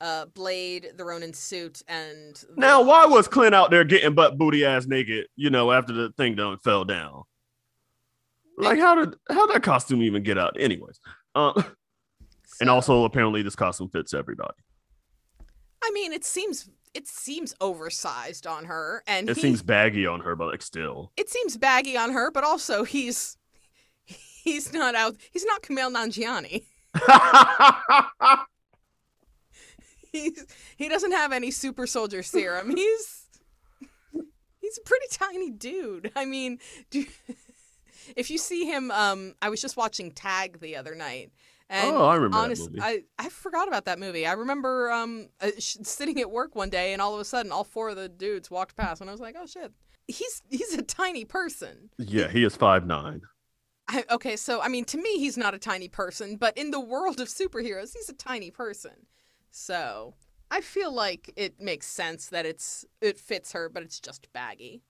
uh, 0.00 0.26
blade, 0.26 0.92
the 0.96 1.04
Ronin 1.04 1.32
suit, 1.32 1.82
and 1.88 2.34
the 2.36 2.46
Now, 2.56 2.82
why 2.82 3.06
was 3.06 3.26
Clint 3.28 3.54
out 3.54 3.70
there 3.70 3.84
getting 3.84 4.14
butt 4.14 4.38
booty 4.38 4.64
ass 4.64 4.86
naked? 4.86 5.26
You 5.36 5.50
know, 5.50 5.72
after 5.72 5.92
the 5.92 6.10
thing 6.16 6.34
done 6.36 6.58
fell 6.58 6.84
down. 6.84 7.22
Like, 8.56 8.78
how 8.78 8.94
did 8.96 9.14
how 9.30 9.46
that 9.48 9.62
costume 9.62 10.02
even 10.02 10.22
get 10.22 10.36
out? 10.38 10.56
Anyways, 10.58 10.98
uh, 11.34 11.60
and 12.60 12.68
also 12.70 13.04
apparently 13.04 13.42
this 13.42 13.56
costume 13.56 13.88
fits 13.88 14.12
everybody. 14.14 14.54
I 15.82 15.90
mean, 15.92 16.12
it 16.12 16.24
seems 16.24 16.68
it 16.94 17.06
seems 17.06 17.54
oversized 17.60 18.46
on 18.46 18.64
her, 18.64 19.02
and 19.06 19.28
It 19.30 19.36
he- 19.36 19.42
seems 19.42 19.62
baggy 19.62 20.06
on 20.06 20.20
her, 20.20 20.34
but 20.34 20.48
like 20.48 20.62
still. 20.62 21.12
it 21.16 21.28
seems 21.28 21.56
baggy 21.56 21.96
on 21.96 22.10
her, 22.12 22.30
but 22.32 22.42
also 22.44 22.82
he's 22.82 23.36
he's 24.06 24.72
not 24.72 24.94
out. 24.96 25.16
He's 25.32 25.44
not 25.44 25.62
Kumail 25.62 25.92
Nanjiani. 25.94 26.64
He's 30.22 30.46
he 30.76 30.88
doesn't 30.88 31.12
have 31.12 31.32
any 31.32 31.50
super 31.50 31.86
soldier 31.86 32.22
serum. 32.22 32.74
He's 32.76 33.26
he's 34.60 34.78
a 34.78 34.82
pretty 34.82 35.06
tiny 35.10 35.50
dude. 35.50 36.12
I 36.16 36.24
mean, 36.24 36.58
do, 36.90 37.04
if 38.16 38.30
you 38.30 38.38
see 38.38 38.64
him, 38.64 38.90
um, 38.90 39.34
I 39.40 39.48
was 39.48 39.60
just 39.60 39.76
watching 39.76 40.10
Tag 40.10 40.60
the 40.60 40.76
other 40.76 40.94
night, 40.94 41.30
and 41.68 41.94
oh, 41.94 42.06
I 42.06 42.14
remember 42.16 42.38
honest, 42.38 42.64
that 42.64 42.70
movie. 42.72 42.82
I 42.82 43.02
I 43.18 43.28
forgot 43.28 43.68
about 43.68 43.84
that 43.86 43.98
movie. 43.98 44.26
I 44.26 44.32
remember 44.32 44.90
um 44.90 45.28
uh, 45.40 45.50
sitting 45.58 46.20
at 46.20 46.30
work 46.30 46.54
one 46.54 46.70
day, 46.70 46.92
and 46.92 47.02
all 47.02 47.14
of 47.14 47.20
a 47.20 47.24
sudden, 47.24 47.52
all 47.52 47.64
four 47.64 47.90
of 47.90 47.96
the 47.96 48.08
dudes 48.08 48.50
walked 48.50 48.76
past, 48.76 49.00
and 49.00 49.10
I 49.10 49.12
was 49.12 49.20
like, 49.20 49.36
oh 49.38 49.46
shit, 49.46 49.72
he's 50.06 50.42
he's 50.48 50.74
a 50.74 50.82
tiny 50.82 51.24
person. 51.24 51.90
yeah, 51.98 52.28
he 52.28 52.44
is 52.44 52.56
five 52.56 52.86
nine. 52.86 53.22
I, 53.90 54.04
okay, 54.10 54.36
so 54.36 54.60
I 54.60 54.68
mean, 54.68 54.84
to 54.86 54.98
me, 54.98 55.18
he's 55.18 55.38
not 55.38 55.54
a 55.54 55.58
tiny 55.58 55.88
person, 55.88 56.36
but 56.36 56.56
in 56.58 56.70
the 56.72 56.80
world 56.80 57.20
of 57.20 57.28
superheroes, 57.28 57.94
he's 57.94 58.10
a 58.10 58.14
tiny 58.14 58.50
person. 58.50 59.06
So 59.50 60.14
I 60.50 60.60
feel 60.60 60.92
like 60.92 61.32
it 61.36 61.60
makes 61.60 61.86
sense 61.86 62.26
that 62.26 62.46
it's 62.46 62.84
it 63.00 63.18
fits 63.18 63.52
her, 63.52 63.68
but 63.68 63.82
it's 63.82 64.00
just 64.00 64.32
baggy. 64.32 64.82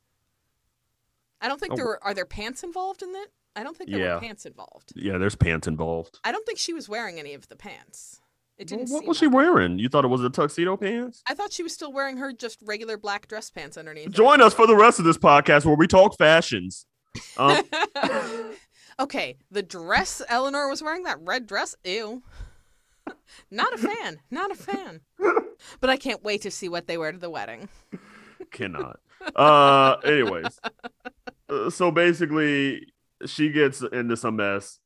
I 1.40 1.48
don't 1.48 1.61
think 1.61 1.72
Oh. 1.74 1.76
there 1.76 1.84
were 1.86 2.04
are 2.04 2.14
there 2.14 2.26
pants 2.26 2.62
involved 2.62 3.02
in 3.02 3.11
it. 3.14 3.32
I 3.56 3.62
don't 3.62 3.76
think 3.76 3.90
there 3.90 3.98
Yeah. 4.00 4.14
were 4.14 4.20
pants 4.20 4.46
involved. 4.46 4.92
Yeah, 4.94 5.18
there's 5.18 5.34
pants 5.36 5.66
involved. 5.66 6.20
I 6.24 6.32
don't 6.32 6.46
think 6.46 6.59
she 6.59 6.72
was 6.72 6.88
wearing 6.88 7.18
any 7.18 7.34
of 7.34 7.48
the 7.48 7.56
pants. 7.56 8.20
It 8.56 8.66
didn't. 8.66 8.88
what 8.90 9.00
seem 9.00 9.09
was 9.09 9.18
she 9.18 9.26
like 9.26 9.32
it. 9.32 9.36
wearing? 9.36 9.78
You 9.78 9.88
thought 9.88 10.04
it 10.04 10.09
was 10.09 10.22
a 10.24 10.30
tuxedo 10.30 10.76
pants? 10.76 11.22
I 11.26 11.34
thought 11.34 11.52
she 11.52 11.62
was 11.62 11.72
still 11.72 11.92
wearing 11.92 12.16
her 12.16 12.32
just 12.32 12.59
regular 12.62 12.96
black 12.96 13.28
dress 13.28 13.50
pants 13.50 13.76
underneath. 13.76 14.11
Join 14.11 14.40
us 14.42 14.52
for 14.52 14.66
the 14.66 14.74
rest 14.76 14.98
of 14.98 15.04
this 15.04 15.16
podcast 15.18 15.64
where 15.64 15.76
we 15.76 15.86
talk 15.86 16.16
fashions. 16.18 16.84
Um, 17.36 17.62
okay, 19.00 19.36
the 19.50 19.62
dress 19.62 20.22
Eleanor 20.28 20.68
was 20.68 20.82
wearing, 20.82 21.04
that 21.04 21.18
red 21.20 21.46
dress, 21.46 21.76
ew. 21.84 22.22
Not 23.50 23.72
a 23.74 23.78
fan. 23.78 24.18
Not 24.30 24.50
a 24.50 24.54
fan. 24.54 25.00
But 25.80 25.90
I 25.90 25.96
can't 25.96 26.22
wait 26.22 26.42
to 26.42 26.50
see 26.50 26.68
what 26.68 26.86
they 26.86 26.96
wear 26.98 27.12
to 27.12 27.18
the 27.18 27.30
wedding. 27.30 27.68
cannot. 28.50 29.00
Uh, 29.34 29.96
anyways, 30.04 30.61
Uh, 31.48 31.70
so 31.70 31.90
basically, 31.90 32.86
she 33.26 33.50
gets 33.50 33.82
into 33.82 34.16
some 34.16 34.36
mess. 34.36 34.78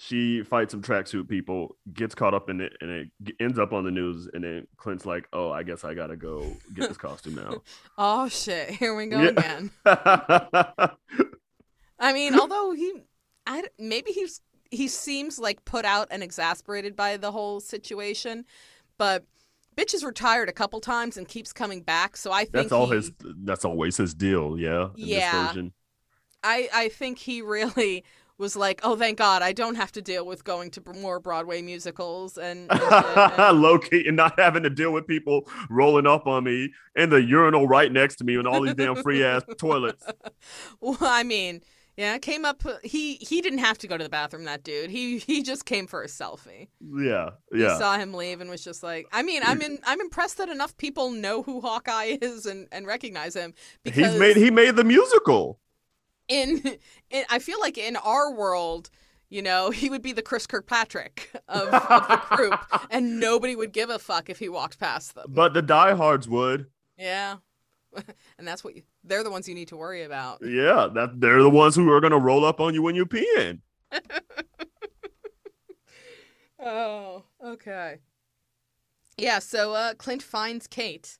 She 0.00 0.42
fights 0.42 0.70
some 0.72 0.80
tracksuit 0.82 1.28
people, 1.28 1.76
gets 1.92 2.14
caught 2.14 2.32
up 2.32 2.48
in 2.50 2.60
it, 2.60 2.72
and 2.80 2.90
it 2.90 3.34
ends 3.40 3.58
up 3.58 3.72
on 3.72 3.84
the 3.84 3.90
news. 3.90 4.28
And 4.32 4.42
then 4.44 4.66
Clint's 4.76 5.04
like, 5.04 5.26
"Oh, 5.32 5.50
I 5.50 5.64
guess 5.64 5.84
I 5.84 5.92
gotta 5.94 6.16
go 6.16 6.56
get 6.74 6.88
this 6.88 6.96
costume 6.96 7.34
now." 7.34 7.62
Oh 7.98 8.28
shit, 8.28 8.70
here 8.70 8.94
we 8.96 9.06
go 9.06 9.20
Yeah. 9.20 9.28
again. 9.30 9.70
I 11.98 12.12
mean, 12.12 12.38
although 12.38 12.72
he, 12.72 13.02
I 13.46 13.64
maybe 13.78 14.12
he's 14.12 14.40
he 14.70 14.88
seems 14.88 15.38
like 15.38 15.64
put 15.64 15.84
out 15.84 16.08
and 16.10 16.22
exasperated 16.22 16.94
by 16.96 17.16
the 17.16 17.32
whole 17.32 17.60
situation, 17.60 18.44
but 18.98 19.24
bitch 19.76 19.94
is 19.94 20.04
retired 20.04 20.48
a 20.48 20.52
couple 20.52 20.80
times 20.80 21.16
and 21.16 21.26
keeps 21.28 21.52
coming 21.52 21.80
back. 21.82 22.16
So 22.16 22.32
I 22.32 22.40
think 22.40 22.52
That's 22.52 22.72
all 22.72 22.86
he- 22.88 22.96
his. 22.96 23.12
That's 23.44 23.64
always 23.64 23.96
his 23.96 24.14
deal. 24.14 24.58
Yeah. 24.58 24.88
In 24.96 25.06
Yeah. 25.08 25.52
I 26.44 26.68
I 26.74 26.88
think 26.88 27.18
he 27.18 27.42
really 27.42 28.04
was 28.38 28.54
like, 28.54 28.80
oh, 28.84 28.94
thank 28.94 29.18
God, 29.18 29.42
I 29.42 29.52
don't 29.52 29.74
have 29.74 29.90
to 29.92 30.00
deal 30.00 30.24
with 30.24 30.44
going 30.44 30.70
to 30.70 30.82
more 30.94 31.18
Broadway 31.18 31.60
musicals 31.60 32.38
and. 32.38 32.70
and 32.70 32.80
and- 32.80 33.60
Low 33.62 33.78
key 33.78 34.04
and 34.06 34.16
not 34.16 34.38
having 34.38 34.62
to 34.62 34.70
deal 34.70 34.92
with 34.92 35.06
people 35.08 35.48
rolling 35.70 36.06
up 36.06 36.26
on 36.28 36.44
me 36.44 36.72
in 36.94 37.10
the 37.10 37.20
urinal 37.20 37.66
right 37.66 37.90
next 37.90 38.16
to 38.16 38.24
me 38.24 38.36
and 38.36 38.46
all 38.46 38.60
these 38.62 38.74
damn 38.74 38.94
free 38.96 39.24
ass 39.24 39.42
toilets. 39.58 40.04
well, 40.80 40.98
I 41.00 41.24
mean, 41.24 41.62
yeah, 41.98 42.16
came 42.18 42.44
up. 42.44 42.62
He 42.82 43.16
he 43.16 43.40
didn't 43.42 43.58
have 43.58 43.76
to 43.78 43.88
go 43.88 43.98
to 43.98 44.04
the 44.04 44.08
bathroom. 44.08 44.44
That 44.44 44.62
dude. 44.62 44.88
He 44.90 45.18
he 45.18 45.42
just 45.42 45.64
came 45.66 45.86
for 45.86 46.02
a 46.02 46.06
selfie. 46.06 46.68
Yeah. 46.80 47.30
He 47.52 47.60
Yeah. 47.60 47.76
saw 47.76 47.98
him 47.98 48.14
leave 48.14 48.40
and 48.40 48.48
was 48.48 48.62
just 48.62 48.82
like, 48.82 49.06
I 49.12 49.22
mean, 49.22 49.42
I'm 49.44 49.60
in, 49.60 49.78
I'm 49.84 50.00
impressed 50.00 50.38
that 50.38 50.48
enough 50.48 50.76
people 50.76 51.10
know 51.10 51.42
who 51.42 51.60
Hawkeye 51.60 52.16
is 52.22 52.46
and, 52.46 52.68
and 52.72 52.86
recognize 52.86 53.34
him 53.34 53.52
because 53.82 54.12
He's 54.12 54.18
made 54.20 54.36
he 54.36 54.50
made 54.50 54.76
the 54.76 54.84
musical. 54.84 55.58
in, 56.28 56.62
in 57.10 57.24
I 57.28 57.38
feel 57.40 57.58
like 57.60 57.76
in 57.76 57.96
our 57.96 58.32
world, 58.32 58.90
you 59.28 59.42
know, 59.42 59.70
he 59.70 59.90
would 59.90 60.00
be 60.02 60.12
the 60.12 60.22
Chris 60.22 60.46
Kirkpatrick 60.46 61.30
of, 61.48 61.68
of 61.68 62.08
the 62.08 62.36
group, 62.36 62.58
and 62.90 63.18
nobody 63.20 63.56
would 63.56 63.72
give 63.72 63.90
a 63.90 63.98
fuck 63.98 64.30
if 64.30 64.38
he 64.38 64.48
walked 64.48 64.78
past 64.78 65.14
them. 65.14 65.26
But 65.28 65.52
the 65.52 65.60
diehards 65.62 66.28
would. 66.28 66.66
Yeah, 66.96 67.36
and 68.38 68.46
that's 68.48 68.62
what 68.64 68.74
you, 68.76 68.82
they're 69.08 69.24
the 69.24 69.30
ones 69.30 69.48
you 69.48 69.54
need 69.54 69.68
to 69.68 69.76
worry 69.76 70.02
about. 70.02 70.40
Yeah, 70.40 70.88
that 70.94 71.20
they're 71.20 71.42
the 71.42 71.50
ones 71.50 71.74
who 71.74 71.90
are 71.92 72.00
gonna 72.00 72.18
roll 72.18 72.44
up 72.44 72.60
on 72.60 72.74
you 72.74 72.82
when 72.82 72.94
you're 72.94 73.06
peeing. 73.06 73.60
Oh, 76.60 77.24
okay. 77.42 77.98
Yeah, 79.16 79.38
so 79.40 79.74
uh, 79.74 79.94
Clint 79.94 80.22
finds 80.22 80.66
Kate 80.66 81.18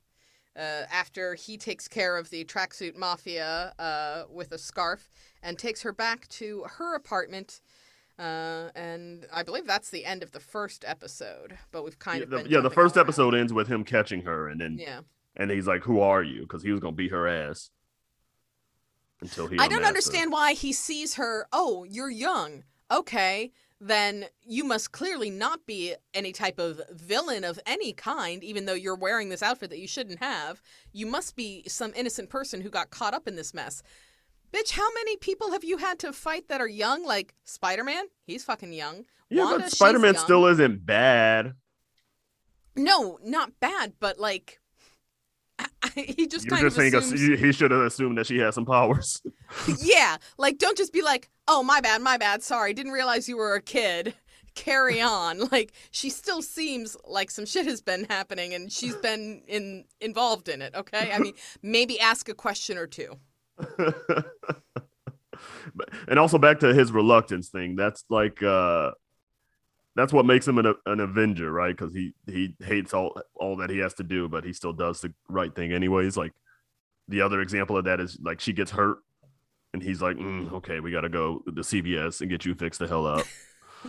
uh, 0.57 0.83
after 0.91 1.35
he 1.35 1.57
takes 1.57 1.87
care 1.87 2.17
of 2.17 2.29
the 2.29 2.45
tracksuit 2.45 2.97
mafia 2.97 3.73
uh, 3.79 4.23
with 4.29 4.51
a 4.51 4.57
scarf 4.57 5.09
and 5.43 5.57
takes 5.59 5.81
her 5.83 5.93
back 5.93 6.27
to 6.29 6.65
her 6.77 6.95
apartment. 6.95 7.61
Uh, 8.19 8.69
and 8.75 9.27
I 9.33 9.43
believe 9.43 9.67
that's 9.67 9.89
the 9.91 10.05
end 10.05 10.23
of 10.23 10.31
the 10.31 10.39
first 10.41 10.85
episode, 10.87 11.57
but 11.71 11.83
we've 11.83 11.99
kind 11.99 12.21
Yeah, 12.21 12.25
of 12.25 12.29
the, 12.43 12.49
yeah, 12.49 12.59
the 12.61 12.69
first 12.71 12.97
episode 12.97 13.35
ends 13.35 13.53
with 13.53 13.67
him 13.67 13.83
catching 13.83 14.21
her, 14.23 14.47
and 14.47 14.59
then 14.59 14.77
Yeah, 14.77 15.01
and 15.35 15.51
he's 15.51 15.67
like, 15.67 15.83
"Who 15.83 15.99
are 16.01 16.23
you?" 16.23 16.41
Because 16.41 16.63
he 16.63 16.71
was 16.71 16.79
gonna 16.79 16.95
beat 16.95 17.11
her 17.11 17.27
ass 17.27 17.69
until 19.21 19.47
he. 19.47 19.57
I 19.57 19.67
don't 19.67 19.77
unmasked 19.77 19.83
her. 19.83 19.87
understand 19.87 20.31
why 20.31 20.53
he 20.53 20.73
sees 20.73 21.15
her. 21.15 21.47
Oh, 21.51 21.83
you're 21.83 22.09
young. 22.09 22.63
Okay, 22.91 23.51
then 23.79 24.25
you 24.43 24.63
must 24.63 24.91
clearly 24.91 25.29
not 25.29 25.65
be 25.65 25.95
any 26.13 26.31
type 26.31 26.59
of 26.59 26.81
villain 26.91 27.43
of 27.43 27.59
any 27.65 27.93
kind, 27.93 28.43
even 28.43 28.65
though 28.65 28.73
you're 28.73 28.95
wearing 28.95 29.29
this 29.29 29.43
outfit 29.43 29.69
that 29.69 29.79
you 29.79 29.87
shouldn't 29.87 30.19
have. 30.19 30.61
You 30.91 31.05
must 31.05 31.35
be 31.35 31.63
some 31.67 31.93
innocent 31.95 32.29
person 32.29 32.61
who 32.61 32.69
got 32.69 32.89
caught 32.89 33.13
up 33.13 33.27
in 33.27 33.35
this 33.35 33.53
mess. 33.53 33.83
Bitch, 34.51 34.71
how 34.71 34.87
many 34.95 35.15
people 35.17 35.51
have 35.51 35.63
you 35.63 35.77
had 35.77 35.99
to 35.99 36.11
fight 36.11 36.47
that 36.47 36.59
are 36.59 36.67
young? 36.67 37.05
Like 37.05 37.35
Spider 37.43 37.83
Man? 37.83 38.05
He's 38.25 38.43
fucking 38.43 38.73
young. 38.73 39.05
Yeah, 39.29 39.43
Wanda, 39.43 39.59
but 39.59 39.71
Spider 39.71 39.99
Man 39.99 40.15
still 40.15 40.47
isn't 40.47 40.85
bad. 40.85 41.53
No, 42.75 43.19
not 43.23 43.59
bad, 43.59 43.93
but 43.99 44.19
like. 44.19 44.59
He 45.95 46.27
just 46.27 46.45
You 46.45 46.51
kind 46.51 46.61
just 46.61 46.77
of 46.77 46.83
think 46.83 46.95
assumes... 46.95 47.21
he 47.21 47.35
he 47.37 47.51
should 47.51 47.71
have 47.71 47.81
assumed 47.81 48.17
that 48.17 48.27
she 48.27 48.37
had 48.37 48.53
some 48.53 48.65
powers. 48.65 49.21
yeah, 49.79 50.17
like 50.37 50.57
don't 50.57 50.77
just 50.77 50.93
be 50.93 51.01
like, 51.01 51.29
"Oh, 51.47 51.63
my 51.63 51.81
bad, 51.81 52.01
my 52.01 52.17
bad. 52.17 52.43
Sorry, 52.43 52.73
didn't 52.73 52.91
realize 52.91 53.27
you 53.27 53.37
were 53.37 53.55
a 53.55 53.61
kid." 53.61 54.15
Carry 54.55 54.99
on. 55.01 55.47
Like 55.51 55.73
she 55.91 56.09
still 56.09 56.41
seems 56.41 56.97
like 57.05 57.31
some 57.31 57.45
shit 57.45 57.65
has 57.65 57.81
been 57.81 58.05
happening 58.09 58.53
and 58.53 58.71
she's 58.71 58.95
been 58.95 59.43
in 59.47 59.85
involved 60.01 60.49
in 60.49 60.61
it, 60.61 60.75
okay? 60.75 61.11
I 61.13 61.19
mean, 61.19 61.33
maybe 61.61 61.99
ask 61.99 62.29
a 62.29 62.33
question 62.33 62.77
or 62.77 62.87
two. 62.87 63.15
And 66.07 66.19
also 66.19 66.37
back 66.37 66.59
to 66.61 66.73
his 66.73 66.91
reluctance 66.91 67.49
thing. 67.49 67.75
That's 67.75 68.03
like 68.09 68.41
uh 68.43 68.91
that's 69.99 70.13
what 70.13 70.25
makes 70.25 70.47
him 70.47 70.57
an, 70.57 70.73
an 70.85 70.99
Avenger, 70.99 71.51
right? 71.51 71.75
Because 71.75 71.93
he 71.93 72.13
he 72.25 72.55
hates 72.63 72.93
all 72.93 73.19
all 73.35 73.55
that 73.57 73.69
he 73.69 73.77
has 73.79 73.93
to 73.95 74.03
do, 74.03 74.27
but 74.29 74.43
he 74.43 74.53
still 74.53 74.73
does 74.73 75.01
the 75.01 75.13
right 75.27 75.53
thing 75.53 75.71
anyways. 75.73 76.15
Like 76.17 76.33
the 77.07 77.21
other 77.21 77.41
example 77.41 77.77
of 77.77 77.85
that 77.85 77.99
is 77.99 78.17
like 78.21 78.39
she 78.39 78.53
gets 78.53 78.71
hurt, 78.71 78.97
and 79.73 79.81
he's 79.83 80.01
like, 80.01 80.17
"Mm, 80.17 80.51
"Okay, 80.53 80.79
we 80.79 80.91
got 80.91 81.01
to 81.01 81.09
go 81.09 81.39
to 81.45 81.51
CVS 81.61 82.21
and 82.21 82.29
get 82.29 82.45
you 82.45 82.55
fixed 82.55 82.79
the 82.79 82.87
hell 82.87 83.05
up." 83.05 83.25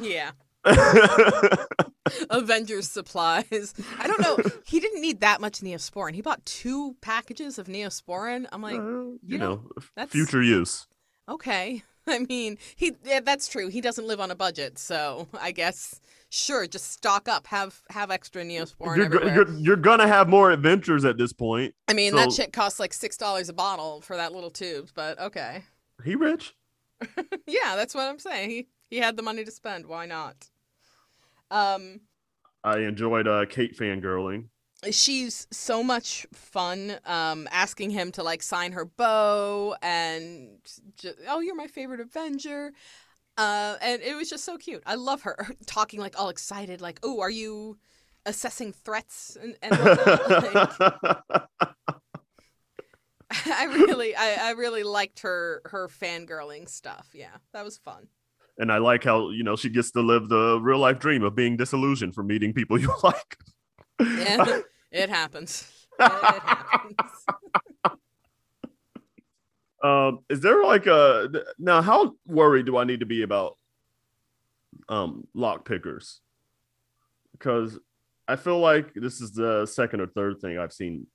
Yeah. 0.01 0.31
Avengers 2.31 2.89
supplies. 2.89 3.75
I 3.99 4.07
don't 4.07 4.21
know. 4.21 4.39
He 4.65 4.81
didn't 4.81 5.01
need 5.01 5.21
that 5.21 5.41
much 5.41 5.61
Neosporin. 5.61 6.15
He 6.15 6.23
bought 6.23 6.45
two 6.47 6.97
packages 7.01 7.59
of 7.59 7.67
Neosporin. 7.67 8.47
I'm 8.53 8.63
like, 8.63 8.79
Uh, 8.79 9.17
you 9.25 9.39
know, 9.39 9.55
know, 9.55 9.71
that's- 9.97 10.11
future 10.13 10.43
use. 10.43 10.87
Okay. 11.29 11.83
I 12.11 12.19
mean, 12.29 12.59
he 12.77 12.93
yeah, 13.05 13.21
that's 13.21 13.49
true. 13.49 13.69
He 13.69 13.81
doesn't 13.81 14.07
live 14.07 14.21
on 14.21 14.31
a 14.31 14.35
budget, 14.35 14.79
so 14.79 15.29
I 15.41 15.53
guess 15.53 16.01
sure, 16.31 16.67
just 16.67 16.91
stock 16.93 17.29
up, 17.29 17.47
have 17.49 17.83
have 17.91 18.11
extra 18.11 18.43
Neosporin 18.43 18.97
You're, 18.97 19.07
everywhere. 19.07 19.35
you're 19.35 19.51
you're 19.59 19.77
gonna 19.77 20.09
have 20.09 20.29
more 20.29 20.51
adventures 20.51 21.05
at 21.05 21.19
this 21.19 21.33
point. 21.33 21.75
I 21.89 21.93
mean, 21.93 22.15
that 22.17 22.33
shit 22.33 22.53
costs 22.53 22.81
like 22.81 22.93
six 22.93 23.17
dollars 23.17 23.49
a 23.49 23.53
bottle 23.53 24.01
for 24.01 24.17
that 24.17 24.33
little 24.33 24.51
tube, 24.51 24.91
but 24.95 25.19
okay. 25.21 25.65
He 26.05 26.15
rich. 26.15 26.55
yeah, 27.47 27.77
that's 27.77 27.95
what 27.95 28.09
I'm 28.09 28.19
saying. 28.19 28.51
He 28.51 28.69
he 28.89 28.97
had 28.99 29.17
the 29.17 29.23
money 29.23 29.45
to 29.45 29.51
spend. 29.51 29.87
Why 29.87 30.07
not? 30.07 30.49
Um, 31.51 32.01
I 32.63 32.79
enjoyed 32.81 33.27
uh, 33.27 33.47
Kate 33.47 33.77
fangirling. 33.77 34.47
She's 34.91 35.47
so 35.51 35.83
much 35.83 36.27
fun. 36.33 36.99
Um, 37.05 37.49
asking 37.53 37.91
him 37.91 38.13
to 38.13 38.23
like 38.23 38.43
sign 38.43 38.73
her 38.73 38.85
bow 38.85 39.77
and 39.83 40.59
ju- 40.97 41.13
oh, 41.29 41.41
you're 41.41 41.55
my 41.57 41.67
favorite 41.67 42.01
Avenger. 42.01 42.73
Uh, 43.39 43.77
and 43.83 44.03
it 44.03 44.15
was 44.17 44.29
just 44.31 44.45
so 44.45 44.57
cute. 44.59 44.83
I 44.87 44.97
love 44.97 45.23
her 45.23 45.37
talking 45.67 46.01
like 46.01 46.19
all 46.19 46.29
excited, 46.29 46.81
like, 46.81 47.01
"Oh, 47.03 47.21
are 47.21 47.31
you 47.31 47.79
assessing 48.27 48.73
threats?" 48.73 49.37
And, 49.41 49.57
and 49.63 49.73
like, 49.81 50.71
I 53.47 53.65
really, 53.67 54.15
I, 54.17 54.49
I 54.49 54.51
really 54.53 54.83
liked 54.83 55.21
her 55.21 55.63
her 55.67 55.89
fangirling 55.89 56.69
stuff. 56.69 57.09
Yeah, 57.15 57.37
that 57.53 57.65
was 57.65 57.79
fun. 57.79 58.09
and 58.59 58.73
I 58.73 58.79
like 58.79 59.05
how 59.05 59.31
you 59.31 59.43
know 59.45 59.57
she 59.57 59.71
gets 59.71 59.91
to 59.93 60.01
live 60.01 60.29
the 60.29 60.59
real 60.61 60.79
life 60.79 60.99
dream 60.99 61.23
of 61.23 61.35
being 61.35 61.57
disillusioned 61.57 62.15
from 62.15 62.27
meeting 62.27 62.53
people 62.53 62.79
you 62.81 62.93
like. 63.03 63.37
Yeah, 64.01 64.61
it 64.91 65.11
happens. 65.11 65.71
It 66.01 66.43
happens. 66.43 67.27
um, 69.85 70.21
is 70.31 70.41
there 70.41 70.63
like 70.65 70.87
a 70.87 71.29
now? 71.59 71.83
How 71.83 72.15
worried 72.27 72.65
do 72.67 72.77
I 72.79 72.85
need 72.85 73.01
to 73.01 73.07
be 73.07 73.23
about 73.23 73.57
um 74.89 75.27
lock 75.35 75.67
pickers? 75.67 76.21
Because 77.33 77.79
I 78.29 78.37
feel 78.37 78.59
like 78.61 78.93
this 78.95 79.21
is 79.21 79.33
the 79.33 79.67
second 79.67 80.01
or 80.01 80.07
third 80.07 80.41
thing 80.41 80.59
I've 80.59 80.73
seen 80.73 81.07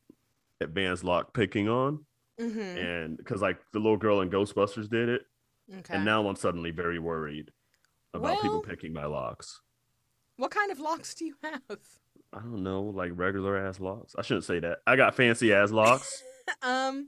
advanced 0.61 1.03
lock 1.03 1.33
picking 1.33 1.67
on, 1.69 2.05
hmm 2.39 2.59
and 2.59 3.17
because 3.17 3.41
like 3.41 3.59
the 3.73 3.79
little 3.79 3.97
girl 3.97 4.21
in 4.21 4.29
Ghostbusters 4.29 4.89
did 4.89 5.09
it, 5.09 5.21
Okay. 5.79 5.95
and 5.95 6.05
now 6.05 6.27
I'm 6.27 6.35
suddenly 6.35 6.71
very 6.71 6.99
worried 6.99 7.51
about 8.13 8.41
people 8.41 8.61
picking 8.61 8.93
my 8.93 9.05
locks. 9.05 9.61
what 10.37 10.51
kind 10.51 10.71
of 10.71 10.79
locks 10.79 11.13
do 11.15 11.25
you 11.25 11.35
have? 11.43 11.61
I 12.35 12.39
don't 12.39 12.63
know, 12.63 12.81
like 12.81 13.11
regular 13.15 13.57
ass 13.57 13.79
locks. 13.79 14.13
I 14.17 14.21
shouldn't 14.21 14.43
say 14.43 14.59
that. 14.59 14.79
I 14.85 14.95
got 14.97 15.15
fancy 15.15 15.53
ass 15.53 15.71
locks. 15.71 16.21
um, 16.61 17.07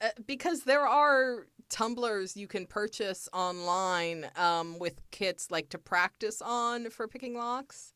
uh, 0.00 0.10
because 0.26 0.62
there 0.62 0.86
are 0.86 1.48
tumblers 1.68 2.36
you 2.36 2.46
can 2.46 2.66
purchase 2.66 3.28
online 3.32 4.26
um, 4.36 4.78
with 4.78 5.00
kits 5.10 5.50
like 5.50 5.68
to 5.70 5.78
practice 5.78 6.40
on 6.40 6.88
for 6.90 7.08
picking 7.08 7.36
locks. 7.36 7.92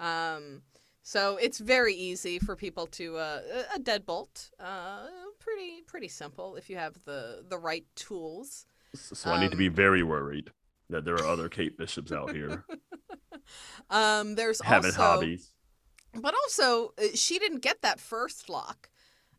Um, 0.00 0.62
so 1.02 1.36
it's 1.36 1.58
very 1.58 1.94
easy 1.94 2.38
for 2.40 2.56
people 2.56 2.86
to 2.88 3.16
uh, 3.16 3.40
a 3.76 3.78
deadbolt. 3.78 4.50
Uh, 4.58 5.06
pretty 5.38 5.82
pretty 5.86 6.08
simple 6.08 6.56
if 6.56 6.68
you 6.68 6.76
have 6.76 6.94
the 7.04 7.44
the 7.48 7.58
right 7.58 7.84
tools. 7.94 8.66
so 8.94 9.30
I 9.30 9.40
need 9.40 9.50
to 9.52 9.56
be 9.56 9.68
Um, 9.68 9.74
very 9.74 10.02
worried 10.02 10.50
that 10.90 11.04
there 11.04 11.14
are 11.14 11.26
other 11.26 11.48
Kate 11.48 11.76
Bishops 11.78 12.10
out 12.10 12.34
here 12.34 12.64
Um, 13.90 14.34
there's 14.34 14.60
having 14.62 14.90
also 14.90 15.02
hobbies. 15.02 15.50
But 16.14 16.34
also, 16.44 16.92
uh, 16.98 17.08
she 17.14 17.38
didn't 17.38 17.60
get 17.60 17.82
that 17.82 17.98
first 17.98 18.48
lock 18.48 18.88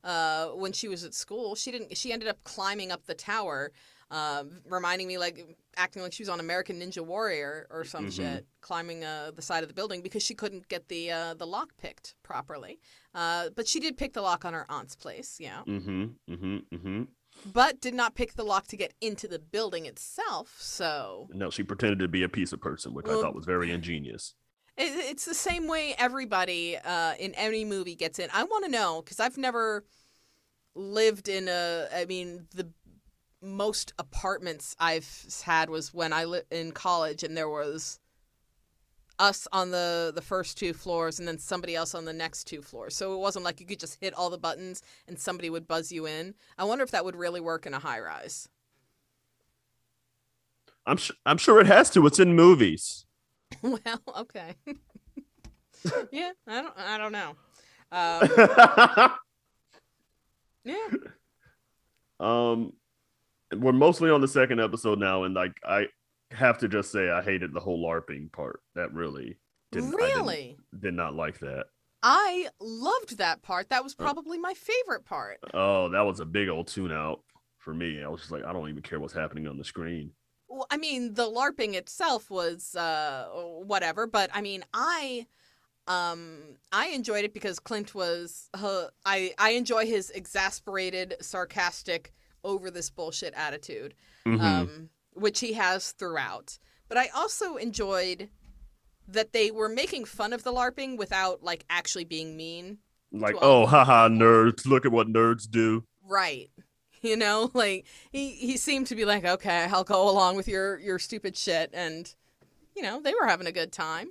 uh, 0.03 0.47
when 0.49 0.74
she 0.74 0.88
was 0.88 1.03
at 1.03 1.14
school. 1.14 1.56
She 1.56 1.72
didn't. 1.72 1.95
She 1.97 2.12
ended 2.12 2.28
up 2.28 2.43
climbing 2.43 2.91
up 2.91 3.06
the 3.06 3.14
tower, 3.16 3.72
um, 4.12 4.62
reminding 4.70 5.08
me 5.08 5.18
like 5.18 5.56
acting 5.78 6.01
like 6.01 6.14
she 6.14 6.22
was 6.24 6.30
on 6.30 6.39
American 6.39 6.80
Ninja 6.80 7.03
Warrior 7.06 7.68
or 7.70 7.86
some 7.86 8.08
Mhm. 8.08 8.12
shit, 8.16 8.45
climbing 8.62 9.03
uh, 9.03 9.32
the 9.34 9.41
side 9.41 9.64
of 9.64 9.70
the 9.70 9.74
building 9.74 10.01
because 10.01 10.22
she 10.24 10.34
couldn't 10.36 10.68
get 10.68 10.88
the 10.89 11.12
uh, 11.12 11.34
the 11.34 11.47
lock 11.47 11.76
picked 11.78 12.16
properly. 12.24 12.80
Uh, 13.14 13.49
but 13.56 13.68
she 13.68 13.80
did 13.80 13.97
pick 13.97 14.12
the 14.14 14.22
lock 14.22 14.43
on 14.45 14.53
her 14.53 14.66
aunt's 14.70 14.95
place, 14.95 15.38
yeah. 15.39 15.64
Mm-hmm. 15.66 16.03
Mm-hmm. 16.30 16.58
Mm-hmm. 16.76 17.03
But 17.45 17.79
did 17.79 17.93
not 17.93 18.15
pick 18.15 18.33
the 18.33 18.43
lock 18.43 18.67
to 18.67 18.77
get 18.77 18.93
into 19.01 19.27
the 19.27 19.39
building 19.39 19.85
itself. 19.85 20.55
So 20.59 21.27
No, 21.31 21.49
she 21.49 21.63
pretended 21.63 21.99
to 21.99 22.07
be 22.07 22.23
a 22.23 22.29
piece 22.29 22.51
of 22.53 22.59
person, 22.59 22.93
which 22.93 23.07
I 23.07 23.21
thought 23.21 23.35
was 23.35 23.45
very 23.45 23.71
ingenious. 23.71 24.33
It, 24.77 24.91
it's 25.11 25.25
the 25.25 25.35
same 25.35 25.67
way 25.67 25.95
everybody 25.97 26.77
uh, 26.77 27.13
in 27.19 27.33
any 27.35 27.63
movie 27.63 27.95
gets 27.95 28.19
in. 28.19 28.29
I 28.33 28.43
want 28.43 28.65
to 28.65 28.71
know 28.71 29.01
because 29.01 29.19
I've 29.19 29.37
never 29.37 29.85
lived 30.73 31.29
in 31.29 31.47
a. 31.47 31.87
I 31.95 32.05
mean, 32.05 32.47
the 32.53 32.69
most 33.41 33.93
apartments 33.99 34.75
I've 34.79 35.25
had 35.43 35.69
was 35.69 35.93
when 35.93 36.11
I 36.13 36.25
lived 36.25 36.51
in 36.51 36.71
college, 36.71 37.23
and 37.23 37.37
there 37.37 37.49
was 37.49 37.99
us 39.20 39.47
on 39.51 39.72
the 39.72 40.11
the 40.13 40.22
first 40.22 40.57
two 40.57 40.74
floors 40.74 41.20
and 41.20 41.28
then 41.28 41.38
somebody 41.38 41.76
else 41.76 41.95
on 41.95 42.05
the 42.05 42.13
next 42.13 42.45
two 42.45 42.61
floors. 42.61 42.95
So 42.95 43.13
it 43.13 43.20
wasn't 43.20 43.45
like 43.45 43.59
you 43.59 43.66
could 43.66 43.80
just 43.80 43.99
hit 44.01 44.13
all 44.13 44.30
the 44.30 44.38
buttons 44.38 44.82
and 45.07 45.20
somebody 45.20 45.49
would 45.49 45.68
buzz 45.68 45.91
you 45.91 46.05
in. 46.05 46.36
I 46.57 46.63
wonder 46.63 46.84
if 46.84 46.91
that 46.91 47.05
would 47.05 47.16
really 47.16 47.41
work 47.41 47.66
in 47.66 47.74
a 47.74 47.80
high 47.80 47.99
rise. 47.99 48.49
I'm 50.86 50.97
sure. 50.97 51.16
I'm 51.26 51.38
sure 51.38 51.59
it 51.59 51.68
has 51.68 51.89
to. 51.91 52.05
It's 52.05 52.20
in 52.20 52.36
movies. 52.36 53.05
well, 53.61 54.01
okay. 54.18 54.55
yeah, 56.11 56.32
I 56.47 56.61
don't. 56.61 56.74
I 56.78 56.97
don't 56.97 57.11
know. 57.11 57.36
Um, 57.91 59.09
yeah. 60.63 60.88
Um, 62.20 62.74
we're 63.55 63.72
mostly 63.72 64.09
on 64.09 64.22
the 64.22 64.28
second 64.28 64.59
episode 64.59 64.99
now, 64.99 65.24
and 65.24 65.34
like 65.34 65.53
I 65.63 65.88
have 66.32 66.57
to 66.59 66.67
just 66.67 66.91
say, 66.91 67.09
I 67.09 67.21
hated 67.21 67.53
the 67.53 67.59
whole 67.59 67.84
LARPing 67.84 68.32
part. 68.32 68.61
That 68.76 68.93
really 68.93 69.38
didn't. 69.71 69.88
I 69.95 69.97
didn't- 70.07 70.15
really, 70.17 70.57
did 70.80 70.93
not 70.93 71.15
like 71.15 71.39
that. 71.39 71.65
I 72.03 72.49
loved 72.59 73.17
that 73.17 73.41
part. 73.41 73.69
That 73.69 73.82
Uh. 73.82 73.84
was 73.84 73.95
probably 73.95 74.38
my 74.38 74.53
favorite 74.53 75.05
part. 75.05 75.39
Oh, 75.53 75.89
that 75.89 76.01
was 76.01 76.19
a 76.19 76.26
big 76.26 76.49
old 76.49 76.67
tune 76.67 76.91
out 76.91 77.23
for 77.57 77.73
me. 77.73 78.03
I 78.03 78.07
was 78.07 78.21
just 78.21 78.32
like, 78.32 78.43
I 78.43 78.53
don't 78.53 78.69
even 78.69 78.84
care 78.84 78.99
what's 78.99 79.13
happening 79.13 79.47
on 79.47 79.57
the 79.57 79.63
screen. 79.63 80.11
Well, 80.47 80.67
I 80.69 80.78
mean, 80.78 81.15
the 81.15 81.28
LARPing 81.28 81.73
itself 81.73 82.30
was 82.30 82.76
uh, 82.76 83.28
whatever, 83.65 84.05
but 84.05 84.30
I 84.34 84.41
mean, 84.41 84.63
I 84.73 85.26
um 85.88 86.57
I 86.71 86.88
enjoyed 86.88 87.26
it 87.26 87.34
because 87.34 87.59
Clint 87.59 87.93
was 87.95 88.49
uh, 88.53 88.88
I 89.05 89.34
I 89.38 89.51
enjoy 89.51 89.86
his 89.86 90.09
exasperated, 90.11 91.15
sarcastic, 91.21 92.13
over 92.43 92.69
this 92.71 92.89
bullshit 92.91 93.34
attitude, 93.36 93.95
Mhm. 94.26 94.41
um, 94.41 94.89
which 95.16 95.39
he 95.39 95.53
has 95.53 95.91
throughout. 95.93 96.59
But 96.88 96.97
I 96.97 97.07
also 97.16 97.55
enjoyed 97.55 98.30
that 99.07 99.34
they 99.34 99.49
were 99.51 99.70
making 99.70 100.05
fun 100.05 100.34
of 100.34 100.43
the 100.43 100.51
LARPing 100.53 100.97
without 100.97 101.43
like 101.43 101.66
actually 101.70 102.05
being 102.05 102.38
mean. 102.38 102.78
like, 103.11 103.36
oh, 103.41 103.66
haha, 103.66 104.07
nerds! 104.09 104.66
Look 104.66 104.86
at 104.86 104.91
what 104.91 105.07
nerds 105.07 105.49
do. 105.49 105.84
Right. 106.07 106.49
You 107.01 107.18
know, 107.18 107.51
like 107.53 107.86
he 108.11 108.32
he 108.32 108.57
seemed 108.57 108.88
to 108.88 108.95
be 108.95 109.05
like, 109.05 109.24
okay, 109.26 109.68
I'll 109.70 109.84
go 109.84 110.09
along 110.09 110.38
with 110.38 110.47
your 110.47 110.80
your 110.80 110.97
stupid 110.97 111.38
shit, 111.38 111.70
and 111.72 112.11
you 112.76 112.82
know 112.82 112.99
they 112.99 113.13
were 113.13 113.28
having 113.28 113.45
a 113.45 113.51
good 113.51 113.72
time. 113.72 114.07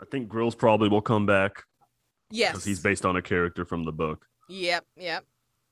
I 0.00 0.06
think 0.06 0.28
Grills 0.28 0.54
probably 0.54 0.88
will 0.88 1.02
come 1.02 1.26
back 1.26 1.64
Yes. 2.30 2.52
because 2.52 2.64
he's 2.64 2.80
based 2.80 3.04
on 3.04 3.16
a 3.16 3.22
character 3.22 3.66
from 3.66 3.84
the 3.84 3.92
book. 3.92 4.26
Yep. 4.48 4.86
Yep. 4.96 5.24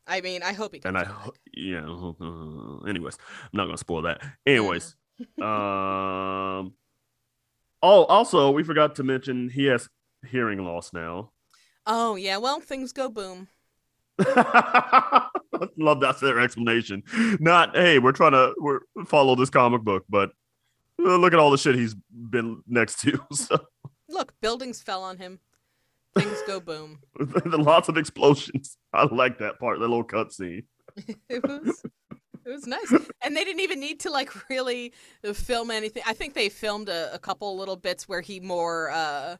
I 0.06 0.20
mean, 0.20 0.42
I 0.42 0.52
hope 0.52 0.74
he 0.74 0.80
comes 0.80 0.96
and 0.96 0.98
I, 0.98 1.04
back. 1.04 1.30
yeah. 1.54 1.86
uh, 1.86 2.78
anyways, 2.86 3.16
I'm 3.42 3.56
not 3.56 3.64
gonna 3.66 3.78
spoil 3.78 4.02
that. 4.02 4.20
Anyways, 4.46 4.96
um, 5.40 6.74
oh, 7.82 8.04
also 8.04 8.50
we 8.50 8.62
forgot 8.62 8.96
to 8.96 9.02
mention 9.02 9.48
he 9.48 9.64
has 9.66 9.88
hearing 10.26 10.64
loss 10.64 10.92
now. 10.92 11.30
Oh 11.86 12.16
yeah. 12.16 12.36
Well, 12.38 12.60
things 12.60 12.92
go 12.92 13.08
boom. 13.08 13.48
Love 15.76 16.00
that 16.00 16.18
their 16.20 16.38
explanation. 16.40 17.02
Not 17.40 17.74
hey, 17.76 17.98
we're 17.98 18.12
trying 18.12 18.32
to 18.32 18.54
we're 18.58 18.80
follow 19.06 19.34
this 19.34 19.50
comic 19.50 19.82
book, 19.82 20.04
but 20.08 20.30
uh, 21.04 21.16
look 21.16 21.32
at 21.32 21.38
all 21.38 21.50
the 21.50 21.58
shit 21.58 21.74
he's 21.74 21.94
been 22.10 22.62
next 22.66 23.00
to. 23.00 23.18
So 23.34 23.58
Look, 24.08 24.38
buildings 24.40 24.82
fell 24.82 25.02
on 25.02 25.18
him. 25.18 25.40
Things 26.16 26.38
go 26.46 26.60
boom. 26.60 27.00
lots 27.46 27.88
of 27.88 27.96
explosions. 27.96 28.76
I 28.92 29.06
like 29.12 29.38
that 29.38 29.58
part, 29.58 29.78
that 29.78 29.88
little 29.88 30.04
cutscene. 30.04 30.64
It 31.28 31.42
was. 31.42 31.82
It 32.46 32.50
was 32.50 32.66
nice, 32.66 32.92
and 33.22 33.34
they 33.34 33.42
didn't 33.42 33.60
even 33.60 33.80
need 33.80 34.00
to 34.00 34.10
like 34.10 34.48
really 34.50 34.92
film 35.32 35.70
anything. 35.70 36.02
I 36.06 36.12
think 36.12 36.34
they 36.34 36.50
filmed 36.50 36.90
a, 36.90 37.12
a 37.14 37.18
couple 37.18 37.56
little 37.56 37.76
bits 37.76 38.06
where 38.06 38.20
he 38.20 38.38
more 38.38 38.90
uh, 38.90 39.36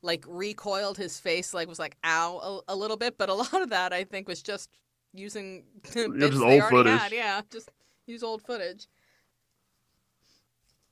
like 0.00 0.24
recoiled 0.28 0.96
his 0.96 1.18
face, 1.18 1.52
like 1.52 1.66
was 1.66 1.80
like 1.80 1.96
ow 2.04 2.62
a, 2.68 2.72
a 2.72 2.76
little 2.76 2.96
bit. 2.96 3.18
But 3.18 3.30
a 3.30 3.34
lot 3.42 3.60
of 3.60 3.70
that 3.70 3.92
I 3.92 4.04
think 4.04 4.28
was 4.28 4.42
just 4.42 4.70
using 5.12 5.64
bits 5.82 5.94
just 5.94 6.38
they 6.38 6.38
old 6.38 6.44
already 6.44 6.68
footage. 6.70 7.00
had. 7.00 7.12
Yeah, 7.12 7.40
just 7.50 7.70
use 8.06 8.22
old 8.22 8.42
footage. 8.42 8.86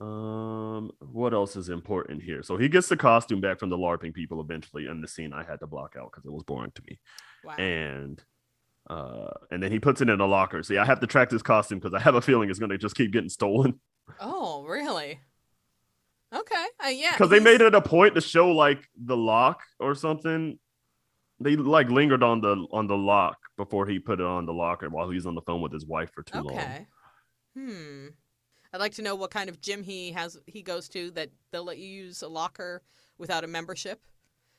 Um, 0.00 0.92
what 1.12 1.34
else 1.34 1.56
is 1.56 1.68
important 1.68 2.22
here? 2.22 2.42
So 2.42 2.56
he 2.56 2.68
gets 2.68 2.88
the 2.88 2.96
costume 2.96 3.40
back 3.40 3.58
from 3.58 3.68
the 3.68 3.76
LARPing 3.76 4.14
people 4.14 4.40
eventually, 4.40 4.86
and 4.86 5.04
the 5.04 5.08
scene 5.08 5.32
I 5.32 5.44
had 5.44 5.60
to 5.60 5.66
block 5.66 5.94
out 5.98 6.10
because 6.10 6.24
it 6.24 6.32
was 6.32 6.42
boring 6.42 6.72
to 6.74 6.82
me. 6.88 6.98
Wow. 7.44 7.56
And 7.56 8.22
uh, 8.88 9.30
and 9.50 9.62
then 9.62 9.70
he 9.70 9.78
puts 9.78 10.00
it 10.00 10.08
in 10.08 10.20
a 10.20 10.26
locker. 10.26 10.62
See, 10.62 10.78
I 10.78 10.86
have 10.86 11.00
to 11.00 11.06
track 11.06 11.28
this 11.28 11.42
costume 11.42 11.78
because 11.78 11.94
I 11.94 12.00
have 12.00 12.14
a 12.14 12.22
feeling 12.22 12.48
it's 12.48 12.58
gonna 12.58 12.78
just 12.78 12.96
keep 12.96 13.12
getting 13.12 13.28
stolen. 13.28 13.78
oh, 14.20 14.64
really? 14.64 15.20
Okay. 16.34 16.66
Uh, 16.84 16.88
yeah. 16.88 17.12
Because 17.12 17.30
they 17.30 17.40
made 17.40 17.60
it 17.60 17.74
a 17.74 17.80
point 17.82 18.14
to 18.14 18.20
show 18.22 18.48
like 18.50 18.88
the 18.96 19.16
lock 19.16 19.60
or 19.78 19.94
something. 19.94 20.58
They 21.40 21.56
like 21.56 21.88
lingered 21.88 22.22
on 22.22 22.40
the 22.40 22.66
on 22.72 22.86
the 22.86 22.96
lock 22.96 23.36
before 23.56 23.86
he 23.86 23.98
put 23.98 24.20
it 24.20 24.26
on 24.26 24.46
the 24.46 24.52
locker 24.52 24.88
while 24.88 25.08
he 25.10 25.14
was 25.16 25.26
on 25.26 25.34
the 25.34 25.42
phone 25.42 25.60
with 25.60 25.72
his 25.72 25.84
wife 25.84 26.10
for 26.14 26.22
too 26.22 26.40
long. 26.40 26.58
Okay. 26.58 26.86
Hmm. 27.56 28.06
I'd 28.72 28.80
like 28.80 28.94
to 28.94 29.02
know 29.02 29.14
what 29.14 29.30
kind 29.30 29.48
of 29.48 29.60
gym 29.60 29.82
he 29.82 30.12
has 30.12 30.38
he 30.46 30.62
goes 30.62 30.88
to 30.90 31.10
that 31.12 31.30
they'll 31.50 31.64
let 31.64 31.78
you 31.78 31.88
use 31.88 32.22
a 32.22 32.28
locker 32.28 32.82
without 33.18 33.44
a 33.44 33.46
membership. 33.46 34.06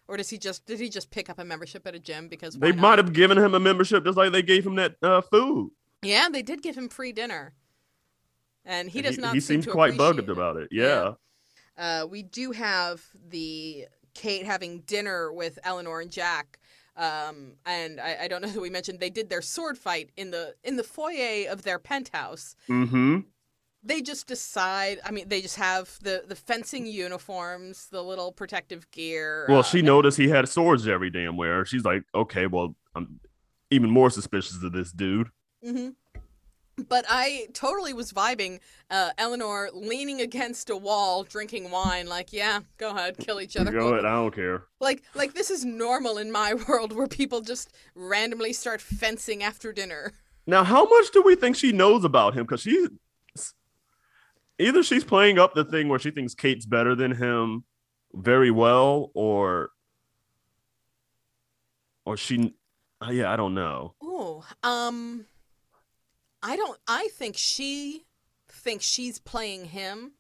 Or 0.08 0.18
does 0.18 0.30
he 0.30 0.38
just 0.38 0.66
did 0.66 0.80
he 0.80 0.90
just 0.90 1.12
pick 1.12 1.30
up 1.30 1.40
a 1.40 1.46
membership 1.46 1.88
at 1.88 1.96
a 1.96 2.00
gym 2.00 2.28
because 2.28 2.56
They 2.56 2.72
might 2.74 3.00
have 3.00 3.14
given 3.14 3.38
him 3.38 3.54
a 3.54 3.60
membership 3.60 4.04
just 4.04 4.18
like 4.18 4.32
they 4.32 4.42
gave 4.42 4.66
him 4.66 4.76
that 4.76 4.96
uh, 5.02 5.22
food. 5.22 5.72
Yeah, 6.02 6.28
they 6.30 6.42
did 6.42 6.62
give 6.62 6.78
him 6.78 6.90
free 6.90 7.12
dinner. 7.14 7.54
And 8.66 8.90
he 8.90 9.00
And 9.00 9.08
does 9.08 9.18
not 9.18 9.34
He 9.34 9.40
seem 9.40 9.56
seems 9.56 9.66
to 9.66 9.72
quite 9.72 9.98
bugged 9.98 10.30
about 10.30 10.58
it. 10.58 10.70
Yeah. 10.72 11.14
Yeah. 11.78 12.04
Uh, 12.04 12.06
we 12.06 12.22
do 12.22 12.52
have 12.52 13.04
the 13.30 13.88
Kate 14.14 14.46
having 14.46 14.82
dinner 14.82 15.32
with 15.32 15.58
Eleanor 15.64 16.02
and 16.02 16.12
Jack. 16.12 16.60
Um, 16.98 17.54
and 17.66 18.00
I, 18.00 18.24
I 18.24 18.28
don't 18.28 18.42
know 18.42 18.50
who 18.50 18.62
we 18.62 18.70
mentioned 18.70 19.00
they 19.00 19.10
did 19.10 19.30
their 19.30 19.42
sword 19.42 19.78
fight 19.78 20.12
in 20.18 20.32
the 20.32 20.56
in 20.64 20.76
the 20.76 20.84
foyer 20.84 21.50
of 21.50 21.64
their 21.64 21.80
penthouse. 21.80 22.56
Mm-hmm. 22.70 23.20
They 23.84 24.02
just 24.02 24.28
decide 24.28 25.00
i 25.06 25.12
mean 25.12 25.28
they 25.28 25.42
just 25.42 25.56
have 25.58 25.98
the 26.04 26.24
the 26.28 26.36
fencing 26.36 26.86
uniforms 26.86 27.88
the 27.88 28.04
little 28.04 28.32
protective 28.32 28.90
gear 28.92 29.46
Well, 29.50 29.60
uh, 29.60 29.64
she 29.64 29.82
noticed 29.82 30.18
he 30.18 30.30
had 30.30 30.48
swords 30.50 30.88
every 30.88 31.10
damn 31.10 31.36
where. 31.38 31.66
She's 31.66 31.84
like, 31.84 32.04
okay, 32.14 32.46
well, 32.48 32.76
I'm 32.96 33.20
even 33.70 33.90
more 33.90 34.10
suspicious 34.10 34.62
of 34.64 34.72
this 34.72 34.92
dude. 34.92 35.30
mhm. 35.66 35.96
but 36.90 37.06
i 37.10 37.48
totally 37.54 37.94
was 37.94 38.12
vibing 38.12 38.60
uh, 38.90 39.12
eleanor 39.18 39.70
leaning 39.74 40.20
against 40.22 40.70
a 40.70 40.76
wall 40.78 41.24
drinking 41.24 41.70
wine 41.70 42.08
like 42.08 42.32
yeah 42.34 42.62
go 42.78 42.90
ahead 42.90 43.18
kill 43.18 43.40
each 43.42 43.56
other 43.58 43.72
Go 43.72 43.90
ahead, 43.94 44.06
I 44.06 44.14
don't 44.14 44.34
care. 44.34 44.64
like 44.80 45.04
like 45.16 45.34
this 45.34 45.52
is 45.52 45.64
normal 45.66 46.18
in 46.18 46.32
my 46.32 46.54
world 46.68 46.92
where 46.94 47.08
people 47.08 47.42
just 47.42 47.72
randomly 47.96 48.54
start 48.54 48.80
fencing 48.82 49.44
after 49.44 49.72
dinner 49.74 50.14
Now, 50.48 50.64
how 50.64 50.86
much 50.86 51.12
do 51.12 51.22
we 51.22 51.36
think 51.36 51.56
she 51.56 51.72
knows 51.72 52.04
about 52.04 52.34
him? 52.34 52.44
Because 52.46 52.62
she 52.62 52.88
either 54.62 54.84
she's 54.84 55.04
playing 55.04 55.40
up 55.40 55.54
the 55.54 55.66
thing 55.66 55.90
where 55.90 56.00
she 56.00 56.12
thinks 56.12 56.34
Kate's 56.36 56.66
better 56.66 56.96
than 56.96 57.12
him 57.12 57.64
very 58.14 58.52
well, 58.52 59.12
or 59.14 59.70
or 62.06 62.18
she, 62.18 62.54
uh, 63.06 63.12
yeah, 63.12 63.32
I 63.32 63.36
don't 63.36 63.54
know. 63.54 63.96
oh 64.02 64.44
um 64.64 65.26
i 66.44 66.56
don't 66.56 66.80
i 66.88 67.08
think 67.14 67.38
she 67.38 68.04
thinks 68.50 68.84
she's 68.86 69.20
playing 69.20 69.66
him 69.66 70.14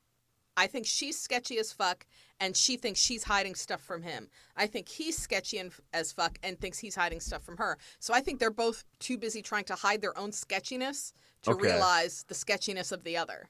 I 0.57 0.67
think 0.67 0.85
she's 0.85 1.17
sketchy 1.17 1.57
as 1.59 1.71
fuck, 1.71 2.05
and 2.41 2.57
she 2.57 2.75
thinks 2.75 2.99
she's 2.99 3.23
hiding 3.23 3.55
stuff 3.55 3.81
from 3.81 4.01
him. 4.03 4.27
I 4.57 4.67
think 4.67 4.89
he's 4.89 5.17
sketchy 5.17 5.57
and, 5.59 5.71
as 5.93 6.11
fuck 6.11 6.37
and 6.43 6.59
thinks 6.59 6.77
he's 6.77 6.93
hiding 6.93 7.21
stuff 7.21 7.41
from 7.41 7.55
her. 7.57 7.77
So 7.99 8.13
I 8.13 8.19
think 8.19 8.39
they're 8.39 8.51
both 8.51 8.83
too 8.99 9.17
busy 9.17 9.41
trying 9.41 9.63
to 9.63 9.75
hide 9.75 10.01
their 10.01 10.15
own 10.17 10.33
sketchiness 10.33 11.13
to 11.43 11.51
Okay. 11.51 11.61
realize 11.71 12.25
the 12.27 12.35
sketchiness 12.35 12.91
of 12.91 13.05
the 13.05 13.15
other. 13.15 13.47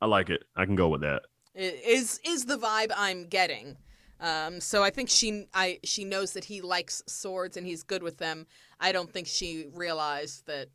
I 0.00 0.06
like 0.06 0.30
it. 0.30 0.44
I 0.56 0.64
can 0.64 0.76
go 0.76 0.88
with 0.88 1.02
that. 1.02 1.22
I- 1.56 1.80
Is 1.84 2.20
is 2.24 2.44
the 2.46 2.56
vibe 2.56 2.92
I'm 2.96 3.26
getting. 3.26 3.76
Um, 4.20 4.60
so 4.60 4.82
I 4.82 4.90
think 4.90 5.08
she 5.08 5.46
I 5.54 5.78
she 5.82 6.04
knows 6.04 6.32
that 6.34 6.44
he 6.44 6.60
likes 6.60 7.02
swords 7.06 7.56
and 7.56 7.66
he's 7.66 7.82
good 7.82 8.02
with 8.02 8.18
them. 8.18 8.46
I 8.78 8.92
don't 8.92 9.10
think 9.10 9.26
she 9.26 9.66
realized 9.74 10.46
that. 10.46 10.68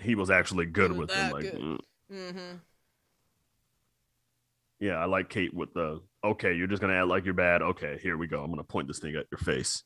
He 0.00 0.14
was 0.14 0.30
actually 0.30 0.66
good 0.66 0.90
was 0.90 0.98
with 1.00 1.08
them. 1.10 1.32
Like, 1.32 1.44
mm. 1.44 1.78
hmm 2.10 2.56
yeah, 4.82 4.94
I 4.96 5.04
like 5.04 5.28
Kate 5.28 5.54
with 5.54 5.72
the 5.74 6.00
okay. 6.24 6.54
You're 6.54 6.66
just 6.66 6.80
gonna 6.80 6.94
act 6.94 7.06
like 7.06 7.24
you're 7.24 7.34
bad. 7.34 7.62
Okay, 7.62 7.98
here 8.02 8.16
we 8.16 8.26
go. 8.26 8.42
I'm 8.42 8.50
gonna 8.50 8.64
point 8.64 8.88
this 8.88 8.98
thing 8.98 9.14
at 9.14 9.26
your 9.30 9.38
face. 9.38 9.84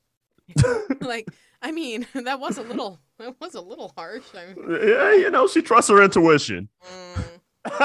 like 1.03 1.29
I 1.61 1.71
mean 1.71 2.07
that 2.14 2.41
was 2.41 2.57
a 2.57 2.62
little 2.62 2.99
that 3.19 3.39
was 3.39 3.55
a 3.55 3.61
little 3.61 3.93
harsh. 3.95 4.25
I 4.35 4.55
mean, 4.55 4.89
yeah, 4.89 5.12
you 5.12 5.31
know, 5.31 5.47
she 5.49 5.61
trusts 5.61 5.91
her 5.91 6.03
intuition. 6.03 6.71
mm. 6.83 7.36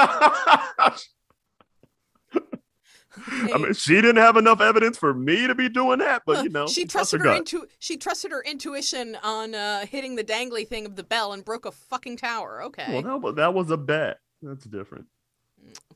I 3.26 3.58
mean, 3.58 3.74
she 3.74 3.94
didn't 3.96 4.16
have 4.16 4.38
enough 4.38 4.62
evidence 4.62 4.96
for 4.96 5.12
me 5.12 5.46
to 5.46 5.54
be 5.54 5.68
doing 5.68 5.98
that, 5.98 6.22
but 6.24 6.44
you 6.44 6.48
know, 6.50 6.66
she 6.66 6.86
trusted 6.86 7.20
her, 7.20 7.24
gut. 7.26 7.38
intu- 7.38 7.66
she 7.78 7.98
trusted 7.98 8.30
her 8.30 8.42
intuition 8.42 9.18
on 9.22 9.54
uh, 9.54 9.84
hitting 9.84 10.16
the 10.16 10.24
dangly 10.24 10.66
thing 10.66 10.86
of 10.86 10.96
the 10.96 11.04
bell 11.04 11.34
and 11.34 11.44
broke 11.44 11.66
a 11.66 11.72
fucking 11.72 12.16
tower. 12.16 12.62
Okay. 12.64 12.86
Well, 12.90 13.02
that 13.02 13.20
was, 13.20 13.34
that 13.36 13.52
was 13.54 13.70
a 13.70 13.76
bet. 13.76 14.18
That's 14.40 14.64
different. 14.64 15.06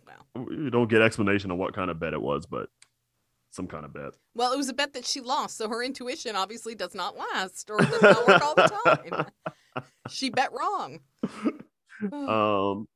well, 0.06 0.46
You 0.50 0.68
don't 0.68 0.90
get 0.90 1.00
explanation 1.00 1.50
of 1.50 1.56
what 1.56 1.74
kind 1.74 1.90
of 1.90 1.98
bet 1.98 2.12
it 2.12 2.20
was, 2.20 2.44
but 2.44 2.68
some 3.50 3.66
kind 3.66 3.86
of 3.86 3.94
bet. 3.94 4.12
well, 4.34 4.52
it 4.52 4.58
was 4.58 4.68
a 4.68 4.74
bet 4.74 4.92
that 4.92 5.06
she 5.06 5.22
lost, 5.22 5.56
so 5.56 5.70
her 5.70 5.82
intuition 5.82 6.36
obviously 6.36 6.74
does 6.74 6.94
not 6.94 7.16
last 7.16 7.70
or 7.70 7.78
does 7.78 8.02
not 8.02 8.26
work 8.28 8.42
all 8.42 8.54
the 8.54 8.70
time. 9.74 9.84
she 10.10 10.28
bet 10.30 10.50
wrong. 10.52 11.00
Um, 12.12 12.86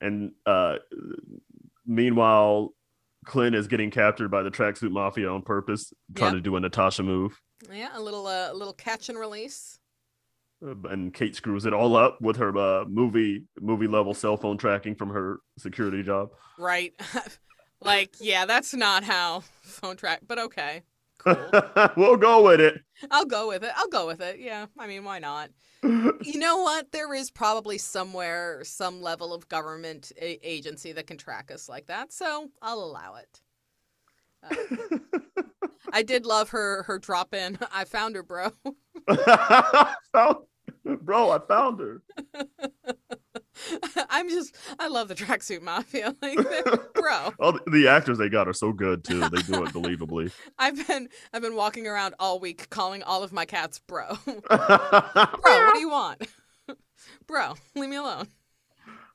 and 0.00 0.32
uh, 0.46 0.76
meanwhile, 1.86 2.74
Clint 3.26 3.54
is 3.56 3.66
getting 3.68 3.90
captured 3.90 4.28
by 4.30 4.42
the 4.42 4.50
tracksuit 4.50 4.90
mafia 4.90 5.30
on 5.30 5.42
purpose, 5.42 5.92
trying 6.14 6.34
Yep. 6.34 6.38
to 6.44 6.50
do 6.50 6.56
a 6.56 6.60
Natasha 6.60 7.02
move. 7.02 7.40
yeah, 7.72 7.90
a 7.94 8.00
little 8.00 8.26
uh, 8.26 8.52
a 8.52 8.54
little 8.54 8.74
catch 8.74 9.08
and 9.08 9.18
release. 9.18 9.78
Uh, 10.64 10.74
And 10.90 11.12
Kate 11.14 11.34
screws 11.34 11.64
it 11.66 11.72
all 11.72 11.96
up 11.96 12.20
with 12.20 12.36
her 12.36 12.56
uh, 12.56 12.84
movie 12.86 13.44
movie 13.60 13.86
level 13.88 14.14
cell 14.14 14.36
phone 14.36 14.58
tracking 14.58 14.94
from 14.94 15.10
her 15.10 15.38
security 15.58 16.02
job. 16.02 16.30
Right. 16.58 16.92
like, 17.80 18.14
yeah, 18.20 18.44
that's 18.46 18.74
not 18.74 19.04
how 19.04 19.42
phone 19.62 19.96
track, 19.96 20.20
but 20.26 20.38
okay. 20.38 20.82
Cool. 21.18 21.36
we'll 21.96 22.16
go 22.16 22.42
with 22.44 22.60
it. 22.60 22.80
I'll 23.10 23.24
go 23.26 23.48
with 23.48 23.62
it. 23.64 23.72
I'll 23.76 23.88
go 23.88 24.06
with 24.06 24.20
it. 24.20 24.38
Yeah. 24.40 24.66
I 24.78 24.86
mean, 24.86 25.04
why 25.04 25.18
not? 25.18 25.50
You 25.84 26.38
know 26.38 26.58
what? 26.62 26.92
There 26.92 27.12
is 27.12 27.30
probably 27.30 27.76
somewhere 27.76 28.62
some 28.64 29.02
level 29.02 29.34
of 29.34 29.46
government 29.50 30.12
a- 30.18 30.40
agency 30.42 30.92
that 30.92 31.06
can 31.06 31.18
track 31.18 31.50
us 31.52 31.68
like 31.68 31.86
that, 31.88 32.10
so 32.10 32.48
I'll 32.62 32.82
allow 32.82 33.16
it. 33.16 33.40
Uh, 34.42 34.98
I 35.92 36.02
did 36.02 36.24
love 36.24 36.48
her 36.50 36.84
her 36.84 36.98
drop 36.98 37.34
in. 37.34 37.58
I 37.70 37.84
found 37.84 38.16
her, 38.16 38.22
bro. 38.22 38.52
Found- 40.14 40.38
Bro, 41.02 41.30
I 41.30 41.38
found 41.46 41.80
her. 41.80 42.02
I'm 44.10 44.28
just 44.28 44.54
I 44.78 44.88
love 44.88 45.08
the 45.08 45.14
tracksuit 45.14 45.62
mafia. 45.62 46.14
Like, 46.22 46.36
bro, 46.94 47.32
Oh, 47.40 47.58
the- 47.66 47.88
actors 47.88 48.18
they 48.18 48.28
got 48.28 48.48
are 48.48 48.52
so 48.52 48.72
good 48.72 49.04
too. 49.04 49.20
They 49.20 49.42
do 49.42 49.62
it 49.64 49.70
believably. 49.72 50.32
I've 50.58 50.86
been 50.86 51.08
I've 51.32 51.42
been 51.42 51.56
walking 51.56 51.86
around 51.86 52.14
all 52.18 52.40
week 52.40 52.68
calling 52.70 53.02
all 53.02 53.22
of 53.22 53.32
my 53.32 53.44
cats 53.44 53.80
bro. 53.86 54.06
bro, 54.26 54.36
what 54.48 55.74
do 55.74 55.80
you 55.80 55.90
want? 55.90 56.26
bro, 57.26 57.54
leave 57.74 57.90
me 57.90 57.96
alone. 57.96 58.28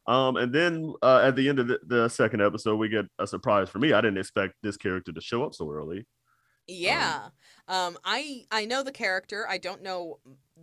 Um, 0.07 0.37
and 0.37 0.53
then 0.53 0.93
uh, 1.03 1.21
at 1.23 1.35
the 1.35 1.47
end 1.49 1.59
of 1.59 1.67
the, 1.67 1.79
the 1.85 2.09
second 2.09 2.41
episode, 2.41 2.77
we 2.77 2.89
get 2.89 3.05
a 3.19 3.27
surprise 3.27 3.69
for 3.69 3.77
me. 3.77 3.93
I 3.93 4.01
didn't 4.01 4.17
expect 4.17 4.55
this 4.63 4.75
character 4.75 5.11
to 5.11 5.21
show 5.21 5.43
up 5.43 5.53
so 5.53 5.69
early. 5.69 6.07
Yeah. 6.67 7.29
Um, 7.67 7.97
I 8.03 8.45
I 8.51 8.65
know 8.65 8.83
the 8.83 8.91
character. 8.91 9.45
I 9.47 9.57
don't 9.59 9.83
know 9.83 10.19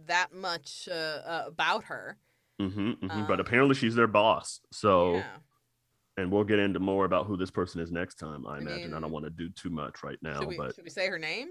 that 0.07 0.33
much 0.33 0.89
uh, 0.91 0.95
uh, 0.95 1.45
about 1.47 1.85
her. 1.85 2.16
Hmm 2.61 2.93
but 3.01 3.11
Um, 3.11 3.41
apparently 3.41 3.75
she's 3.75 3.95
their 3.95 4.07
boss. 4.07 4.61
So, 4.73 5.17
yeah. 5.17 5.37
and 6.17 6.31
we'll 6.33 6.45
get 6.45 6.59
into 6.59 6.81
more 6.81 7.05
about 7.05 7.27
who 7.27 7.37
this 7.37 7.51
person 7.51 7.81
is 7.81 7.91
next 7.93 8.15
time. 8.17 8.47
I, 8.47 8.59
imagine. 8.59 8.95
I 8.95 9.01
don't 9.01 9.11
want 9.13 9.25
to 9.27 9.31
do 9.31 9.51
too 9.51 9.71
much 9.71 10.03
right 10.03 10.19
now, 10.23 10.41
Should 10.41 10.49
we, 10.49 10.57
but 10.57 10.75
should 10.75 10.85
we 10.85 10.91
say 10.91 11.09
her 11.09 11.19
name? 11.19 11.49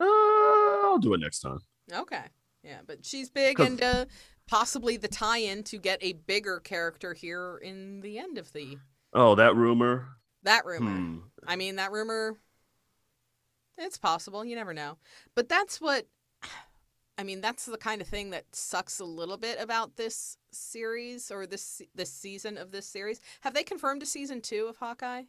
uh, 0.00 0.04
I'll 0.04 0.98
do 0.98 1.14
it 1.14 1.18
next 1.20 1.40
time. 1.40 1.58
Okay. 1.92 2.24
Yeah, 2.62 2.80
but 2.86 3.04
she's 3.04 3.28
big 3.30 3.60
and 3.60 3.82
uh, 3.82 4.04
possibly 4.46 4.96
the 4.96 5.08
tie-in 5.08 5.64
to 5.64 5.78
get 5.78 5.98
a 6.02 6.14
bigger 6.14 6.60
character 6.60 7.12
here 7.14 7.58
in 7.62 8.00
the 8.00 8.18
end 8.18 8.38
of 8.38 8.52
the 8.52 8.78
Oh, 9.12 9.34
that 9.34 9.54
rumor. 9.54 10.06
that 10.44 10.64
rumor. 10.64 10.90
Hmm. 10.90 11.18
I 11.46 11.56
mean, 11.56 11.76
that 11.76 11.92
rumor. 11.92 12.38
It's 13.76 13.98
possible. 13.98 14.44
You 14.44 14.56
never 14.56 14.72
know. 14.72 14.98
But 15.34 15.48
that's 15.48 15.80
what. 15.80 16.06
I 17.16 17.22
mean, 17.22 17.40
that's 17.40 17.66
the 17.66 17.78
kind 17.78 18.00
of 18.00 18.08
thing 18.08 18.30
that 18.30 18.44
sucks 18.52 18.98
a 18.98 19.04
little 19.04 19.36
bit 19.36 19.60
about 19.60 19.96
this 19.96 20.36
series 20.50 21.30
or 21.30 21.46
this 21.46 21.80
this 21.94 22.12
season 22.12 22.58
of 22.58 22.72
this 22.72 22.86
series. 22.86 23.20
Have 23.42 23.54
they 23.54 23.62
confirmed 23.62 24.02
a 24.02 24.06
season 24.06 24.40
two 24.40 24.66
of 24.66 24.76
Hawkeye? 24.76 25.24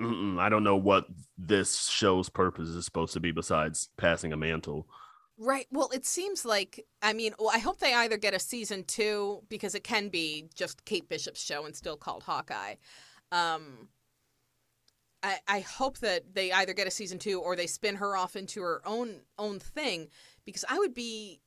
Mm-mm, 0.00 0.38
I 0.38 0.48
don't 0.48 0.64
know 0.64 0.76
what 0.76 1.06
this 1.38 1.88
show's 1.88 2.28
purpose 2.28 2.68
is 2.68 2.84
supposed 2.84 3.14
to 3.14 3.20
be 3.20 3.32
besides 3.32 3.88
passing 3.96 4.32
a 4.32 4.36
mantle. 4.36 4.86
Right. 5.38 5.66
Well, 5.70 5.90
it 5.92 6.06
seems 6.06 6.44
like 6.46 6.86
I 7.02 7.12
mean, 7.12 7.34
well, 7.38 7.50
I 7.52 7.58
hope 7.58 7.78
they 7.78 7.92
either 7.92 8.16
get 8.16 8.34
a 8.34 8.38
season 8.38 8.84
two 8.84 9.42
because 9.50 9.74
it 9.74 9.84
can 9.84 10.08
be 10.08 10.48
just 10.54 10.84
Kate 10.86 11.08
Bishop's 11.08 11.44
show 11.44 11.66
and 11.66 11.76
still 11.76 11.96
called 11.96 12.22
Hawkeye. 12.22 12.76
Um, 13.32 13.88
I 15.26 15.38
I 15.56 15.60
hope 15.60 15.98
that 15.98 16.34
they 16.34 16.52
either 16.52 16.72
get 16.74 16.86
a 16.86 16.90
season 16.90 17.18
two 17.18 17.40
or 17.40 17.56
they 17.56 17.66
spin 17.66 17.96
her 17.96 18.16
off 18.16 18.36
into 18.36 18.60
her 18.62 18.80
own 18.86 19.20
own 19.38 19.58
thing 19.58 20.08
because 20.44 20.64
I 20.68 20.78
would 20.78 20.94
be, 20.94 21.40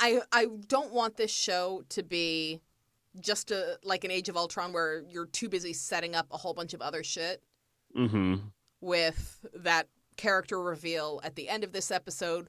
I 0.00 0.20
I 0.32 0.46
don't 0.66 0.92
want 0.92 1.16
this 1.16 1.30
show 1.30 1.82
to 1.90 2.02
be 2.02 2.60
just 3.20 3.50
a 3.50 3.78
like 3.84 4.04
an 4.04 4.10
Age 4.10 4.28
of 4.28 4.36
Ultron 4.36 4.72
where 4.72 5.02
you're 5.08 5.26
too 5.26 5.48
busy 5.48 5.72
setting 5.72 6.14
up 6.14 6.26
a 6.30 6.36
whole 6.36 6.54
bunch 6.54 6.74
of 6.74 6.80
other 6.82 7.02
shit 7.04 7.42
Mm-hmm. 7.96 8.34
with 8.80 9.46
that 9.54 9.88
character 10.16 10.60
reveal 10.60 11.20
at 11.24 11.34
the 11.36 11.48
end 11.48 11.64
of 11.64 11.72
this 11.72 11.90
episode, 11.90 12.48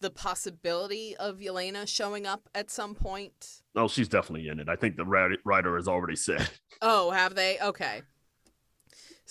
the 0.00 0.10
possibility 0.10 1.16
of 1.16 1.38
Yelena 1.38 1.86
showing 1.88 2.26
up 2.26 2.48
at 2.54 2.70
some 2.70 2.94
point. 2.94 3.62
Oh, 3.74 3.88
she's 3.88 4.08
definitely 4.08 4.48
in 4.48 4.58
it. 4.60 4.68
I 4.68 4.76
think 4.76 4.96
the 4.96 5.04
writer 5.06 5.36
writer 5.44 5.76
has 5.76 5.88
already 5.88 6.16
said. 6.16 6.48
Oh, 6.82 7.10
have 7.10 7.34
they? 7.36 7.58
Okay. 7.62 8.02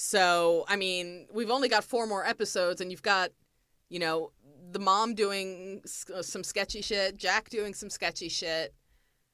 So, 0.03 0.65
I 0.67 0.77
mean, 0.77 1.27
we've 1.31 1.51
only 1.51 1.69
got 1.69 1.83
four 1.83 2.07
more 2.07 2.25
episodes, 2.25 2.81
and 2.81 2.89
you've 2.89 3.03
got, 3.03 3.29
you 3.87 3.99
know, 3.99 4.31
the 4.71 4.79
mom 4.79 5.13
doing 5.13 5.83
uh, 6.11 6.23
some 6.23 6.43
sketchy 6.43 6.81
shit, 6.81 7.17
Jack 7.17 7.49
doing 7.49 7.75
some 7.75 7.89
sketchy 7.91 8.27
shit. 8.27 8.73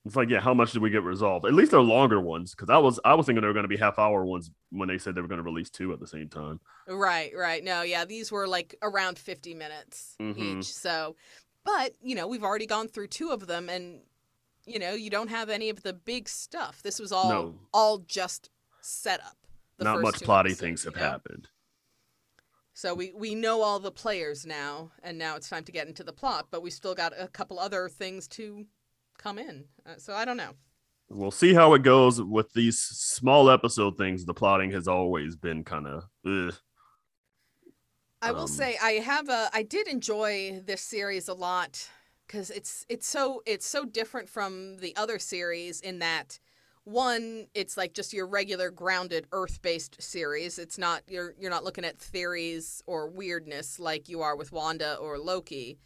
It's 0.05 0.17
like, 0.17 0.29
yeah, 0.29 0.41
how 0.41 0.53
much 0.53 0.73
did 0.73 0.81
we 0.81 0.89
get 0.89 1.03
resolved? 1.03 1.45
At 1.45 1.53
least 1.53 1.71
they're 1.71 1.79
longer 1.79 2.19
ones, 2.19 2.53
because 2.53 2.69
I 2.69 2.77
was 2.79 2.99
I 3.05 3.13
was 3.13 3.25
thinking 3.25 3.41
they 3.41 3.47
were 3.47 3.53
going 3.53 3.63
to 3.63 3.69
be 3.69 3.77
half 3.77 3.97
hour 3.97 4.25
ones 4.25 4.51
when 4.69 4.89
they 4.89 4.97
said 4.97 5.15
they 5.15 5.21
were 5.21 5.29
going 5.29 5.37
to 5.39 5.43
release 5.43 5.69
two 5.69 5.93
at 5.93 6.01
the 6.01 6.07
same 6.07 6.27
time. 6.27 6.59
Right, 6.85 7.31
right. 7.33 7.63
No, 7.63 7.83
yeah, 7.83 8.03
these 8.03 8.29
were 8.29 8.45
like 8.45 8.75
around 8.81 9.17
50 9.17 9.53
minutes 9.53 10.15
Mhm. 10.19 10.37
each. 10.59 10.65
So, 10.73 11.15
but, 11.63 11.93
you 12.01 12.15
know, 12.15 12.27
we've 12.27 12.43
already 12.43 12.65
gone 12.65 12.89
through 12.89 13.07
two 13.07 13.29
of 13.29 13.47
them 13.47 13.69
and 13.69 14.01
you 14.65 14.79
know, 14.79 14.91
you 14.93 15.09
don't 15.09 15.29
have 15.29 15.49
any 15.49 15.69
of 15.69 15.81
the 15.83 15.93
big 15.93 16.27
stuff. 16.27 16.83
This 16.83 16.99
was 16.99 17.13
all 17.13 17.29
No. 17.29 17.59
all 17.73 17.99
just 17.99 18.49
set 18.81 19.21
up. 19.21 19.37
the 19.41 19.46
Not 19.79 20.01
much 20.01 20.21
plotty 20.21 20.55
episodes, 20.55 20.59
things 20.59 20.85
you 20.85 20.93
have 20.93 20.95
know? 20.95 21.13
happened. 21.13 21.49
So 22.73 22.93
we 22.93 23.11
we 23.13 23.35
know 23.35 23.61
all 23.61 23.79
the 23.79 23.91
players 23.91 24.45
now 24.45 24.91
and 25.03 25.17
now 25.17 25.35
it's 25.35 25.49
time 25.49 25.63
to 25.65 25.71
get 25.71 25.87
into 25.87 26.03
the 26.03 26.13
plot, 26.13 26.47
but 26.51 26.61
we 26.61 26.69
still 26.69 26.95
got 26.95 27.13
a 27.19 27.27
couple 27.27 27.59
other 27.59 27.89
things 27.89 28.27
to 28.29 28.67
come 29.17 29.37
in. 29.39 29.65
Uh, 29.85 29.97
so 29.97 30.13
I 30.13 30.25
don't 30.25 30.37
know. 30.37 30.55
We'll 31.09 31.31
see 31.31 31.53
how 31.53 31.73
it 31.73 31.83
goes 31.83 32.21
with 32.21 32.51
these 32.53 32.79
small 32.79 33.49
episode 33.49 33.97
things. 33.97 34.25
The 34.25 34.33
plotting 34.33 34.71
has 34.71 34.87
always 34.87 35.35
been 35.37 35.63
kind 35.63 35.87
of. 35.87 36.03
I 38.21 38.31
will 38.31 38.47
Um, 38.47 38.47
say 38.47 38.77
I 38.81 38.93
have 38.93 39.29
a 39.29 39.49
I 39.53 39.63
did 39.63 39.87
enjoy 39.87 40.61
this 40.65 40.81
series 40.81 41.27
a 41.27 41.33
lot 41.33 41.89
because 42.25 42.49
it's 42.49 42.85
it's 42.89 43.07
so 43.07 43.41
it's 43.45 43.65
so 43.65 43.85
different 43.85 44.29
from 44.29 44.77
the 44.77 44.95
other 44.95 45.19
series 45.19 45.79
in 45.81 45.99
that 45.99 46.39
one 46.87 47.47
it's 47.53 47.75
like 47.75 47.93
just 47.93 48.13
your 48.13 48.25
regular 48.25 48.71
grounded 48.71 49.27
earth 49.33 49.61
based 49.61 50.01
series. 50.01 50.57
It's 50.57 50.77
not 50.77 51.03
you're 51.07 51.35
you're 51.37 51.51
not 51.51 51.65
looking 51.65 51.83
at 51.83 51.99
theories 51.99 52.81
or 52.87 53.09
weirdness 53.09 53.77
like 53.77 54.07
you 54.07 54.21
are 54.21 54.37
with 54.37 54.53
Wanda 54.53 54.95
or 54.95 55.17
Loki. 55.17 55.79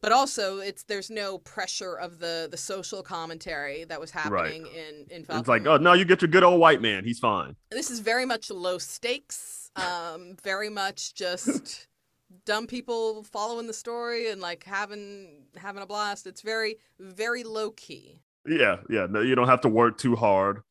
But 0.00 0.12
also 0.12 0.58
it's 0.58 0.84
there's 0.84 1.10
no 1.10 1.36
pressure 1.38 1.94
of 1.94 2.20
the 2.20 2.48
the 2.50 2.56
social 2.56 3.02
commentary 3.02 3.84
that 3.84 4.00
was 4.00 4.10
happening 4.10 4.66
in 4.66 5.06
in 5.14 5.24
Falcon 5.24 5.40
It's 5.40 5.48
like, 5.48 5.66
oh 5.66 5.76
no, 5.76 5.92
you 5.92 6.06
get 6.06 6.22
your 6.22 6.30
good 6.30 6.42
old 6.42 6.58
white 6.58 6.80
man. 6.80 7.04
He's 7.04 7.18
fine. 7.18 7.54
this 7.70 7.90
is 7.90 8.00
very 8.00 8.24
much 8.24 8.50
low 8.50 8.78
stakes 8.78 9.70
um 9.76 10.36
very 10.42 10.70
much 10.70 11.14
just 11.14 11.86
dumb 12.46 12.66
people 12.66 13.22
following 13.24 13.66
the 13.66 13.74
story 13.74 14.30
and 14.30 14.40
like 14.40 14.64
having 14.64 15.42
having 15.58 15.82
a 15.82 15.86
blast. 15.86 16.26
It's 16.26 16.40
very 16.40 16.78
very 16.98 17.44
low 17.44 17.72
key 17.72 18.22
Yeah, 18.46 18.76
yeah. 18.88 19.06
No, 19.08 19.20
you 19.20 19.34
don't 19.34 19.48
have 19.48 19.60
to 19.62 19.68
work 19.68 19.98
too 19.98 20.16
hard. 20.16 20.62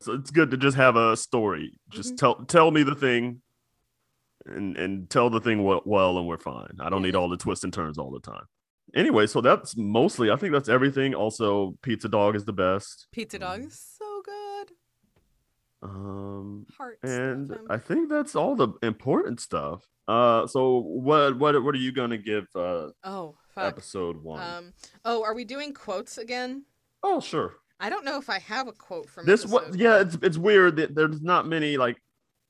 So 0.00 0.12
it's 0.14 0.30
good 0.30 0.50
to 0.50 0.56
just 0.56 0.76
have 0.76 0.96
a 0.96 1.16
story. 1.16 1.78
Just 1.90 2.14
Mhm. 2.14 2.18
tell 2.18 2.34
tell 2.46 2.70
me 2.70 2.82
the 2.82 2.94
thing, 2.94 3.42
and 4.46 4.76
and 4.76 5.08
tell 5.08 5.30
the 5.30 5.40
thing 5.40 5.62
well, 5.62 5.82
well 5.84 6.18
and 6.18 6.26
we're 6.26 6.38
fine. 6.38 6.76
I 6.80 6.88
don't 6.88 7.02
need 7.02 7.14
all 7.14 7.28
the 7.28 7.36
twists 7.36 7.62
and 7.64 7.72
turns 7.72 7.98
all 7.98 8.10
the 8.10 8.20
time. 8.20 8.44
Anyway, 8.94 9.26
so 9.26 9.40
that's 9.40 9.76
mostly. 9.76 10.30
I 10.30 10.36
think 10.36 10.52
that's 10.52 10.68
everything. 10.68 11.14
Also, 11.14 11.76
Pizza 11.82 12.08
Dog 12.08 12.34
is 12.34 12.44
the 12.44 12.52
best. 12.52 13.06
pizza 13.12 13.38
dog 13.38 13.62
is 13.64 13.78
so 13.98 14.22
good 14.24 14.72
Um, 15.82 16.66
heart 16.76 16.98
and 17.02 17.56
I 17.68 17.76
think 17.78 18.08
that's 18.08 18.36
all 18.36 18.54
the 18.54 18.68
important 18.82 19.40
stuff. 19.40 19.86
Uh, 20.08 20.46
so 20.46 20.78
what 20.78 21.38
what 21.38 21.62
what 21.62 21.74
are 21.74 21.78
you 21.78 21.92
gonna 21.92 22.18
give 22.18 22.46
uh 22.54 22.88
oh 23.04 23.36
fuck 23.54 23.64
episode 23.64 24.16
one? 24.22 24.40
um 24.40 24.72
oh 25.04 25.22
are 25.24 25.34
we 25.34 25.44
doing 25.44 25.72
quotes 25.72 26.18
again 26.18 26.64
oh 27.02 27.20
sure. 27.20 27.54
i 27.80 27.88
don't 27.90 28.04
know 28.04 28.18
if 28.18 28.28
i 28.30 28.38
have 28.38 28.68
a 28.68 28.72
quote 28.72 29.08
from 29.08 29.26
This 29.26 29.44
what 29.46 29.74
yeah 29.74 30.00
it's 30.00 30.16
it's 30.22 30.38
weird 30.38 30.76
that 30.76 30.94
there's 30.94 31.20
not 31.22 31.46
many 31.46 31.76
like 31.76 31.96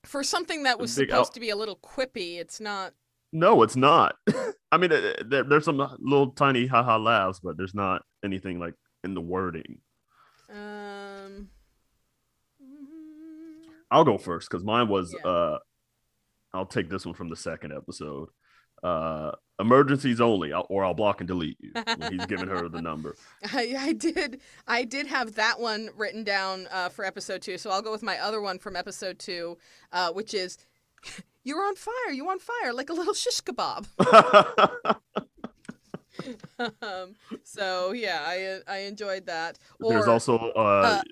For 0.04 0.22
something 0.24 0.64
that 0.64 0.78
was 0.78 0.92
supposed 0.92 1.12
out- 1.30 1.34
to 1.34 1.40
be 1.40 1.50
a 1.50 1.56
little 1.56 1.76
quippy, 1.76 2.38
it's 2.40 2.60
not. 2.60 2.92
No, 3.32 3.62
it's 3.62 3.76
not. 3.76 4.16
I 4.72 4.76
mean, 4.76 4.90
there, 4.90 5.42
there's 5.44 5.64
some 5.64 5.78
little 6.00 6.32
tiny 6.32 6.66
haha 6.66 6.98
laughs, 6.98 7.40
but 7.40 7.56
there's 7.56 7.72
not 7.74 8.02
anything 8.24 8.58
like 8.58 8.74
in 9.04 9.14
the 9.14 9.20
wording. 9.22 9.78
Um. 10.50 11.48
I'll 13.90 14.04
go 14.04 14.18
first 14.18 14.50
because 14.50 14.64
mine 14.64 14.88
was. 14.88 15.14
Yeah. 15.24 15.30
uh 15.30 15.58
I'll 16.54 16.66
take 16.66 16.90
this 16.90 17.06
one 17.06 17.14
from 17.14 17.30
the 17.30 17.36
second 17.36 17.72
episode. 17.72 18.28
Uh 18.82 19.32
Emergencies 19.62 20.20
only, 20.20 20.52
or 20.52 20.84
I'll 20.84 20.92
block 20.92 21.20
and 21.20 21.28
delete 21.28 21.56
you. 21.60 21.72
he's 22.10 22.26
giving 22.26 22.48
her 22.48 22.68
the 22.68 22.82
number. 22.82 23.14
I, 23.52 23.74
I 23.78 23.92
did 23.92 24.40
I 24.66 24.82
did 24.82 25.06
have 25.06 25.36
that 25.36 25.60
one 25.60 25.90
written 25.96 26.24
down 26.24 26.66
uh, 26.72 26.88
for 26.88 27.04
episode 27.04 27.42
two, 27.42 27.56
so 27.58 27.70
I'll 27.70 27.80
go 27.80 27.92
with 27.92 28.02
my 28.02 28.18
other 28.18 28.40
one 28.40 28.58
from 28.58 28.74
episode 28.74 29.20
two, 29.20 29.56
uh, 29.92 30.10
which 30.10 30.34
is 30.34 30.58
"You're 31.44 31.64
on 31.64 31.76
fire, 31.76 32.12
you're 32.12 32.30
on 32.30 32.40
fire 32.40 32.72
like 32.72 32.90
a 32.90 32.92
little 32.92 33.14
shish 33.14 33.40
kebab." 33.40 33.86
um, 36.82 37.14
so 37.44 37.92
yeah, 37.92 38.20
I 38.26 38.60
I 38.66 38.78
enjoyed 38.78 39.26
that. 39.26 39.58
There's 39.78 40.08
also 40.08 40.38
uh, 40.38 41.02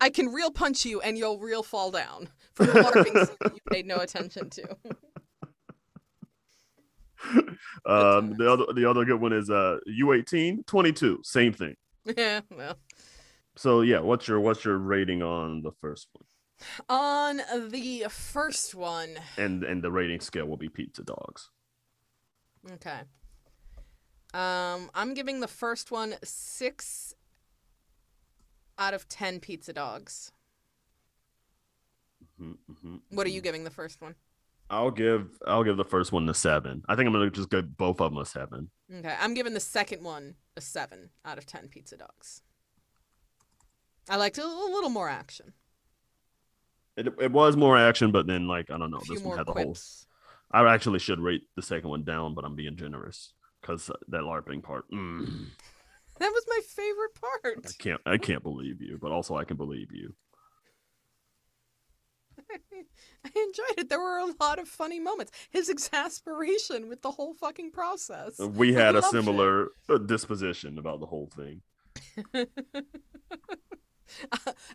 I 0.00 0.08
can 0.08 0.28
real 0.28 0.50
punch 0.50 0.86
you 0.86 1.02
and 1.02 1.18
you'll 1.18 1.40
real 1.40 1.62
fall 1.62 1.90
down 1.90 2.30
from 2.54 2.68
the 2.68 2.82
water 2.82 3.04
being 3.04 3.26
seen 3.26 3.36
you 3.42 3.60
paid 3.70 3.86
no 3.86 3.96
attention 3.96 4.48
to. 4.50 4.76
um 7.86 8.34
the 8.36 8.50
other 8.50 8.64
the 8.74 8.88
other 8.88 9.04
good 9.04 9.20
one 9.20 9.32
is 9.32 9.50
uh 9.50 9.78
U18 9.88 10.66
22 10.66 11.20
same 11.24 11.52
thing. 11.52 11.74
yeah, 12.16 12.40
well. 12.50 12.76
So 13.56 13.80
yeah, 13.82 14.00
what's 14.00 14.28
your 14.28 14.40
what's 14.40 14.64
your 14.64 14.78
rating 14.78 15.22
on 15.22 15.62
the 15.62 15.72
first 15.80 16.08
one? 16.12 16.24
On 16.88 17.36
the 17.70 18.06
first 18.10 18.74
one, 18.74 19.16
And 19.36 19.64
and 19.64 19.82
the 19.82 19.90
rating 19.92 20.20
scale 20.20 20.46
will 20.46 20.56
be 20.56 20.68
pizza 20.68 21.02
dogs. 21.02 21.50
Okay. 22.72 23.00
Um, 24.34 24.90
I'm 24.94 25.14
giving 25.14 25.40
the 25.40 25.48
first 25.48 25.90
one 25.90 26.14
six 26.22 27.14
out 28.78 28.94
of 28.94 29.08
ten 29.08 29.40
pizza 29.40 29.72
dogs. 29.72 30.32
Mhm, 32.40 32.58
mhm, 32.68 33.00
What 33.10 33.26
are 33.26 33.30
you 33.30 33.40
giving 33.40 33.64
the 33.64 33.70
first 33.70 34.00
one? 34.00 34.14
I'll 34.70 34.90
give 34.90 35.28
I'll 35.46 35.64
give 35.64 35.76
the 35.76 35.84
first 35.84 36.12
one 36.12 36.28
a 36.28 36.34
seven. 36.34 36.82
I 36.88 36.94
think 36.94 37.06
I'm 37.06 37.12
gonna 37.12 37.30
just 37.30 37.50
give 37.50 37.76
both 37.76 38.00
of 38.00 38.12
them 38.12 38.20
a 38.20 38.26
seven. 38.26 38.70
Okay, 38.94 39.14
I'm 39.18 39.34
giving 39.34 39.54
the 39.54 39.60
second 39.60 40.02
one 40.02 40.34
a 40.56 40.60
seven 40.60 41.10
out 41.24 41.38
of 41.38 41.46
ten 41.46 41.68
pizza 41.68 41.96
dogs. 41.96 42.42
I 44.10 44.16
liked 44.16 44.38
a, 44.38 44.42
a 44.42 44.70
little 44.72 44.90
more 44.90 45.08
action, 45.08 45.52
It, 46.96 47.08
it 47.20 47.30
was 47.30 47.56
more 47.56 47.76
action, 47.76 48.10
but 48.10 48.26
then 48.26 48.46
like 48.48 48.70
I 48.70 48.78
don't 48.78 48.90
know, 48.90 49.00
this 49.08 49.22
one 49.22 49.36
had 49.38 49.46
the 49.46 49.52
whole. 49.52 49.76
I 50.50 50.64
actually 50.72 50.98
should 50.98 51.20
rate 51.20 51.42
the 51.56 51.62
second 51.62 51.90
one 51.90 52.04
down, 52.04 52.34
but 52.34 52.44
I'm 52.44 52.54
being 52.56 52.76
generous 52.76 53.34
because 53.60 53.90
that 54.08 54.22
LARPing 54.22 54.62
part. 54.62 54.90
mm, 54.90 55.46
That 56.18 56.30
was 56.32 56.44
my 56.48 56.60
favorite 56.66 57.14
part. 57.14 57.66
I 57.66 57.70
can't 57.78 58.00
I 58.06 58.18
can't 58.18 58.42
believe 58.42 58.80
you, 58.82 58.98
but 59.00 59.12
also 59.12 59.36
I 59.36 59.44
can 59.44 59.56
believe 59.56 59.92
you. 59.92 60.14
I 63.24 63.28
enjoyed 63.36 63.78
it. 63.78 63.88
There 63.88 64.00
were 64.00 64.18
a 64.18 64.32
lot 64.40 64.58
of 64.58 64.68
funny 64.68 65.00
moments. 65.00 65.32
His 65.50 65.68
exasperation 65.68 66.88
with 66.88 67.02
the 67.02 67.10
whole 67.10 67.34
fucking 67.34 67.72
process. 67.72 68.38
We 68.38 68.72
had 68.74 68.94
a 68.94 69.00
loved 69.00 69.14
it. 69.14 69.18
similar 69.18 69.68
uh, 69.88 69.98
disposition 69.98 70.78
about 70.78 71.00
the 71.00 71.06
whole 71.06 71.30
thing. 71.34 71.62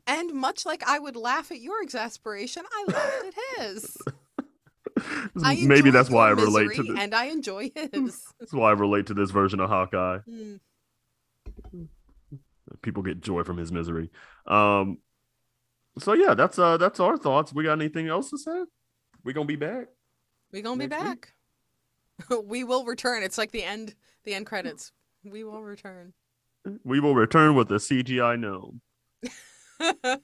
and 0.08 0.34
much 0.34 0.66
like 0.66 0.84
I 0.88 1.00
would 1.00 1.16
laugh 1.16 1.52
at 1.52 1.60
your 1.60 1.82
exasperation, 1.82 2.64
I 2.72 2.86
laughed 2.88 3.26
at 3.26 3.34
his. 3.58 3.98
Maybe 5.66 5.90
that's 5.90 6.10
why 6.10 6.28
I 6.28 6.32
relate 6.32 6.74
to 6.76 6.84
this. 6.84 6.96
and 6.98 7.16
I 7.16 7.26
enjoy 7.26 7.72
his. 7.76 8.22
That's 8.40 8.54
why 8.54 8.70
I 8.70 8.74
relate 8.74 9.08
to 9.08 9.14
this 9.14 9.32
version 9.32 9.60
of 9.60 9.70
Hawkeye. 9.70 10.20
Mm. 10.30 10.60
People 12.82 13.04
get 13.04 13.22
joy 13.22 13.44
from 13.44 13.58
his 13.58 13.72
misery. 13.72 14.10
Um. 14.48 15.00
So 16.00 16.14
yeah, 16.14 16.34
that's 16.34 16.58
uh 16.58 16.78
that's 16.78 17.00
our 17.00 17.18
thoughts. 17.18 17.54
We 17.54 17.64
got 17.64 17.74
anything 17.74 18.08
else 18.08 18.30
to 18.32 18.38
say? 18.38 18.64
We 19.24 19.34
gonna 19.34 19.46
be 19.46 19.56
back. 19.56 19.88
We 20.52 20.62
gonna 20.62 20.78
be 20.78 20.88
back. 20.88 21.34
we 22.44 22.64
will 22.64 22.86
return. 22.86 23.24
It's 23.24 23.38
like 23.38 23.52
the 23.52 23.64
end. 23.64 23.96
The 24.24 24.34
end 24.34 24.46
credits. 24.46 24.92
We 25.24 25.44
will 25.44 25.62
return. 25.62 26.14
We 26.84 27.00
will 27.00 27.16
return 27.16 27.56
with 27.56 27.68
the 27.68 27.76
CGI 27.76 28.40
gnome. 28.40 28.82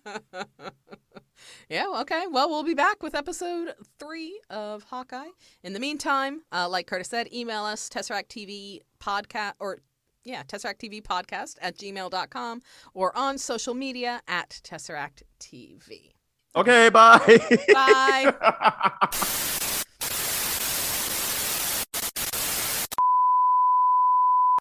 yeah. 1.69 1.85
Okay. 2.01 2.25
Well, 2.31 2.49
we'll 2.49 2.63
be 2.63 2.73
back 2.73 3.03
with 3.03 3.13
episode 3.15 3.73
three 3.99 4.39
of 4.49 4.83
Hawkeye. 4.83 5.29
In 5.63 5.73
the 5.73 5.79
meantime, 5.79 6.41
uh, 6.51 6.69
like 6.69 6.87
Curtis 6.87 7.09
said, 7.09 7.31
email 7.33 7.63
us 7.63 7.89
Tesseract 7.89 8.27
TV 8.27 8.79
podcast 8.99 9.53
or 9.59 9.79
yeah, 10.23 10.43
Tesseract 10.43 10.77
TV 10.77 11.01
podcast 11.01 11.55
at 11.61 11.77
gmail.com 11.77 12.61
or 12.93 13.15
on 13.17 13.37
social 13.37 13.73
media 13.73 14.21
at 14.27 14.61
Tesseract 14.63 15.23
TV. 15.39 16.11
Okay, 16.55 16.89
bye. 16.89 17.39
Bye. 17.73 19.59